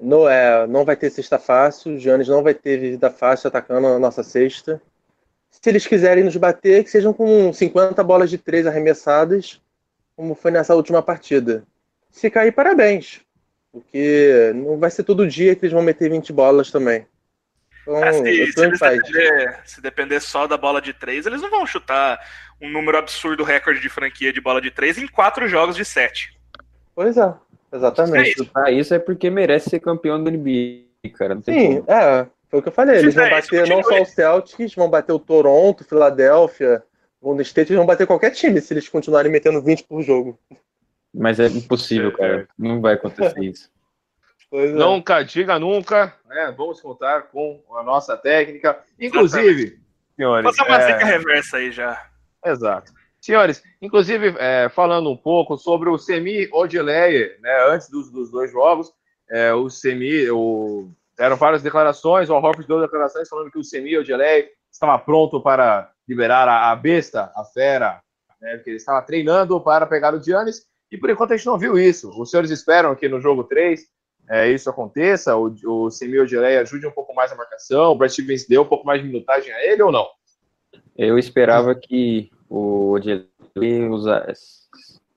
Não, 0.00 0.28
é, 0.28 0.66
não 0.66 0.84
vai 0.84 0.96
ter 0.96 1.10
cesta 1.10 1.38
fácil. 1.38 1.94
O 1.94 1.98
Giannis 1.98 2.26
não 2.26 2.42
vai 2.42 2.54
ter 2.54 2.76
vida 2.76 3.08
fácil 3.08 3.46
atacando 3.46 3.86
a 3.86 3.98
nossa 4.00 4.24
cesta. 4.24 4.82
Se 5.48 5.70
eles 5.70 5.86
quiserem 5.86 6.24
nos 6.24 6.36
bater, 6.36 6.82
que 6.82 6.90
sejam 6.90 7.12
com 7.12 7.52
50 7.52 8.02
bolas 8.02 8.30
de 8.30 8.36
três 8.36 8.66
arremessadas, 8.66 9.60
como 10.16 10.34
foi 10.34 10.50
nessa 10.50 10.74
última 10.74 11.02
partida. 11.02 11.62
Se 12.10 12.28
cair, 12.28 12.52
parabéns. 12.52 13.20
Porque 13.70 14.52
não 14.56 14.76
vai 14.76 14.90
ser 14.90 15.04
todo 15.04 15.26
dia 15.26 15.54
que 15.54 15.64
eles 15.64 15.72
vão 15.72 15.82
meter 15.82 16.10
20 16.10 16.32
bolas 16.32 16.70
também. 16.70 17.06
Então, 17.82 18.04
é, 18.04 18.12
se, 18.12 18.52
se, 18.52 18.70
depender, 18.70 19.60
se, 19.64 19.80
depender, 19.80 20.20
só 20.20 20.46
da 20.46 20.58
bola 20.58 20.82
de 20.82 20.92
três, 20.92 21.24
eles 21.24 21.40
não 21.40 21.48
vão 21.48 21.66
chutar 21.66 22.20
um 22.60 22.70
número 22.70 22.98
absurdo 22.98 23.44
recorde 23.44 23.80
de 23.80 23.88
franquia 23.88 24.32
de 24.32 24.40
bola 24.40 24.60
de 24.60 24.70
três 24.70 24.98
em 24.98 25.06
quatro 25.06 25.48
jogos 25.48 25.76
de 25.76 25.84
sete. 25.84 26.36
Pois 26.94 27.16
é, 27.16 27.34
exatamente. 27.72 28.30
Se 28.30 28.44
chutar 28.44 28.72
isso 28.72 28.94
é 28.94 28.98
porque 28.98 29.30
merece 29.30 29.70
ser 29.70 29.80
campeão 29.80 30.22
do 30.22 30.30
NBA, 30.30 30.84
cara. 31.16 31.40
Sim, 31.42 31.82
como. 31.82 31.92
é. 31.92 32.26
Foi 32.50 32.60
o 32.60 32.62
que 32.62 32.68
eu 32.68 32.72
falei. 32.72 32.98
Eles 32.98 33.14
vão 33.14 33.24
é, 33.24 33.30
bater 33.30 33.68
não 33.68 33.82
só 33.82 34.00
o 34.00 34.06
Celtics, 34.06 34.74
vão 34.74 34.88
bater 34.88 35.12
o 35.12 35.18
Toronto, 35.18 35.84
Filadélfia, 35.84 36.82
Golden 37.20 37.42
State, 37.42 37.70
eles 37.70 37.78
vão 37.78 37.86
bater 37.86 38.06
qualquer 38.06 38.30
time 38.30 38.60
se 38.60 38.72
eles 38.72 38.88
continuarem 38.88 39.30
metendo 39.30 39.62
20 39.62 39.84
por 39.84 40.02
jogo. 40.02 40.38
Mas 41.14 41.38
é 41.38 41.46
impossível, 41.46 42.12
cara. 42.12 42.48
Não 42.58 42.80
vai 42.80 42.94
acontecer 42.94 43.40
isso. 43.40 43.70
É. 44.52 44.66
Nunca 44.68 45.22
diga 45.22 45.58
nunca, 45.58 46.14
né? 46.26 46.54
Vamos 46.56 46.80
contar 46.80 47.22
com 47.24 47.60
a 47.76 47.82
nossa 47.82 48.16
técnica. 48.16 48.78
Inclusive, 48.98 49.78
senhores. 50.16 50.56
Fazer 50.56 50.70
uma 50.70 50.80
é... 50.80 51.04
reversa 51.04 51.58
aí 51.58 51.70
já. 51.70 52.07
Exato. 52.44 52.92
Senhores, 53.20 53.62
inclusive, 53.82 54.34
é, 54.38 54.68
falando 54.68 55.10
um 55.10 55.16
pouco 55.16 55.56
sobre 55.56 55.90
o 55.90 55.98
Semi 55.98 56.48
Odeleie, 56.52 57.36
né? 57.40 57.68
Antes 57.70 57.90
dos, 57.90 58.10
dos 58.10 58.30
dois 58.30 58.50
jogos, 58.50 58.92
é, 59.28 59.52
o 59.52 59.68
Semi, 59.68 60.30
o... 60.30 60.90
eram 61.18 61.36
várias 61.36 61.62
declarações, 61.62 62.30
o 62.30 62.34
Horford 62.34 62.66
deu 62.66 62.80
declarações 62.80 63.28
falando 63.28 63.50
que 63.50 63.58
o 63.58 63.64
Semi 63.64 63.98
Odeleie 63.98 64.48
estava 64.70 64.98
pronto 64.98 65.40
para 65.40 65.90
liberar 66.08 66.48
a, 66.48 66.70
a 66.70 66.76
besta, 66.76 67.32
a 67.34 67.44
fera, 67.44 68.00
né? 68.40 68.58
Que 68.58 68.70
ele 68.70 68.76
estava 68.76 69.02
treinando 69.02 69.60
para 69.60 69.86
pegar 69.86 70.14
o 70.14 70.22
Giannis. 70.22 70.66
E 70.90 70.96
por 70.96 71.10
enquanto 71.10 71.32
a 71.32 71.36
gente 71.36 71.46
não 71.46 71.58
viu 71.58 71.78
isso. 71.78 72.10
Os 72.18 72.30
senhores 72.30 72.50
esperam 72.50 72.94
que 72.94 73.08
no 73.08 73.20
jogo 73.20 73.44
3 73.44 73.80
é, 74.30 74.48
isso 74.50 74.70
aconteça, 74.70 75.36
o, 75.36 75.54
o 75.66 75.90
Semil 75.90 76.22
Odileia 76.22 76.60
ajude 76.60 76.86
um 76.86 76.90
pouco 76.90 77.14
mais 77.14 77.32
a 77.32 77.34
marcação, 77.36 77.92
o 77.92 77.94
Brad 77.94 78.10
Stevens 78.10 78.46
deu 78.46 78.62
um 78.62 78.66
pouco 78.66 78.86
mais 78.86 79.02
de 79.02 79.08
minutagem 79.08 79.52
a 79.52 79.64
ele 79.64 79.82
ou 79.82 79.90
não? 79.90 80.06
Eu 80.98 81.16
esperava 81.16 81.76
que 81.76 82.28
o 82.50 82.90
Odileia 82.90 83.28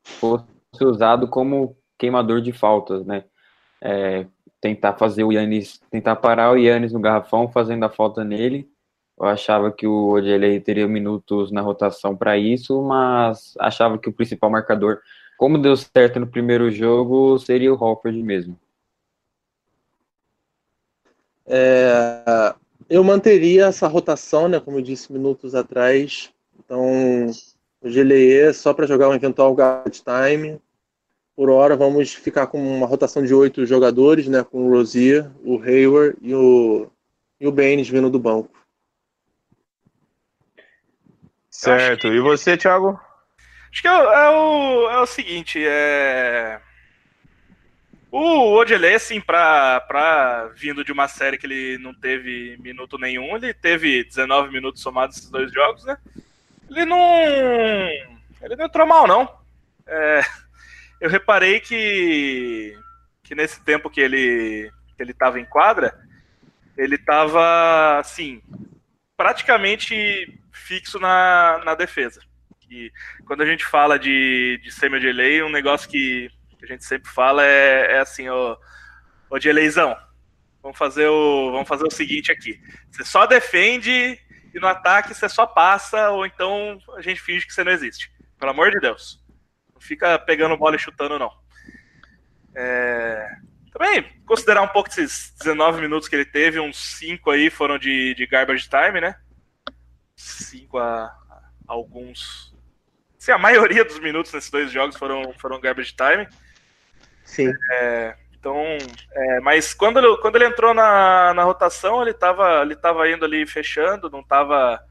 fosse 0.03 0.45
usado 0.79 1.27
como 1.27 1.75
queimador 1.97 2.39
de 2.39 2.53
faltas, 2.53 3.03
né? 3.03 3.23
É, 3.81 4.27
tentar 4.61 4.93
fazer 4.93 5.23
o 5.23 5.31
Yannis, 5.31 5.79
tentar 5.89 6.17
parar 6.17 6.51
o 6.51 6.55
Yannis 6.55 6.93
no 6.93 6.99
garrafão 6.99 7.51
fazendo 7.51 7.83
a 7.83 7.89
falta 7.89 8.23
nele. 8.23 8.69
Eu 9.19 9.25
achava 9.25 9.71
que 9.71 9.87
o 9.87 10.09
Odileia 10.09 10.61
teria 10.61 10.87
minutos 10.87 11.51
na 11.51 11.61
rotação 11.61 12.15
para 12.15 12.37
isso, 12.37 12.79
mas 12.83 13.55
achava 13.59 13.97
que 13.97 14.07
o 14.07 14.13
principal 14.13 14.51
marcador, 14.51 14.99
como 15.35 15.57
deu 15.57 15.75
certo 15.75 16.19
no 16.19 16.27
primeiro 16.27 16.69
jogo, 16.69 17.39
seria 17.39 17.73
o 17.73 17.83
Hofford 17.83 18.21
mesmo. 18.21 18.59
É, 21.47 22.53
eu 22.91 23.05
manteria 23.05 23.67
essa 23.67 23.87
rotação, 23.87 24.49
né, 24.49 24.59
como 24.59 24.77
eu 24.77 24.81
disse 24.81 25.13
minutos 25.13 25.55
atrás. 25.55 26.29
Então, 26.59 27.31
o 27.81 27.89
GLE 27.89 28.53
só 28.53 28.73
para 28.73 28.85
jogar 28.85 29.07
um 29.07 29.13
eventual 29.13 29.53
guard 29.53 29.93
time. 29.93 30.59
Por 31.33 31.49
hora, 31.49 31.77
vamos 31.77 32.13
ficar 32.13 32.47
com 32.47 32.61
uma 32.61 32.85
rotação 32.85 33.23
de 33.23 33.33
oito 33.33 33.65
jogadores, 33.65 34.27
né, 34.27 34.43
com 34.43 34.67
o 34.67 34.71
Rosier, 34.71 35.31
o 35.41 35.61
Hayward 35.61 36.17
e 36.21 36.35
o, 36.35 36.91
e 37.39 37.47
o 37.47 37.51
Baines 37.51 37.87
vindo 37.87 38.09
do 38.09 38.19
banco. 38.19 38.51
Certo. 41.49 42.09
Que... 42.09 42.15
E 42.15 42.19
você, 42.19 42.57
Thiago? 42.57 42.99
Acho 43.71 43.81
que 43.81 43.87
é, 43.87 43.91
é, 43.91 44.29
o, 44.31 44.89
é 44.89 44.99
o 44.99 45.05
seguinte, 45.05 45.63
é 45.65 46.59
o 48.11 48.57
Odelé, 48.57 48.95
assim, 48.95 49.21
pra, 49.21 49.79
pra 49.81 50.49
vindo 50.53 50.83
de 50.83 50.91
uma 50.91 51.07
série 51.07 51.37
que 51.37 51.45
ele 51.45 51.77
não 51.77 51.93
teve 51.93 52.57
minuto 52.59 52.97
nenhum, 52.97 53.37
ele 53.37 53.53
teve 53.53 54.03
19 54.03 54.51
minutos 54.51 54.81
somados 54.81 55.17
esses 55.17 55.29
dois 55.29 55.51
jogos, 55.51 55.85
né? 55.85 55.97
Ele 56.69 56.85
não. 56.85 56.99
Ele 58.41 58.55
não 58.57 58.65
entrou 58.65 58.85
mal, 58.85 59.07
não. 59.07 59.33
É, 59.87 60.21
eu 60.99 61.09
reparei 61.09 61.61
que, 61.61 62.77
que 63.23 63.33
nesse 63.33 63.63
tempo 63.63 63.89
que 63.89 64.01
ele, 64.01 64.69
que 64.97 65.01
ele 65.01 65.13
tava 65.13 65.39
em 65.39 65.45
quadra, 65.45 65.97
ele 66.77 66.97
tava, 66.97 67.97
assim, 67.97 68.41
praticamente 69.15 70.37
fixo 70.51 70.99
na, 70.99 71.61
na 71.63 71.75
defesa. 71.75 72.21
E 72.69 72.91
quando 73.25 73.41
a 73.41 73.45
gente 73.45 73.65
fala 73.65 73.97
de, 73.97 74.59
de 74.63 74.71
semi-delay, 74.71 75.43
um 75.43 75.49
negócio 75.49 75.89
que 75.89 76.29
que 76.61 76.65
a 76.65 76.75
gente 76.75 76.85
sempre 76.85 77.11
fala 77.11 77.45
é, 77.45 77.93
é 77.93 77.99
assim, 77.99 78.29
ô, 78.29 78.57
ô 79.29 79.39
de 79.39 79.49
eleição, 79.49 79.97
vamos 80.61 80.77
fazer 80.77 81.07
o, 81.07 81.51
vamos 81.51 81.67
fazer 81.67 81.83
o 81.83 81.91
seguinte 81.91 82.31
aqui. 82.31 82.61
Você 82.91 83.03
só 83.03 83.25
defende 83.25 84.19
e 84.53 84.59
no 84.59 84.67
ataque 84.67 85.13
você 85.13 85.27
só 85.27 85.45
passa, 85.45 86.09
ou 86.11 86.25
então 86.25 86.79
a 86.95 87.01
gente 87.01 87.21
finge 87.21 87.45
que 87.45 87.53
você 87.53 87.63
não 87.63 87.71
existe. 87.71 88.11
Pelo 88.37 88.51
amor 88.51 88.71
de 88.71 88.79
Deus. 88.79 89.23
Não 89.73 89.81
fica 89.81 90.19
pegando 90.19 90.57
bola 90.57 90.75
e 90.75 90.79
chutando, 90.79 91.17
não. 91.17 91.31
É... 92.55 93.25
Também 93.71 94.03
considerar 94.25 94.61
um 94.61 94.67
pouco 94.67 94.89
esses 94.89 95.33
19 95.39 95.81
minutos 95.81 96.09
que 96.09 96.15
ele 96.15 96.25
teve, 96.25 96.59
uns 96.59 96.77
5 96.97 97.31
aí 97.31 97.49
foram 97.49 97.77
de, 97.77 98.13
de 98.13 98.27
garbage 98.27 98.69
time, 98.69 98.99
né? 98.99 99.15
5 100.15 100.77
a, 100.77 101.05
a 101.05 101.41
alguns. 101.67 102.53
Sim, 103.17 103.31
a 103.31 103.37
maioria 103.37 103.85
dos 103.85 103.99
minutos 103.99 104.33
nesses 104.33 104.49
dois 104.49 104.71
jogos 104.71 104.97
foram, 104.97 105.33
foram 105.39 105.61
garbage 105.61 105.95
time. 105.95 106.27
Sim. 107.31 107.53
É, 107.71 108.15
então, 108.37 108.57
é, 109.13 109.39
mas 109.39 109.73
quando 109.73 109.99
ele, 109.99 110.17
quando 110.17 110.35
ele 110.35 110.47
entrou 110.47 110.73
na, 110.73 111.33
na 111.33 111.43
rotação, 111.45 112.01
ele 112.01 112.11
estava 112.11 112.61
ele 112.61 112.75
tava 112.75 113.09
indo 113.09 113.23
ali 113.23 113.47
fechando, 113.47 114.09
não 114.09 114.19
estava 114.19 114.83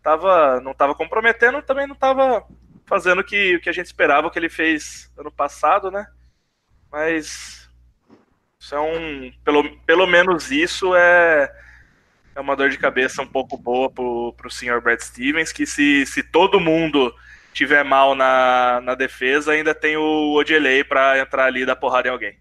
tava, 0.00 0.60
não 0.60 0.72
tava 0.72 0.94
comprometendo, 0.94 1.60
também 1.62 1.88
não 1.88 1.94
estava 1.94 2.46
fazendo 2.86 3.18
o 3.18 3.24
que, 3.24 3.56
o 3.56 3.60
que 3.60 3.68
a 3.68 3.72
gente 3.72 3.86
esperava, 3.86 4.30
que 4.30 4.38
ele 4.38 4.48
fez 4.48 5.10
ano 5.18 5.32
passado, 5.32 5.90
né? 5.90 6.06
Mas 6.92 7.68
isso 8.60 8.72
é 8.72 8.80
um. 8.80 9.32
Pelo, 9.44 9.76
pelo 9.80 10.06
menos 10.06 10.52
isso 10.52 10.94
é, 10.94 11.52
é 12.36 12.40
uma 12.40 12.54
dor 12.54 12.70
de 12.70 12.78
cabeça 12.78 13.20
um 13.20 13.26
pouco 13.26 13.58
boa 13.58 13.90
pro, 13.90 14.32
pro 14.34 14.48
senhor 14.48 14.80
Brad 14.80 15.00
Stevens, 15.00 15.50
que 15.50 15.66
se, 15.66 16.06
se 16.06 16.22
todo 16.22 16.60
mundo 16.60 17.12
tiver 17.56 17.82
mal 17.84 18.14
na, 18.14 18.80
na 18.82 18.94
defesa, 18.94 19.52
ainda 19.52 19.74
tem 19.74 19.96
o 19.96 20.34
Odelay 20.38 20.84
para 20.84 21.18
entrar 21.18 21.46
ali 21.46 21.62
e 21.62 21.66
dar 21.66 21.76
porrada 21.76 22.08
em 22.08 22.10
alguém. 22.12 22.36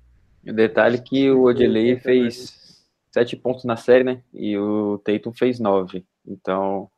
O 0.45 0.51
detalhe 0.53 0.97
é 0.97 1.01
que 1.01 1.31
o 1.31 1.43
Odelay 1.45 1.97
fez 1.99 2.83
sete 3.11 3.35
pontos 3.35 3.63
na 3.63 3.77
série, 3.77 4.03
né? 4.03 4.21
E 4.33 4.57
o 4.57 4.97
Tatum 5.03 5.31
fez 5.33 5.59
nove. 5.59 6.05
Então, 6.27 6.89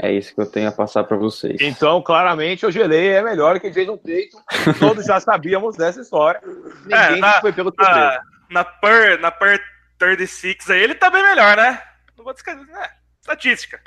é 0.00 0.12
isso 0.12 0.34
que 0.34 0.40
eu 0.40 0.50
tenho 0.50 0.68
a 0.68 0.72
passar 0.72 1.04
para 1.04 1.16
vocês. 1.16 1.60
Então, 1.60 2.02
claramente, 2.02 2.64
o 2.64 2.68
Odelay 2.68 3.08
é 3.08 3.22
melhor 3.22 3.60
que 3.60 3.70
Jason 3.70 3.96
Tatum. 3.98 4.74
Todos 4.78 5.04
já 5.06 5.20
sabíamos 5.20 5.76
dessa 5.76 6.00
história. 6.00 6.40
Ninguém 6.84 7.16
É, 7.18 7.20
na- 7.20 7.40
foi 7.40 7.52
pelo 7.52 7.72
Na, 7.76 7.84
torneio. 7.84 8.20
na 8.50 8.64
per, 8.64 9.20
na 9.20 9.30
per 9.30 9.60
36 9.98 10.70
aí, 10.70 10.82
ele 10.82 10.94
tá 10.94 11.10
bem 11.10 11.22
melhor, 11.22 11.56
né? 11.56 11.80
Não 12.16 12.24
vou 12.24 12.32
descartar. 12.32 12.62
É, 12.84 12.90
estatística. 13.20 13.80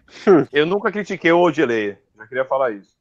Eu 0.53 0.65
nunca 0.65 0.91
critiquei 0.91 1.31
o 1.31 1.39
Odelay. 1.41 1.97
Já 2.17 2.27
queria 2.27 2.45
falar 2.45 2.71
isso. 2.71 2.98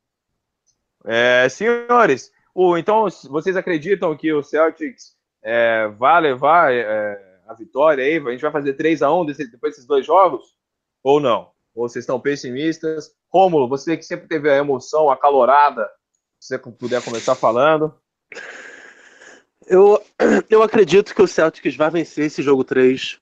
É, 1.10 1.48
senhores, 1.48 2.30
o, 2.54 2.76
então 2.76 3.08
vocês 3.30 3.56
acreditam 3.56 4.14
que 4.14 4.30
o 4.30 4.42
Celtics 4.42 5.16
é, 5.42 5.88
vai 5.88 6.20
levar 6.20 6.70
é, 6.70 7.40
a 7.46 7.54
vitória 7.54 8.04
aí? 8.04 8.18
A 8.18 8.30
gente 8.30 8.42
vai 8.42 8.52
fazer 8.52 8.76
3x1 8.76 9.26
desse, 9.26 9.50
depois 9.50 9.72
desses 9.72 9.86
dois 9.86 10.04
jogos? 10.04 10.54
Ou 11.02 11.18
não? 11.18 11.50
Ou 11.74 11.88
vocês 11.88 12.02
estão 12.02 12.20
pessimistas? 12.20 13.10
Rômulo, 13.32 13.66
você 13.66 13.96
que 13.96 14.02
sempre 14.02 14.28
teve 14.28 14.50
a 14.50 14.56
emoção 14.56 15.08
acalorada, 15.08 15.88
se 16.38 16.48
você 16.48 16.58
puder 16.58 17.02
começar 17.02 17.34
falando. 17.34 17.94
Eu, 19.66 20.02
eu 20.50 20.62
acredito 20.62 21.14
que 21.14 21.22
o 21.22 21.26
Celtics 21.26 21.74
vai 21.74 21.90
vencer 21.90 22.26
esse 22.26 22.42
jogo 22.42 22.64
3, 22.64 23.18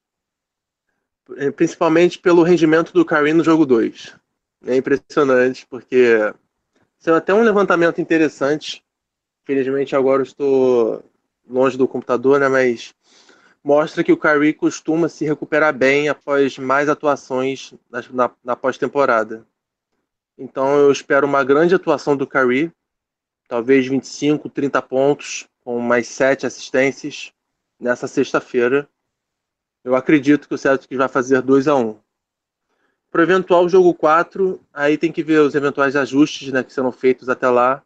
eh, 1.37 1.51
principalmente 1.53 2.19
pelo 2.19 2.43
rendimento 2.43 2.93
do 2.93 3.05
Curry 3.05 3.33
no 3.33 3.45
jogo 3.45 3.65
2. 3.65 4.13
É 4.67 4.75
impressionante, 4.75 5.65
porque 5.69 6.33
saiu 6.99 7.17
até 7.17 7.33
um 7.33 7.43
levantamento 7.43 8.01
interessante. 8.01 8.85
Felizmente 9.45 9.95
agora 9.95 10.23
eu 10.23 10.27
estou 10.27 11.05
longe 11.49 11.77
do 11.77 11.87
computador, 11.87 12.41
né? 12.41 12.49
Mas 12.49 12.95
mostra 13.63 14.03
que 14.03 14.13
o 14.13 14.17
Curry 14.17 14.53
costuma 14.53 15.09
se 15.09 15.25
recuperar 15.25 15.75
bem 15.75 16.09
após 16.09 16.59
mais 16.59 16.89
atuações 16.89 17.75
na, 17.91 18.03
na, 18.11 18.31
na 18.45 18.57
pós-temporada. 18.57 19.47
Então 20.39 20.77
eu 20.77 20.93
espero 20.93 21.27
uma 21.27 21.43
grande 21.43 21.75
atuação 21.75 22.17
do 22.17 22.27
Curry, 22.27 22.73
talvez 23.49 23.87
25, 23.87 24.49
30 24.49 24.83
pontos, 24.83 25.49
com 25.65 25.81
mais 25.81 26.09
sete 26.09 26.47
assistências 26.47 27.33
nessa 27.79 28.07
sexta-feira. 28.07 28.89
Eu 29.83 29.95
acredito 29.95 30.49
que 30.49 30.55
o 30.55 30.59
Celtics 30.59 30.97
vai 30.97 31.09
fazer 31.09 31.41
2 31.43 31.69
a 31.69 31.75
1 31.77 31.99
Para 33.17 33.23
o 33.23 33.25
eventual 33.25 33.67
jogo 33.67 33.95
4, 33.95 34.61
aí 34.75 34.99
tem 34.99 35.11
que 35.11 35.23
ver 35.23 35.41
os 35.41 35.55
eventuais 35.55 35.97
ajustes 35.97 36.53
né, 36.53 36.63
que 36.63 36.71
serão 36.71 36.93
feitos 36.93 37.31
até 37.31 37.49
lá. 37.49 37.83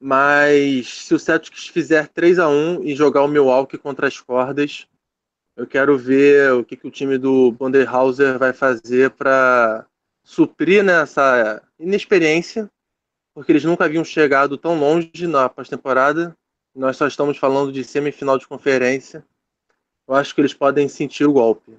Mas 0.00 1.04
se 1.04 1.14
o 1.14 1.18
Celtics 1.18 1.66
fizer 1.66 2.08
3 2.08 2.38
a 2.38 2.48
1 2.48 2.84
e 2.84 2.96
jogar 2.96 3.22
o 3.22 3.28
Milwaukee 3.28 3.76
contra 3.76 4.08
as 4.08 4.18
cordas, 4.18 4.86
eu 5.54 5.66
quero 5.66 5.98
ver 5.98 6.54
o 6.54 6.64
que, 6.64 6.74
que 6.74 6.86
o 6.86 6.90
time 6.90 7.18
do 7.18 7.52
Bonderhauser 7.52 8.38
vai 8.38 8.54
fazer 8.54 9.10
para 9.10 9.84
suprir 10.24 10.82
né, 10.82 11.02
essa 11.02 11.62
inexperiência 11.78 12.70
porque 13.34 13.52
eles 13.52 13.64
nunca 13.64 13.84
haviam 13.84 14.06
chegado 14.06 14.56
tão 14.56 14.80
longe 14.80 15.26
na 15.26 15.50
pós-temporada. 15.50 16.34
Nós 16.74 16.96
só 16.96 17.06
estamos 17.06 17.36
falando 17.36 17.70
de 17.70 17.84
semifinal 17.84 18.38
de 18.38 18.48
conferência. 18.48 19.22
Eu 20.08 20.14
acho 20.14 20.34
que 20.34 20.40
eles 20.40 20.54
podem 20.54 20.88
sentir 20.88 21.26
o 21.26 21.32
golpe. 21.34 21.76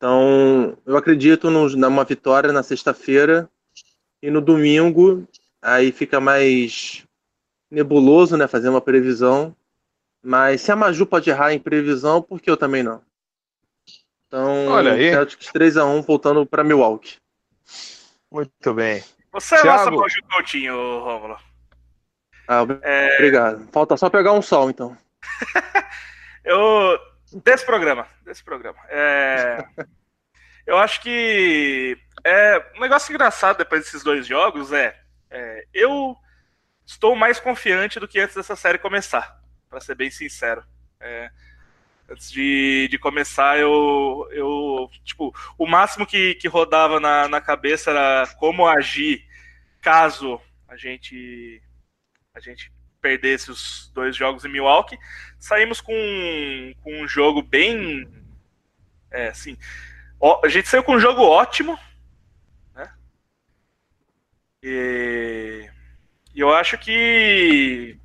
Então, 0.00 0.78
eu 0.86 0.96
acredito 0.96 1.50
no, 1.50 1.68
numa 1.68 2.04
vitória 2.04 2.50
na 2.50 2.62
sexta-feira 2.62 3.46
e 4.22 4.30
no 4.30 4.40
domingo 4.40 5.28
aí 5.60 5.92
fica 5.92 6.18
mais 6.18 7.04
nebuloso, 7.70 8.34
né, 8.34 8.48
fazer 8.48 8.70
uma 8.70 8.80
previsão. 8.80 9.54
Mas 10.22 10.62
se 10.62 10.72
a 10.72 10.76
Maju 10.76 11.04
pode 11.04 11.28
errar 11.28 11.52
em 11.52 11.58
previsão, 11.58 12.22
por 12.22 12.40
que 12.40 12.50
eu 12.50 12.56
também 12.56 12.82
não? 12.82 13.02
Então, 14.26 14.68
Olha 14.68 14.94
aí. 14.94 15.10
Celtics 15.10 15.52
3 15.52 15.76
a 15.76 15.84
1 15.84 16.00
voltando 16.00 16.46
para 16.46 16.64
Milwaukee. 16.64 17.18
Muito 18.32 18.72
bem. 18.72 19.04
Você 19.32 19.54
é 19.54 19.60
Thiago. 19.60 19.96
Mojo 19.96 20.22
Coutinho, 20.32 21.00
Rômulo. 21.00 21.36
Ah, 22.48 22.62
obrigado. 22.62 23.68
Falta 23.70 23.98
só 23.98 24.08
pegar 24.08 24.32
um 24.32 24.40
sol, 24.40 24.70
então. 24.70 24.96
Eu. 26.42 26.98
Desse 27.32 27.64
programa. 27.64 28.06
Desse 28.24 28.42
programa. 28.42 28.78
É, 28.88 29.64
eu 30.66 30.78
acho 30.78 31.00
que. 31.00 31.96
É, 32.24 32.72
um 32.76 32.80
negócio 32.80 33.12
engraçado 33.12 33.58
depois 33.58 33.84
desses 33.84 34.02
dois 34.02 34.26
jogos 34.26 34.72
é, 34.72 34.98
é, 35.30 35.64
Eu 35.72 36.16
estou 36.84 37.14
mais 37.14 37.40
confiante 37.40 38.00
do 38.00 38.08
que 38.08 38.18
antes 38.18 38.34
dessa 38.34 38.56
série 38.56 38.78
começar, 38.78 39.40
para 39.68 39.80
ser 39.80 39.94
bem 39.94 40.10
sincero. 40.10 40.64
É, 40.98 41.30
antes 42.08 42.30
de, 42.30 42.88
de 42.88 42.98
começar, 42.98 43.58
eu, 43.58 44.28
eu. 44.32 44.90
Tipo, 45.04 45.34
o 45.56 45.66
máximo 45.66 46.06
que, 46.06 46.34
que 46.34 46.48
rodava 46.48 46.98
na, 46.98 47.28
na 47.28 47.40
cabeça 47.40 47.90
era 47.90 48.26
como 48.38 48.66
agir 48.66 49.24
caso 49.80 50.40
a 50.68 50.76
gente. 50.76 51.62
A 52.34 52.40
gente 52.40 52.72
perdesse 53.00 53.50
os 53.50 53.90
dois 53.94 54.14
jogos 54.14 54.44
em 54.44 54.48
Milwaukee 54.48 54.98
saímos 55.40 55.80
com, 55.80 55.94
com 56.82 57.02
um 57.02 57.08
jogo 57.08 57.42
bem. 57.42 58.06
É, 59.10 59.28
assim. 59.28 59.56
ó, 60.20 60.40
a 60.44 60.48
gente 60.48 60.68
saiu 60.68 60.84
com 60.84 60.94
um 60.94 61.00
jogo 61.00 61.22
ótimo. 61.22 61.76
Né? 62.74 62.92
E, 64.62 65.68
eu 66.34 66.54
acho 66.54 66.78
que. 66.78 67.98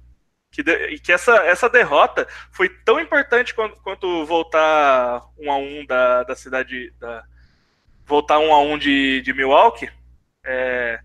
Que, 0.50 0.64
de- 0.64 1.00
que 1.00 1.12
essa, 1.12 1.36
essa 1.46 1.70
derrota 1.70 2.26
foi 2.50 2.70
tão 2.70 2.98
importante 2.98 3.54
quanto, 3.54 3.76
quanto 3.82 4.26
voltar 4.26 5.22
um 5.38 5.52
a 5.52 5.58
um 5.58 5.86
da, 5.86 6.24
da 6.24 6.36
cidade. 6.36 6.92
Da, 6.98 7.24
voltar 8.06 8.40
um 8.40 8.54
a 8.54 8.62
um 8.62 8.78
de, 8.78 9.22
de 9.22 9.34
Milwaukee. 9.34 9.92
É, 10.46 11.00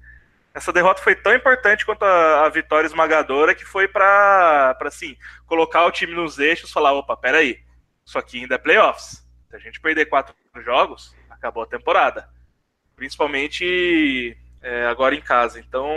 essa 0.54 0.72
derrota 0.72 1.02
foi 1.02 1.14
tão 1.14 1.34
importante 1.34 1.86
quanto 1.86 2.02
a, 2.04 2.46
a 2.46 2.48
vitória 2.48 2.86
esmagadora 2.86 3.54
que 3.54 3.64
foi 3.64 3.86
para 3.86 4.76
assim, 4.82 5.16
colocar 5.46 5.84
o 5.86 5.92
time 5.92 6.14
nos 6.14 6.38
eixos 6.38 6.72
falar, 6.72 6.92
opa, 6.92 7.16
peraí, 7.16 7.60
isso 8.04 8.18
aqui 8.18 8.40
ainda 8.40 8.56
é 8.56 8.58
playoffs. 8.58 9.24
Se 9.48 9.56
a 9.56 9.58
gente 9.58 9.80
perder 9.80 10.06
quatro 10.06 10.34
jogos, 10.62 11.14
acabou 11.28 11.62
a 11.62 11.66
temporada. 11.66 12.28
Principalmente 12.96 14.36
é, 14.60 14.86
agora 14.86 15.14
em 15.14 15.20
casa. 15.20 15.58
Então, 15.58 15.88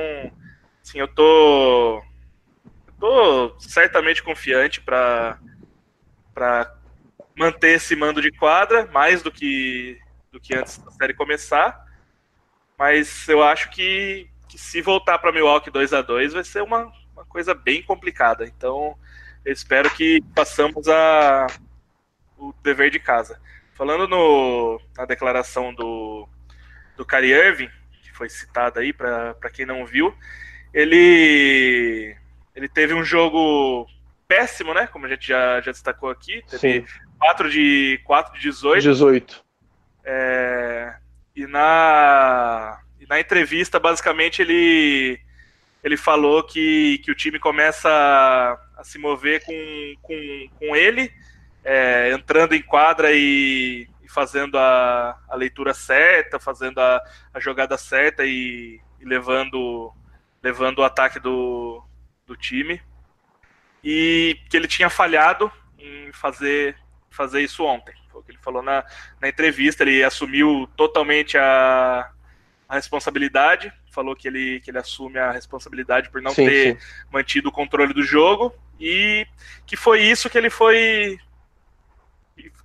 assim, 0.81 0.99
eu 0.99 1.07
tô, 1.07 2.03
eu 2.87 2.93
tô 2.99 3.59
certamente 3.59 4.23
confiante 4.23 4.79
para 4.81 5.39
manter 7.35 7.75
esse 7.75 7.95
mando 7.95 8.21
de 8.21 8.31
quadra, 8.31 8.85
mais 8.87 9.21
do 9.21 9.31
que, 9.31 9.99
do 10.31 10.39
que 10.39 10.55
antes 10.55 10.77
da 10.77 10.91
série 10.91 11.13
começar. 11.13 11.83
Mas 12.77 13.27
eu 13.27 13.43
acho 13.43 13.69
que, 13.71 14.29
que 14.53 14.57
se 14.59 14.81
voltar 14.83 15.17
para 15.17 15.31
Milwaukee 15.31 15.71
2 15.71 15.93
a 15.93 16.01
2 16.03 16.33
vai 16.33 16.43
ser 16.43 16.61
uma, 16.61 16.91
uma 17.13 17.25
coisa 17.25 17.55
bem 17.55 17.81
complicada. 17.81 18.45
Então, 18.45 18.95
eu 19.43 19.51
espero 19.51 19.89
que 19.89 20.21
passamos 20.35 20.87
a, 20.87 21.47
o 22.37 22.53
dever 22.61 22.91
de 22.91 22.99
casa. 22.99 23.41
Falando 23.73 24.07
no, 24.07 24.79
na 24.95 25.05
declaração 25.05 25.73
do, 25.73 26.29
do 26.95 27.03
Kyrie 27.03 27.33
Irving, 27.33 27.69
que 28.03 28.13
foi 28.13 28.29
citada 28.29 28.79
aí 28.79 28.93
para 28.93 29.49
quem 29.51 29.65
não 29.65 29.87
viu, 29.87 30.13
ele, 30.71 32.15
ele 32.55 32.69
teve 32.69 32.93
um 32.93 33.03
jogo 33.03 33.87
péssimo, 34.27 34.71
né? 34.71 34.85
Como 34.85 35.07
a 35.07 35.09
gente 35.09 35.27
já, 35.27 35.59
já 35.61 35.71
destacou 35.71 36.11
aqui. 36.11 36.43
Teve 36.47 36.59
Sim, 36.59 36.85
4 37.17 37.49
de, 37.49 37.99
4 38.03 38.33
de 38.35 38.41
18. 38.41 38.83
18. 38.83 39.43
É, 40.05 40.95
e, 41.35 41.47
na, 41.47 42.82
na 43.09 43.19
entrevista, 43.19 43.79
basicamente, 43.79 44.41
ele, 44.41 45.19
ele 45.83 45.97
falou 45.97 46.43
que, 46.43 46.99
que 46.99 47.11
o 47.11 47.15
time 47.15 47.39
começa 47.39 47.89
a, 48.77 48.83
se 48.83 48.97
mover 48.97 49.43
com, 49.43 49.53
com, 50.01 50.47
com 50.57 50.75
ele, 50.75 51.11
é, 51.63 52.11
entrando 52.11 52.53
em 52.53 52.61
quadra 52.61 53.11
e, 53.11 53.87
e 54.01 54.09
fazendo 54.09 54.57
a, 54.57 55.17
a, 55.29 55.35
leitura 55.35 55.73
certa, 55.73 56.39
fazendo 56.39 56.79
a, 56.79 57.01
a 57.33 57.39
jogada 57.39 57.77
certa 57.77 58.25
e, 58.25 58.79
e, 58.99 59.05
levando, 59.05 59.93
levando 60.41 60.79
o 60.79 60.83
ataque 60.83 61.19
do, 61.19 61.83
do 62.25 62.35
time. 62.35 62.81
E 63.83 64.39
que 64.49 64.55
ele 64.55 64.67
tinha 64.67 64.89
falhado 64.89 65.51
em 65.77 66.11
fazer, 66.13 66.77
fazer 67.09 67.41
isso 67.41 67.63
ontem. 67.65 67.93
Foi 68.09 68.21
o 68.21 68.23
que 68.23 68.31
ele 68.31 68.39
falou 68.41 68.61
na, 68.61 68.85
na 69.19 69.27
entrevista. 69.27 69.83
Ele 69.83 70.03
assumiu 70.03 70.69
totalmente 70.77 71.37
a, 71.37 72.09
a 72.73 72.75
responsabilidade. 72.75 73.71
Falou 73.91 74.15
que 74.15 74.27
ele, 74.27 74.59
que 74.61 74.71
ele 74.71 74.79
assume 74.79 75.19
a 75.19 75.31
responsabilidade 75.31 76.09
por 76.09 76.21
não 76.21 76.31
sim, 76.31 76.45
ter 76.45 76.79
sim. 76.79 76.87
mantido 77.11 77.49
o 77.49 77.51
controle 77.51 77.93
do 77.93 78.03
jogo. 78.03 78.53
E 78.79 79.27
que 79.65 79.75
foi 79.75 80.01
isso 80.01 80.29
que 80.29 80.37
ele 80.37 80.49
foi 80.49 81.19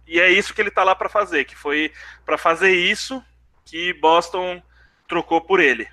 e 0.07 0.19
é 0.19 0.31
isso 0.31 0.55
que 0.55 0.61
ele 0.63 0.71
tá 0.71 0.83
lá 0.83 0.95
para 0.95 1.11
fazer, 1.11 1.45
que 1.45 1.55
foi 1.55 1.93
para 2.25 2.39
fazer 2.39 2.73
isso 2.73 3.23
que 3.67 3.93
Boston 3.93 4.63
trocou 5.07 5.39
por 5.39 5.61
ele. 5.61 5.87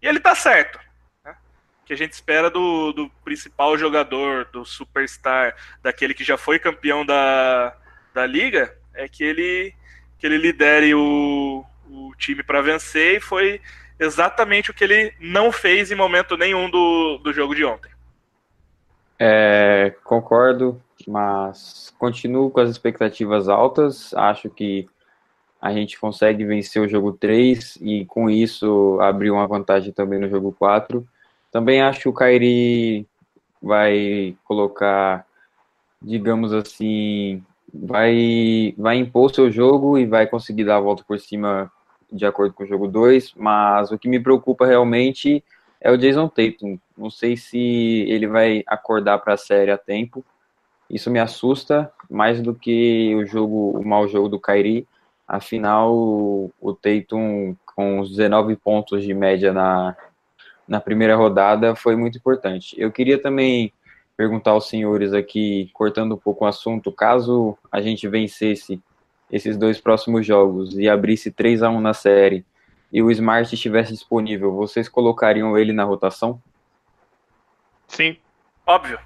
E 0.00 0.06
ele 0.06 0.20
tá 0.20 0.36
certo. 0.36 0.78
Né? 1.24 1.34
O 1.82 1.86
que 1.86 1.92
a 1.92 1.96
gente 1.96 2.12
espera 2.12 2.48
do, 2.48 2.92
do 2.92 3.10
principal 3.24 3.76
jogador, 3.76 4.44
do 4.46 4.64
superstar, 4.64 5.56
daquele 5.82 6.14
que 6.14 6.22
já 6.22 6.38
foi 6.38 6.60
campeão 6.60 7.04
da, 7.04 7.76
da 8.14 8.24
liga, 8.24 8.72
é 8.94 9.08
que 9.08 9.24
ele, 9.24 9.74
que 10.16 10.26
ele 10.28 10.38
lidere 10.38 10.94
o, 10.94 11.66
o 11.90 12.14
time 12.16 12.42
para 12.42 12.62
vencer 12.62 13.16
e 13.16 13.20
foi 13.20 13.60
exatamente 13.98 14.70
o 14.70 14.74
que 14.74 14.84
ele 14.84 15.12
não 15.20 15.52
fez 15.52 15.90
em 15.90 15.94
momento 15.94 16.36
nenhum 16.36 16.70
do, 16.70 17.18
do 17.18 17.32
jogo 17.32 17.54
de 17.54 17.64
ontem. 17.64 17.90
É, 19.18 19.94
concordo, 20.02 20.80
mas 21.06 21.92
continuo 21.98 22.50
com 22.50 22.60
as 22.60 22.70
expectativas 22.70 23.48
altas. 23.48 24.14
Acho 24.14 24.48
que 24.48 24.88
a 25.60 25.72
gente 25.72 26.00
consegue 26.00 26.44
vencer 26.44 26.80
o 26.80 26.88
jogo 26.88 27.12
3 27.12 27.76
e 27.82 28.06
com 28.06 28.30
isso 28.30 28.98
abrir 29.02 29.30
uma 29.30 29.46
vantagem 29.46 29.92
também 29.92 30.18
no 30.18 30.30
jogo 30.30 30.52
4. 30.58 31.06
Também 31.52 31.82
acho 31.82 32.00
que 32.00 32.08
o 32.08 32.14
Kairi 32.14 33.06
vai 33.60 34.34
colocar, 34.44 35.26
digamos 36.00 36.54
assim, 36.54 37.44
vai, 37.74 38.74
vai 38.78 38.96
impor 38.96 39.34
seu 39.34 39.50
jogo 39.50 39.98
e 39.98 40.06
vai 40.06 40.26
conseguir 40.26 40.64
dar 40.64 40.76
a 40.76 40.80
volta 40.80 41.04
por 41.06 41.20
cima 41.20 41.70
de 42.12 42.26
acordo 42.26 42.54
com 42.54 42.64
o 42.64 42.66
jogo 42.66 42.88
2, 42.88 43.34
mas 43.36 43.90
o 43.90 43.98
que 43.98 44.08
me 44.08 44.20
preocupa 44.20 44.66
realmente 44.66 45.44
é 45.80 45.90
o 45.90 45.96
Jason 45.96 46.28
Tatum. 46.28 46.78
Não 46.96 47.10
sei 47.10 47.36
se 47.36 47.58
ele 48.08 48.26
vai 48.26 48.62
acordar 48.66 49.18
para 49.18 49.34
a 49.34 49.38
série 49.38 49.70
a 49.70 49.78
tempo. 49.78 50.24
Isso 50.88 51.10
me 51.10 51.18
assusta 51.18 51.90
mais 52.10 52.42
do 52.42 52.54
que 52.54 53.14
o 53.14 53.24
jogo, 53.24 53.78
o 53.78 53.86
mau 53.86 54.08
jogo 54.08 54.28
do 54.28 54.40
Kyrie. 54.40 54.86
Afinal, 55.26 55.94
o 55.94 56.74
Tatum 56.74 57.54
com 57.64 58.00
os 58.00 58.10
19 58.10 58.56
pontos 58.56 59.02
de 59.02 59.14
média 59.14 59.52
na, 59.52 59.96
na 60.68 60.80
primeira 60.80 61.16
rodada 61.16 61.74
foi 61.74 61.96
muito 61.96 62.18
importante. 62.18 62.74
Eu 62.78 62.92
queria 62.92 63.20
também 63.20 63.72
perguntar 64.16 64.50
aos 64.50 64.68
senhores 64.68 65.14
aqui, 65.14 65.70
cortando 65.72 66.14
um 66.14 66.18
pouco 66.18 66.44
o 66.44 66.48
assunto, 66.48 66.92
caso 66.92 67.56
a 67.72 67.80
gente 67.80 68.06
vencesse 68.06 68.82
esses 69.30 69.56
dois 69.56 69.80
próximos 69.80 70.26
jogos 70.26 70.76
e 70.76 70.88
abrisse 70.88 71.30
3 71.30 71.62
a 71.62 71.70
1 71.70 71.80
na 71.80 71.94
série, 71.94 72.44
e 72.92 73.02
o 73.02 73.10
Smart 73.10 73.54
estivesse 73.54 73.92
disponível, 73.92 74.52
vocês 74.52 74.88
colocariam 74.88 75.56
ele 75.56 75.72
na 75.72 75.84
rotação? 75.84 76.42
Sim, 77.86 78.16
óbvio. 78.66 78.98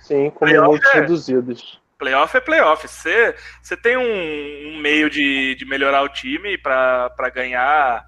Sim, 0.00 0.30
com 0.30 0.46
minutos 0.46 0.94
é... 0.94 1.00
reduzidos. 1.00 1.80
Playoff 1.98 2.36
é 2.36 2.40
playoff. 2.40 2.86
Você, 2.86 3.34
você 3.62 3.76
tem 3.76 3.96
um, 3.96 4.76
um 4.76 4.80
meio 4.80 5.08
de, 5.08 5.54
de 5.54 5.64
melhorar 5.64 6.02
o 6.02 6.08
time 6.08 6.58
para 6.58 7.30
ganhar 7.34 8.06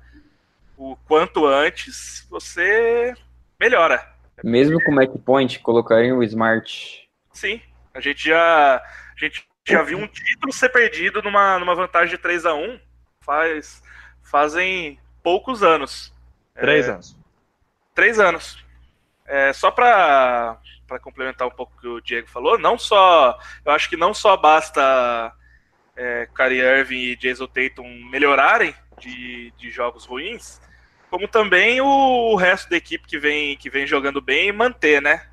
o 0.76 0.94
quanto 1.08 1.46
antes, 1.46 2.26
você 2.30 3.14
melhora. 3.58 4.06
Mesmo 4.44 4.80
com 4.84 4.92
o 4.92 4.94
Mac 4.94 5.10
Point, 5.24 5.58
colocariam 5.58 6.18
o 6.18 6.22
Smart? 6.22 7.08
Sim, 7.32 7.60
a 7.92 8.00
gente 8.00 8.28
já, 8.28 8.76
a 8.76 9.18
gente 9.18 9.48
já 9.72 9.82
viu 9.82 9.98
um 9.98 10.06
título 10.06 10.52
ser 10.52 10.70
perdido 10.70 11.22
numa, 11.22 11.58
numa 11.58 11.74
vantagem 11.74 12.10
de 12.10 12.18
3 12.18 12.46
a 12.46 12.54
1 12.54 12.80
faz 13.20 13.82
fazem 14.22 14.98
poucos 15.22 15.62
anos. 15.62 16.12
Três 16.54 16.88
é, 16.88 16.92
anos. 16.92 17.16
Três 17.94 18.20
anos. 18.20 18.64
É, 19.26 19.52
só 19.52 19.70
para 19.70 20.58
complementar 21.02 21.46
um 21.46 21.50
pouco 21.50 21.74
o 21.76 21.80
que 21.80 21.88
o 21.88 22.00
Diego 22.00 22.28
falou, 22.28 22.58
não 22.58 22.78
só. 22.78 23.38
Eu 23.64 23.72
acho 23.72 23.88
que 23.88 23.96
não 23.96 24.14
só 24.14 24.36
basta 24.36 25.32
é, 25.96 26.28
Kyrie 26.34 26.60
Irving 26.60 26.96
e 26.96 27.16
Jason 27.16 27.46
Tatum 27.46 27.88
melhorarem 28.10 28.74
de, 28.98 29.52
de 29.56 29.70
jogos 29.70 30.06
ruins, 30.06 30.60
como 31.10 31.26
também 31.28 31.80
o, 31.80 31.86
o, 31.86 32.36
resto 32.36 32.70
da 32.70 32.76
equipe 32.76 33.06
que 33.06 33.18
vem, 33.18 33.56
que 33.56 33.70
vem 33.70 33.86
jogando 33.86 34.20
bem 34.20 34.52
manter, 34.52 35.02
né? 35.02 35.27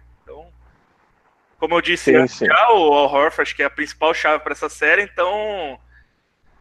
Como 1.60 1.76
eu 1.76 1.82
disse 1.82 2.12
sim, 2.12 2.28
sim. 2.28 2.46
já, 2.46 2.72
o 2.72 2.94
Al 2.94 3.12
Horford, 3.12 3.56
que 3.56 3.64
é 3.64 3.66
a 3.66 3.70
principal 3.70 4.14
chave 4.14 4.44
para 4.44 4.52
essa 4.52 4.70
série, 4.70 5.04
então 5.04 5.80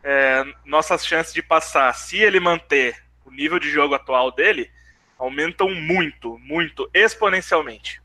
é, 0.03 0.45
nossas 0.65 1.05
chances 1.07 1.33
de 1.33 1.43
passar, 1.43 1.93
se 1.95 2.19
ele 2.19 2.39
manter 2.39 2.97
o 3.25 3.31
nível 3.31 3.59
de 3.59 3.71
jogo 3.71 3.95
atual 3.95 4.31
dele, 4.31 4.71
aumentam 5.19 5.71
muito, 5.71 6.39
muito, 6.39 6.89
exponencialmente. 6.93 8.03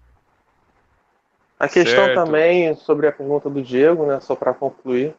A 1.60 1.68
questão 1.68 2.06
certo. 2.06 2.24
também 2.24 2.74
sobre 2.76 3.08
a 3.08 3.12
pergunta 3.12 3.50
do 3.50 3.62
Diego, 3.62 4.06
né, 4.06 4.20
só 4.22 4.34
para 4.34 4.54
concluir, 4.54 5.14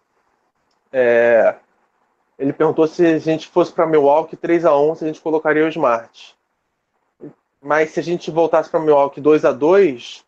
é, 0.91 1.55
ele 2.39 2.55
perguntou 2.55 2.87
se 2.87 3.05
a 3.05 3.19
gente 3.19 3.47
fosse 3.49 3.71
para 3.71 3.87
Milwaukee 3.87 4.37
3 4.37 4.65
a 4.65 4.75
1 4.75 4.95
se 4.95 5.05
a 5.05 5.07
gente 5.07 5.21
colocaria 5.21 5.65
o 5.65 5.69
Smart. 5.69 6.35
Mas 7.63 7.91
se 7.91 8.01
a 8.01 8.03
gente 8.03 8.31
voltasse 8.31 8.71
para 8.71 8.81
Milwaukee 8.81 9.21
2 9.21 9.45
a 9.45 9.53
2 9.53 10.25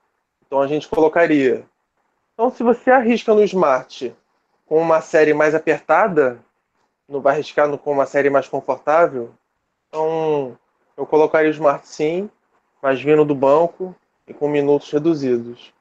então 0.53 0.61
a 0.61 0.67
gente 0.67 0.87
colocaria. 0.87 1.65
Então, 2.35 2.51
se 2.51 2.63
você 2.63 2.91
arrisca 2.91 3.33
no 3.33 3.43
Smart 3.43 4.15
com 4.67 4.83
uma 4.83 5.01
série 5.01 5.33
mais 5.33 5.55
apertada, 5.55 6.39
não 7.09 7.23
vai 7.23 7.33
arriscar 7.33 7.75
com 7.79 7.91
uma 7.91 8.05
série 8.05 8.29
mais 8.29 8.47
confortável. 8.49 9.33
Então, 9.89 10.59
eu 10.95 11.07
colocaria 11.07 11.49
o 11.49 11.55
Smart 11.55 11.89
sim, 11.89 12.29
mas 12.83 13.01
vindo 13.01 13.25
do 13.25 13.35
banco 13.35 13.97
e 14.29 14.35
com 14.35 14.47
minutos 14.47 14.91
reduzidos. 14.91 15.73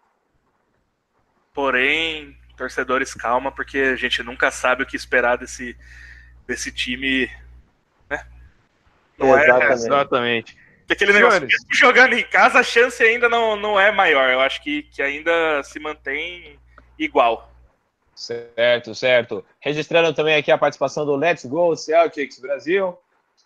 Porém, 1.54 2.38
torcedores, 2.56 3.14
calma, 3.14 3.52
porque 3.52 3.78
a 3.78 3.98
gente 3.98 4.24
nunca 4.24 4.50
sabe 4.52 4.84
o 4.84 4.86
que 4.86 4.96
esperar 4.96 5.38
desse, 5.38 5.78
desse 6.48 6.72
time. 6.72 7.30
Né? 8.10 8.26
Não 9.18 9.38
é, 9.38 9.44
exatamente. 9.44 9.70
É, 9.70 9.74
exatamente. 9.74 10.61
Aquele 10.90 11.14
Senhores. 11.14 11.42
negócio, 11.42 11.58
jogando 11.72 12.14
em 12.14 12.24
casa, 12.24 12.60
a 12.60 12.64
chance 12.64 13.02
ainda 13.04 13.28
não, 13.28 13.56
não 13.56 13.80
é 13.80 13.92
maior. 13.92 14.30
Eu 14.30 14.40
acho 14.40 14.62
que, 14.64 14.84
que 14.84 15.02
ainda 15.02 15.62
se 15.64 15.80
mantém 15.80 16.60
igual. 16.98 17.52
Certo, 18.16 18.94
certo. 18.94 19.44
Registrando 19.60 20.14
também 20.14 20.36
aqui 20.36 20.52
a 20.52 20.58
participação 20.58 21.06
do 21.06 21.16
Let's 21.16 21.46
Go 21.46 21.76
Celtics 21.76 22.40
Brasil, 22.40 22.98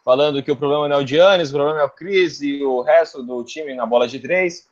falando 0.03 0.43
que 0.43 0.51
o 0.51 0.55
problema 0.55 0.87
não 0.89 0.97
é 0.97 1.03
o 1.03 1.07
Giannis, 1.07 1.49
o 1.49 1.53
problema 1.53 1.81
é 1.81 1.83
o 1.83 1.89
Cris 1.89 2.41
e 2.41 2.63
o 2.63 2.81
resto 2.81 3.23
do 3.23 3.43
time 3.43 3.73
na 3.73 3.85
bola 3.85 4.07
de 4.07 4.19
três. 4.19 4.67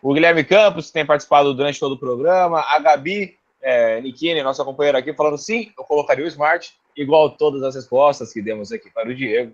O 0.00 0.14
Guilherme 0.14 0.44
Campos, 0.44 0.86
que 0.86 0.92
tem 0.92 1.04
participado 1.04 1.52
durante 1.54 1.80
todo 1.80 1.92
o 1.92 1.98
programa. 1.98 2.64
A 2.68 2.78
Gabi 2.78 3.36
é, 3.60 4.00
Nikini, 4.00 4.42
nossa 4.42 4.64
companheira 4.64 4.98
aqui, 4.98 5.12
falando 5.12 5.36
sim, 5.36 5.72
eu 5.76 5.84
colocaria 5.84 6.24
o 6.24 6.28
Smart, 6.28 6.72
igual 6.96 7.30
todas 7.30 7.62
as 7.62 7.74
respostas 7.74 8.32
que 8.32 8.40
demos 8.40 8.70
aqui 8.70 8.90
para 8.90 9.08
o 9.08 9.14
Diego. 9.14 9.52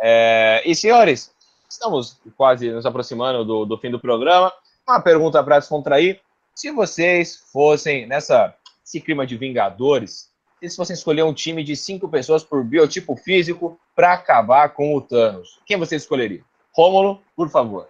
É, 0.00 0.62
e 0.64 0.74
senhores, 0.74 1.32
estamos 1.72 2.20
quase 2.36 2.70
nos 2.70 2.86
aproximando 2.86 3.44
do, 3.44 3.64
do 3.64 3.78
fim 3.78 3.90
do 3.90 4.00
programa. 4.00 4.52
Uma 4.88 5.00
pergunta 5.00 5.42
para 5.42 5.58
descontrair. 5.58 6.20
Se 6.54 6.70
vocês 6.70 7.36
fossem 7.52 8.06
nessa 8.06 8.54
esse 8.84 9.00
clima 9.00 9.26
de 9.26 9.36
Vingadores, 9.36 10.30
se 10.60 10.76
fossem 10.76 10.94
escolher 10.94 11.22
um 11.22 11.32
time 11.32 11.64
de 11.64 11.74
cinco 11.74 12.08
pessoas 12.08 12.44
por 12.44 12.62
biotipo 12.62 13.16
físico 13.16 13.80
para 13.96 14.12
acabar 14.12 14.68
com 14.70 14.94
o 14.94 15.00
Thanos, 15.00 15.60
quem 15.64 15.78
você 15.78 15.96
escolheria? 15.96 16.42
Rômulo, 16.74 17.20
por 17.34 17.48
favor. 17.48 17.88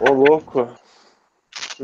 Ô, 0.00 0.12
louco. 0.12 0.68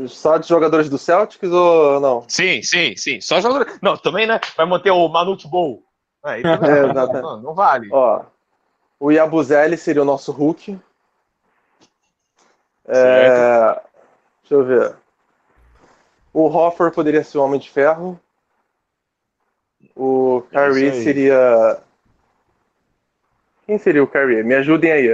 Só 0.07 0.37
de 0.37 0.47
jogadores 0.47 0.89
do 0.89 0.97
Celtics 0.97 1.49
ou 1.51 1.99
não? 1.99 2.25
Sim, 2.27 2.61
sim, 2.61 2.95
sim. 2.95 3.21
Só 3.21 3.39
jogadores. 3.41 3.77
Não, 3.81 3.97
também, 3.97 4.27
né? 4.27 4.39
Vai 4.55 4.65
manter 4.65 4.91
o 4.91 5.07
Manute 5.07 5.47
Bowl. 5.47 5.83
É, 6.27 6.41
é, 6.41 7.21
não, 7.21 7.39
não, 7.39 7.53
vale. 7.53 7.87
Ó, 7.91 8.23
o 8.99 9.11
Yabuzelli 9.11 9.77
seria 9.77 10.01
o 10.01 10.05
nosso 10.05 10.31
Hulk. 10.31 10.79
É, 12.87 13.81
deixa 14.41 14.53
eu 14.53 14.63
ver. 14.63 14.95
O 16.33 16.47
Hoffer 16.47 16.91
poderia 16.91 17.23
ser 17.23 17.37
o 17.37 17.43
Homem 17.43 17.59
de 17.59 17.69
Ferro. 17.69 18.19
O 19.95 20.43
Kyrie 20.51 21.03
seria. 21.03 21.79
Quem 23.65 23.77
seria 23.77 24.03
o 24.03 24.07
Kyrie? 24.07 24.43
Me 24.43 24.55
ajudem 24.55 24.91
aí. 24.91 25.07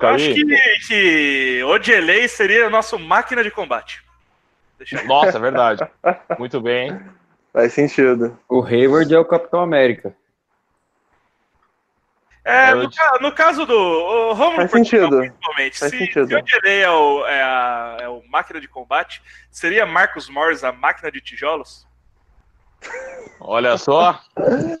Eu 0.00 0.08
acho 0.08 0.34
que, 0.34 0.44
que 0.86 1.62
Odelei 1.64 2.28
seria 2.28 2.66
o 2.66 2.70
nosso 2.70 2.98
máquina 2.98 3.42
de 3.42 3.50
combate. 3.50 4.04
Nossa, 5.06 5.38
verdade. 5.38 5.88
Muito 6.38 6.60
bem. 6.60 7.00
Faz 7.52 7.72
sentido. 7.72 8.38
O 8.48 8.62
Hayward 8.62 9.12
é 9.12 9.18
o 9.18 9.24
Capitão 9.24 9.60
América. 9.60 10.14
É, 12.48 12.74
no, 12.74 12.90
no, 13.20 13.32
caso 13.32 13.66
do 13.66 13.76
o 13.76 14.32
Romulo 14.32 14.56
Faz 14.56 14.70
sentido. 14.70 15.18
principalmente, 15.18 15.78
Faz 15.78 15.90
se, 15.90 15.98
sentido. 15.98 16.28
se 16.28 16.34
o 16.34 16.42
Delay 16.42 16.80
é 16.80 16.90
o, 16.90 17.26
é, 17.26 17.42
a, 17.42 17.96
é 18.00 18.08
o 18.08 18.22
máquina 18.26 18.58
de 18.58 18.66
combate, 18.66 19.22
seria 19.50 19.84
Marcos 19.84 20.30
Morris 20.30 20.64
a 20.64 20.72
máquina 20.72 21.12
de 21.12 21.20
tijolos? 21.20 21.86
Olha 23.38 23.76
só, 23.76 24.18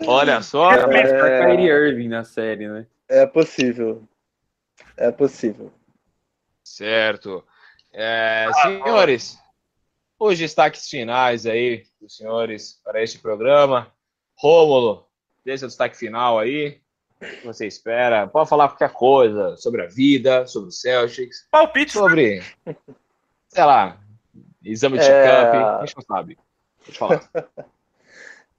olha 0.06 0.40
só. 0.40 0.72
É, 0.72 1.00
é 1.00 1.46
Kyrie 1.46 1.68
Irving 1.68 2.08
na 2.08 2.24
série, 2.24 2.68
né? 2.68 2.86
É 3.06 3.26
possível. 3.26 4.02
É 4.96 5.10
possível. 5.10 5.70
Certo. 6.64 7.44
É, 7.92 8.48
senhores, 8.62 9.38
os 10.18 10.38
destaques 10.38 10.88
finais 10.88 11.44
aí 11.44 11.84
dos 12.00 12.16
senhores 12.16 12.80
para 12.82 13.02
este 13.02 13.18
programa. 13.18 13.92
Rômulo, 14.36 15.06
deixa 15.44 15.66
o 15.66 15.68
destaque 15.68 15.96
final 15.96 16.38
aí. 16.38 16.80
O 17.20 17.26
que 17.26 17.46
você 17.46 17.66
espera? 17.66 18.26
Pode 18.26 18.48
falar 18.48 18.68
qualquer 18.68 18.92
coisa 18.92 19.56
sobre 19.56 19.82
a 19.82 19.86
vida, 19.86 20.46
sobre 20.46 20.68
o 20.68 20.72
Celtics. 20.72 21.46
Palpite. 21.50 21.92
Sobre, 21.92 22.42
sei 23.48 23.64
lá, 23.64 23.98
exame 24.64 24.98
de 24.98 25.04
é... 25.04 25.06
check-up. 25.06 25.56
A 25.56 25.86
gente 25.86 25.96
não 25.96 26.04
sabe. 26.04 26.38
Pode 26.84 26.98
falar. 26.98 27.30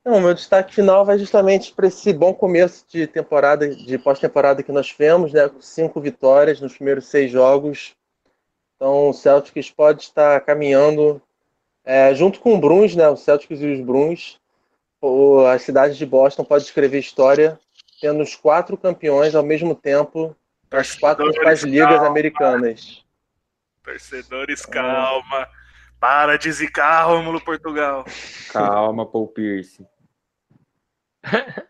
Não, 0.03 0.21
meu 0.21 0.33
destaque 0.33 0.73
final 0.73 1.03
vai 1.05 1.19
justamente 1.19 1.73
para 1.73 1.87
esse 1.87 2.11
bom 2.13 2.33
começo 2.33 2.85
de 2.89 3.05
temporada, 3.05 3.67
de 3.67 3.97
pós-temporada 3.97 4.63
que 4.63 4.71
nós 4.71 4.87
tivemos, 4.87 5.33
né? 5.33 5.47
Com 5.47 5.61
cinco 5.61 5.99
vitórias 5.99 6.61
nos 6.61 6.73
primeiros 6.73 7.05
seis 7.07 7.29
jogos. 7.29 7.95
Então 8.75 9.09
o 9.09 9.13
Celtics 9.13 9.69
pode 9.69 10.03
estar 10.03 10.39
caminhando 10.41 11.21
é, 11.83 12.15
junto 12.15 12.39
com 12.39 12.55
o 12.55 12.59
Bruns, 12.59 12.95
né? 12.95 13.09
O 13.09 13.17
Celtics 13.17 13.61
e 13.61 13.67
os 13.67 13.81
Bruns. 13.81 14.39
O, 15.01 15.41
a 15.45 15.59
cidade 15.59 15.97
de 15.97 16.05
Boston 16.05 16.43
pode 16.45 16.63
escrever 16.63 16.99
história 16.99 17.59
tendo 17.99 18.23
os 18.23 18.35
quatro 18.35 18.77
campeões 18.77 19.35
ao 19.35 19.43
mesmo 19.43 19.75
tempo 19.75 20.35
das 20.69 20.95
quatro 20.95 21.25
principais 21.25 21.63
ligas 21.63 22.01
americanas. 22.03 23.03
Torcedores, 23.83 24.65
calma. 24.65 25.47
Para 25.99 26.37
de 26.37 26.49
zicar, 26.51 27.07
Rômulo 27.07 27.41
Portugal. 27.41 28.05
Calma, 28.53 29.05
Paul 29.05 29.27
Pierce. 29.27 29.85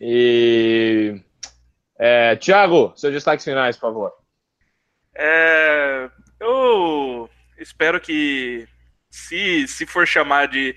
e. 0.00 1.22
É, 1.96 2.34
Tiago, 2.34 2.92
seus 2.96 3.12
destaques 3.12 3.44
finais, 3.44 3.76
por 3.76 3.82
favor. 3.82 4.12
É, 5.14 6.10
eu 6.40 7.30
espero 7.56 8.00
que, 8.00 8.66
se, 9.08 9.68
se 9.68 9.86
for 9.86 10.04
chamar 10.08 10.48
de. 10.48 10.74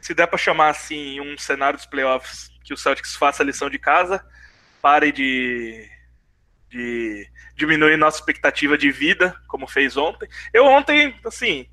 Se 0.00 0.14
der 0.14 0.28
para 0.28 0.38
chamar 0.38 0.68
assim 0.68 1.20
um 1.20 1.36
cenário 1.36 1.76
dos 1.76 1.86
playoffs, 1.86 2.51
que 2.62 2.74
o 2.74 2.76
Celtics 2.76 3.16
faça 3.16 3.42
a 3.42 3.46
lição 3.46 3.68
de 3.68 3.78
casa, 3.78 4.24
pare 4.80 5.12
de 5.12 5.88
de 6.72 7.28
diminuir 7.54 7.98
nossa 7.98 8.18
expectativa 8.18 8.78
de 8.78 8.90
vida, 8.90 9.38
como 9.46 9.68
fez 9.68 9.96
ontem. 9.96 10.26
Eu 10.54 10.64
ontem, 10.64 11.14
assim, 11.26 11.68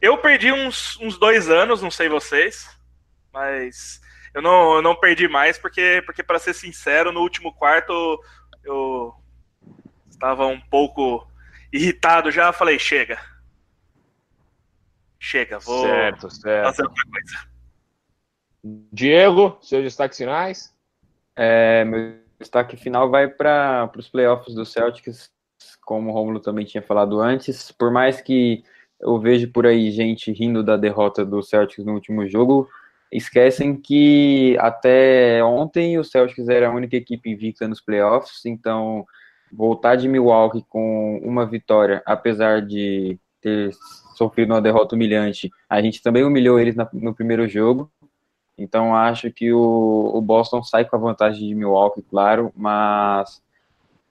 eu 0.00 0.18
perdi 0.18 0.52
uns, 0.52 0.98
uns 1.00 1.18
dois 1.18 1.48
anos, 1.48 1.80
não 1.80 1.90
sei 1.90 2.08
vocês, 2.08 2.68
mas 3.32 4.00
eu 4.34 4.42
não, 4.42 4.76
eu 4.76 4.82
não 4.82 4.94
perdi 4.94 5.26
mais, 5.26 5.58
porque, 5.58 6.02
porque 6.04 6.22
para 6.22 6.38
ser 6.38 6.52
sincero, 6.52 7.10
no 7.10 7.20
último 7.20 7.52
quarto 7.54 8.22
eu 8.62 9.14
estava 10.10 10.46
um 10.46 10.60
pouco 10.60 11.26
irritado 11.72 12.30
já, 12.30 12.52
falei, 12.52 12.78
chega. 12.78 13.18
Chega, 15.18 15.58
vou 15.58 15.86
certo, 15.86 16.30
certo. 16.30 16.66
fazer 16.66 16.82
outra 16.82 17.04
coisa. 17.10 17.55
Diego, 18.92 19.58
seus 19.60 19.82
destaques 19.82 20.18
finais? 20.18 20.74
É, 21.34 21.84
meu 21.84 22.14
destaque 22.38 22.76
final 22.76 23.10
vai 23.10 23.28
para 23.28 23.90
os 23.96 24.08
playoffs 24.08 24.54
do 24.54 24.64
Celtics, 24.64 25.30
como 25.84 26.10
o 26.10 26.12
Romulo 26.12 26.40
também 26.40 26.64
tinha 26.64 26.82
falado 26.82 27.20
antes. 27.20 27.70
Por 27.70 27.90
mais 27.90 28.20
que 28.20 28.64
eu 29.00 29.18
vejo 29.18 29.50
por 29.52 29.66
aí 29.66 29.90
gente 29.90 30.32
rindo 30.32 30.62
da 30.62 30.76
derrota 30.76 31.24
do 31.24 31.42
Celtics 31.42 31.84
no 31.84 31.94
último 31.94 32.26
jogo, 32.26 32.68
esquecem 33.12 33.76
que 33.76 34.56
até 34.58 35.42
ontem 35.44 35.98
o 35.98 36.04
Celtics 36.04 36.48
era 36.48 36.68
a 36.68 36.74
única 36.74 36.96
equipe 36.96 37.30
invicta 37.30 37.68
nos 37.68 37.80
playoffs, 37.80 38.44
então 38.44 39.06
voltar 39.52 39.96
de 39.96 40.08
Milwaukee 40.08 40.64
com 40.68 41.20
uma 41.22 41.46
vitória, 41.46 42.02
apesar 42.04 42.62
de 42.62 43.18
ter 43.40 43.70
sofrido 44.16 44.52
uma 44.52 44.60
derrota 44.60 44.96
humilhante, 44.96 45.50
a 45.68 45.80
gente 45.80 46.02
também 46.02 46.24
humilhou 46.24 46.58
eles 46.58 46.74
no 46.92 47.14
primeiro 47.14 47.46
jogo, 47.46 47.90
então 48.58 48.94
acho 48.94 49.30
que 49.30 49.52
o, 49.52 50.10
o 50.14 50.20
Boston 50.20 50.62
sai 50.62 50.84
com 50.84 50.96
a 50.96 50.98
vantagem 50.98 51.48
de 51.48 51.54
Milwaukee, 51.54 52.02
claro, 52.02 52.52
mas 52.56 53.42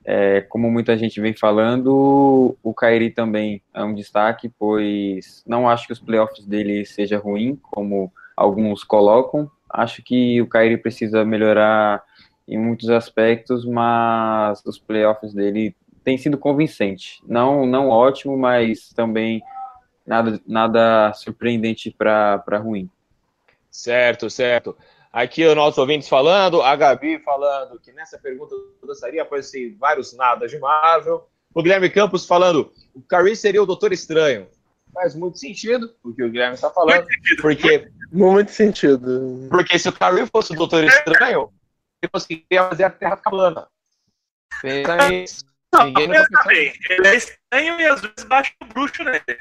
é, 0.04 0.42
como 0.42 0.70
muita 0.70 0.96
gente 0.96 1.20
vem 1.20 1.34
falando, 1.34 2.56
o 2.62 2.74
Kyrie 2.74 3.10
também 3.10 3.62
é 3.74 3.84
um 3.84 3.96
destaque, 3.96 4.48
pois 4.50 5.44
não 5.48 5.68
acho 5.68 5.88
que 5.88 5.94
os 5.94 6.00
playoffs 6.00 6.46
dele 6.46 6.86
seja 6.86 7.18
ruim, 7.18 7.60
como 7.72 8.14
alguns 8.38 8.84
colocam. 8.84 9.50
Acho 9.68 10.04
que 10.04 10.40
o 10.42 10.48
Kyrie 10.48 10.78
precisa 10.78 11.26
melhorar 11.26 12.04
em 12.48 12.58
muitos 12.58 12.90
aspectos, 12.90 13.66
mas 13.66 14.62
os 14.64 14.78
playoffs 14.78 15.34
dele 15.34 15.76
têm 16.04 16.20
sido 16.20 16.38
convincente. 16.38 17.20
Não, 17.28 17.66
não 17.66 17.90
ótimo, 17.90 18.38
mas 18.38 18.90
também 18.90 19.42
nada, 20.06 20.40
nada 20.46 21.14
surpreendente 21.14 21.90
para 21.90 22.60
ruim. 22.60 22.88
Certo, 23.76 24.30
certo. 24.30 24.76
Aqui 25.12 25.46
o 25.46 25.54
nosso 25.54 25.82
ouvintes 25.82 26.08
falando, 26.08 26.62
a 26.62 26.76
Gabi 26.76 27.20
falando 27.20 27.78
que 27.80 27.92
nessa 27.92 28.18
pergunta 28.18 28.56
gostaria 28.82 29.22
aparecer 29.22 29.76
vários 29.78 30.14
nadas 30.14 30.50
de 30.50 30.58
Marvel. 30.58 31.30
O 31.54 31.62
Guilherme 31.62 31.90
Campos 31.90 32.26
falando, 32.26 32.72
o 32.94 33.02
Curry 33.02 33.36
seria 33.36 33.62
o 33.62 33.66
Doutor 33.66 33.92
Estranho. 33.92 34.48
Faz 34.94 35.14
muito 35.14 35.38
sentido 35.38 35.94
o 36.02 36.14
que 36.14 36.24
o 36.24 36.30
Guilherme 36.30 36.56
está 36.56 36.70
falando. 36.70 37.04
Muito 37.04 37.12
sentido. 37.12 37.42
Porque, 37.42 37.92
muito 38.12 38.52
sentido. 38.52 39.48
Porque 39.50 39.78
se 39.78 39.90
o 39.90 39.94
Curry 39.94 40.26
fosse 40.28 40.54
o 40.54 40.56
Doutor 40.56 40.86
Estranho, 40.86 41.52
ele 42.02 42.10
conseguiria 42.12 42.70
fazer 42.70 42.86
a 42.86 42.90
Terra 42.90 43.18
plana. 43.18 43.68
Pensa 44.62 45.10
nisso. 45.10 45.46
Ninguém 45.84 46.08
não, 46.08 46.26
não 46.32 46.52
Ele 46.52 47.08
é 47.08 47.16
estranho 47.16 47.80
e 47.82 47.86
às 47.86 48.02
vezes 48.02 48.24
baixa 48.26 48.54
o 48.62 48.66
bruxo 48.66 49.04
nele. 49.04 49.38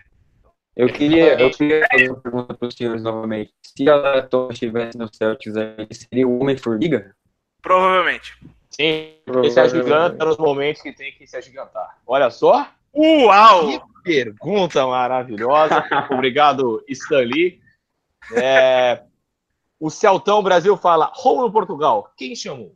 Eu 0.76 0.88
queria, 0.88 1.40
eu 1.40 1.50
queria 1.50 1.86
fazer 1.90 2.10
uma 2.10 2.20
pergunta 2.20 2.54
para 2.54 2.68
os 2.68 2.74
senhores 2.74 3.02
novamente. 3.02 3.52
Se 3.62 3.88
a 3.88 4.22
Thomas 4.22 4.54
estivesse 4.54 4.98
no 4.98 5.12
Celtics, 5.12 5.54
ele 5.56 5.94
seria 5.94 6.26
o 6.26 6.40
Homem-Formiga? 6.40 7.14
Provavelmente. 7.62 8.36
Sim, 8.70 9.14
ele 9.26 9.50
se 9.50 9.60
agiganta 9.60 10.24
nos 10.24 10.36
momentos 10.36 10.82
que 10.82 10.92
tem 10.92 11.12
que 11.12 11.26
se 11.28 11.36
agigantar. 11.36 11.96
Olha 12.04 12.28
só. 12.28 12.68
Uau! 12.92 13.68
Que 13.68 13.80
pergunta 14.02 14.84
maravilhosa. 14.84 15.84
Obrigado, 16.10 16.84
Stanley. 16.88 17.60
É, 18.34 19.02
o 19.78 19.90
Celtão 19.90 20.42
Brasil 20.42 20.76
fala, 20.76 21.12
Rômulo 21.14 21.52
Portugal, 21.52 22.12
quem 22.16 22.34
chamou? 22.34 22.72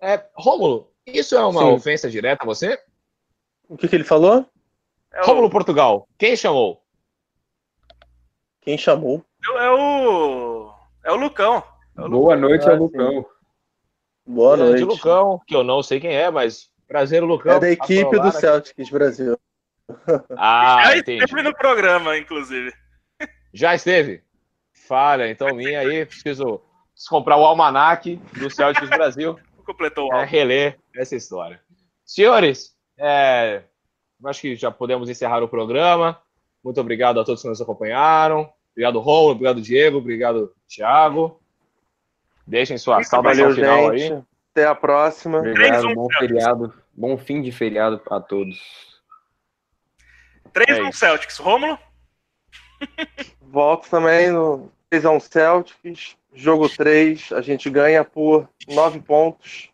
É, 0.00 0.22
Rômulo, 0.34 0.90
isso 1.06 1.36
é 1.36 1.44
uma 1.44 1.62
Sim. 1.62 1.70
ofensa 1.70 2.10
direta 2.10 2.42
a 2.42 2.46
você? 2.46 2.78
O 3.68 3.76
que, 3.76 3.88
que 3.88 3.96
ele 3.96 4.04
falou? 4.04 4.44
É 5.12 5.22
o... 5.22 5.26
Rômulo 5.26 5.48
Portugal, 5.48 6.06
quem 6.18 6.36
chamou? 6.36 6.82
Quem 8.60 8.76
chamou? 8.76 9.24
É 9.56 9.70
o. 9.70 10.72
É 11.04 11.12
o 11.12 11.16
Lucão. 11.16 11.62
É 11.96 12.02
o 12.02 12.08
Boa 12.08 12.36
noite, 12.36 12.68
ah, 12.68 12.72
é 12.72 12.74
o 12.74 12.78
Lucão. 12.78 13.26
Boa 14.26 14.56
noite. 14.56 14.78
De 14.78 14.84
Lucão, 14.84 15.40
que 15.46 15.56
eu 15.56 15.64
não 15.64 15.82
sei 15.82 15.98
quem 15.98 16.14
é, 16.14 16.30
mas 16.30 16.70
prazer, 16.86 17.22
Lucão. 17.22 17.56
É 17.56 17.60
da 17.60 17.70
equipe 17.70 18.18
do 18.18 18.30
Celtics 18.32 18.90
Brasil. 18.90 19.38
Ah, 20.38 20.84
Já 20.84 20.98
entendi. 20.98 21.24
esteve 21.24 21.42
no 21.42 21.52
programa, 21.52 22.16
inclusive. 22.16 22.72
Já 23.52 23.74
esteve? 23.74 24.22
Falha, 24.72 25.28
então 25.28 25.52
minha 25.52 25.80
aí, 25.80 26.06
preciso, 26.06 26.62
preciso 26.92 27.10
comprar 27.10 27.36
o 27.36 27.44
almanac 27.44 28.14
do 28.38 28.48
Celtics 28.48 28.88
Brasil. 28.88 29.36
Completou 29.66 30.08
o 30.08 30.14
é, 30.14 30.24
reler 30.24 30.78
essa 30.94 31.16
história. 31.16 31.60
Senhores, 32.04 32.72
é, 32.96 33.64
acho 34.24 34.42
que 34.42 34.54
já 34.54 34.70
podemos 34.70 35.08
encerrar 35.08 35.42
o 35.42 35.48
programa. 35.48 36.22
Muito 36.62 36.80
obrigado 36.80 37.20
a 37.20 37.24
todos 37.24 37.42
que 37.42 37.48
nos 37.48 37.60
acompanharam. 37.60 38.52
Obrigado, 38.72 39.00
Romulo. 39.00 39.32
Obrigado, 39.32 39.60
Diego. 39.60 39.98
Obrigado, 39.98 40.54
Thiago. 40.68 41.40
Deixem 42.46 42.78
sua 42.78 43.02
saudação 43.02 43.54
final 43.54 43.96
gente. 43.96 44.12
aí. 44.12 44.22
Até 44.52 44.66
a 44.66 44.74
próxima. 44.74 45.38
Obrigado, 45.38 45.94
bom 45.94 46.08
feriado. 46.18 46.74
Bom 46.92 47.16
fim 47.16 47.40
de 47.40 47.52
feriado 47.52 48.00
a 48.10 48.20
todos. 48.20 49.00
3 50.52 50.80
1 50.80 50.92
Celtics. 50.92 51.38
Rômulo? 51.38 51.78
Volto 53.40 53.88
também 53.88 54.30
no 54.30 54.70
3 54.90 55.04
1 55.04 55.20
Celtics. 55.20 56.16
Jogo 56.32 56.68
3, 56.68 57.32
a 57.32 57.40
gente 57.40 57.68
ganha 57.68 58.04
por 58.04 58.48
9 58.68 59.00
pontos. 59.00 59.70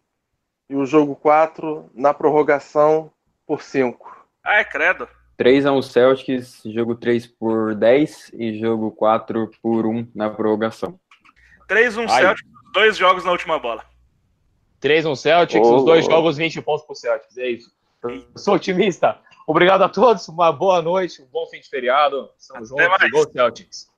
E 0.69 0.75
o 0.75 0.85
jogo 0.85 1.15
4, 1.15 1.91
na 1.95 2.13
prorrogação, 2.13 3.11
por 3.47 3.63
5. 3.63 4.27
Ai, 4.45 4.65
credo. 4.65 5.09
3x1 5.39 5.83
Celtics, 5.83 6.63
jogo 6.65 6.95
3 6.95 7.27
por 7.27 7.75
10 7.75 8.33
e 8.35 8.59
jogo 8.59 8.91
4 8.91 9.51
por 9.63 9.87
1 9.87 10.09
na 10.15 10.31
prorrogação. 10.31 10.99
3-1 11.69 12.09
Celtics, 12.09 12.51
dois 12.73 12.97
jogos 12.97 13.25
na 13.25 13.33
última 13.33 13.59
bola. 13.59 13.85
3-1 14.81 15.17
Celtics, 15.17 15.67
oh, 15.67 15.77
os 15.77 15.85
dois 15.85 16.07
oh. 16.07 16.11
jogos 16.11 16.37
20 16.37 16.63
pontos 16.63 16.87
pro 16.87 16.95
Celtics, 16.95 17.37
é 17.37 17.49
isso. 17.49 17.71
Eu 18.03 18.25
sou 18.37 18.55
otimista. 18.55 19.19
Obrigado 19.47 19.83
a 19.83 19.89
todos, 19.89 20.29
uma 20.29 20.53
boa 20.53 20.81
noite, 20.81 21.23
um 21.23 21.27
bom 21.27 21.47
fim 21.47 21.61
de 21.61 21.69
feriado. 21.69 22.31
Estamos 22.39 22.73
Até 22.73 22.85
juntos. 22.85 22.99
Mais. 22.99 23.13
Go 23.13 23.33
Celtics. 23.33 23.96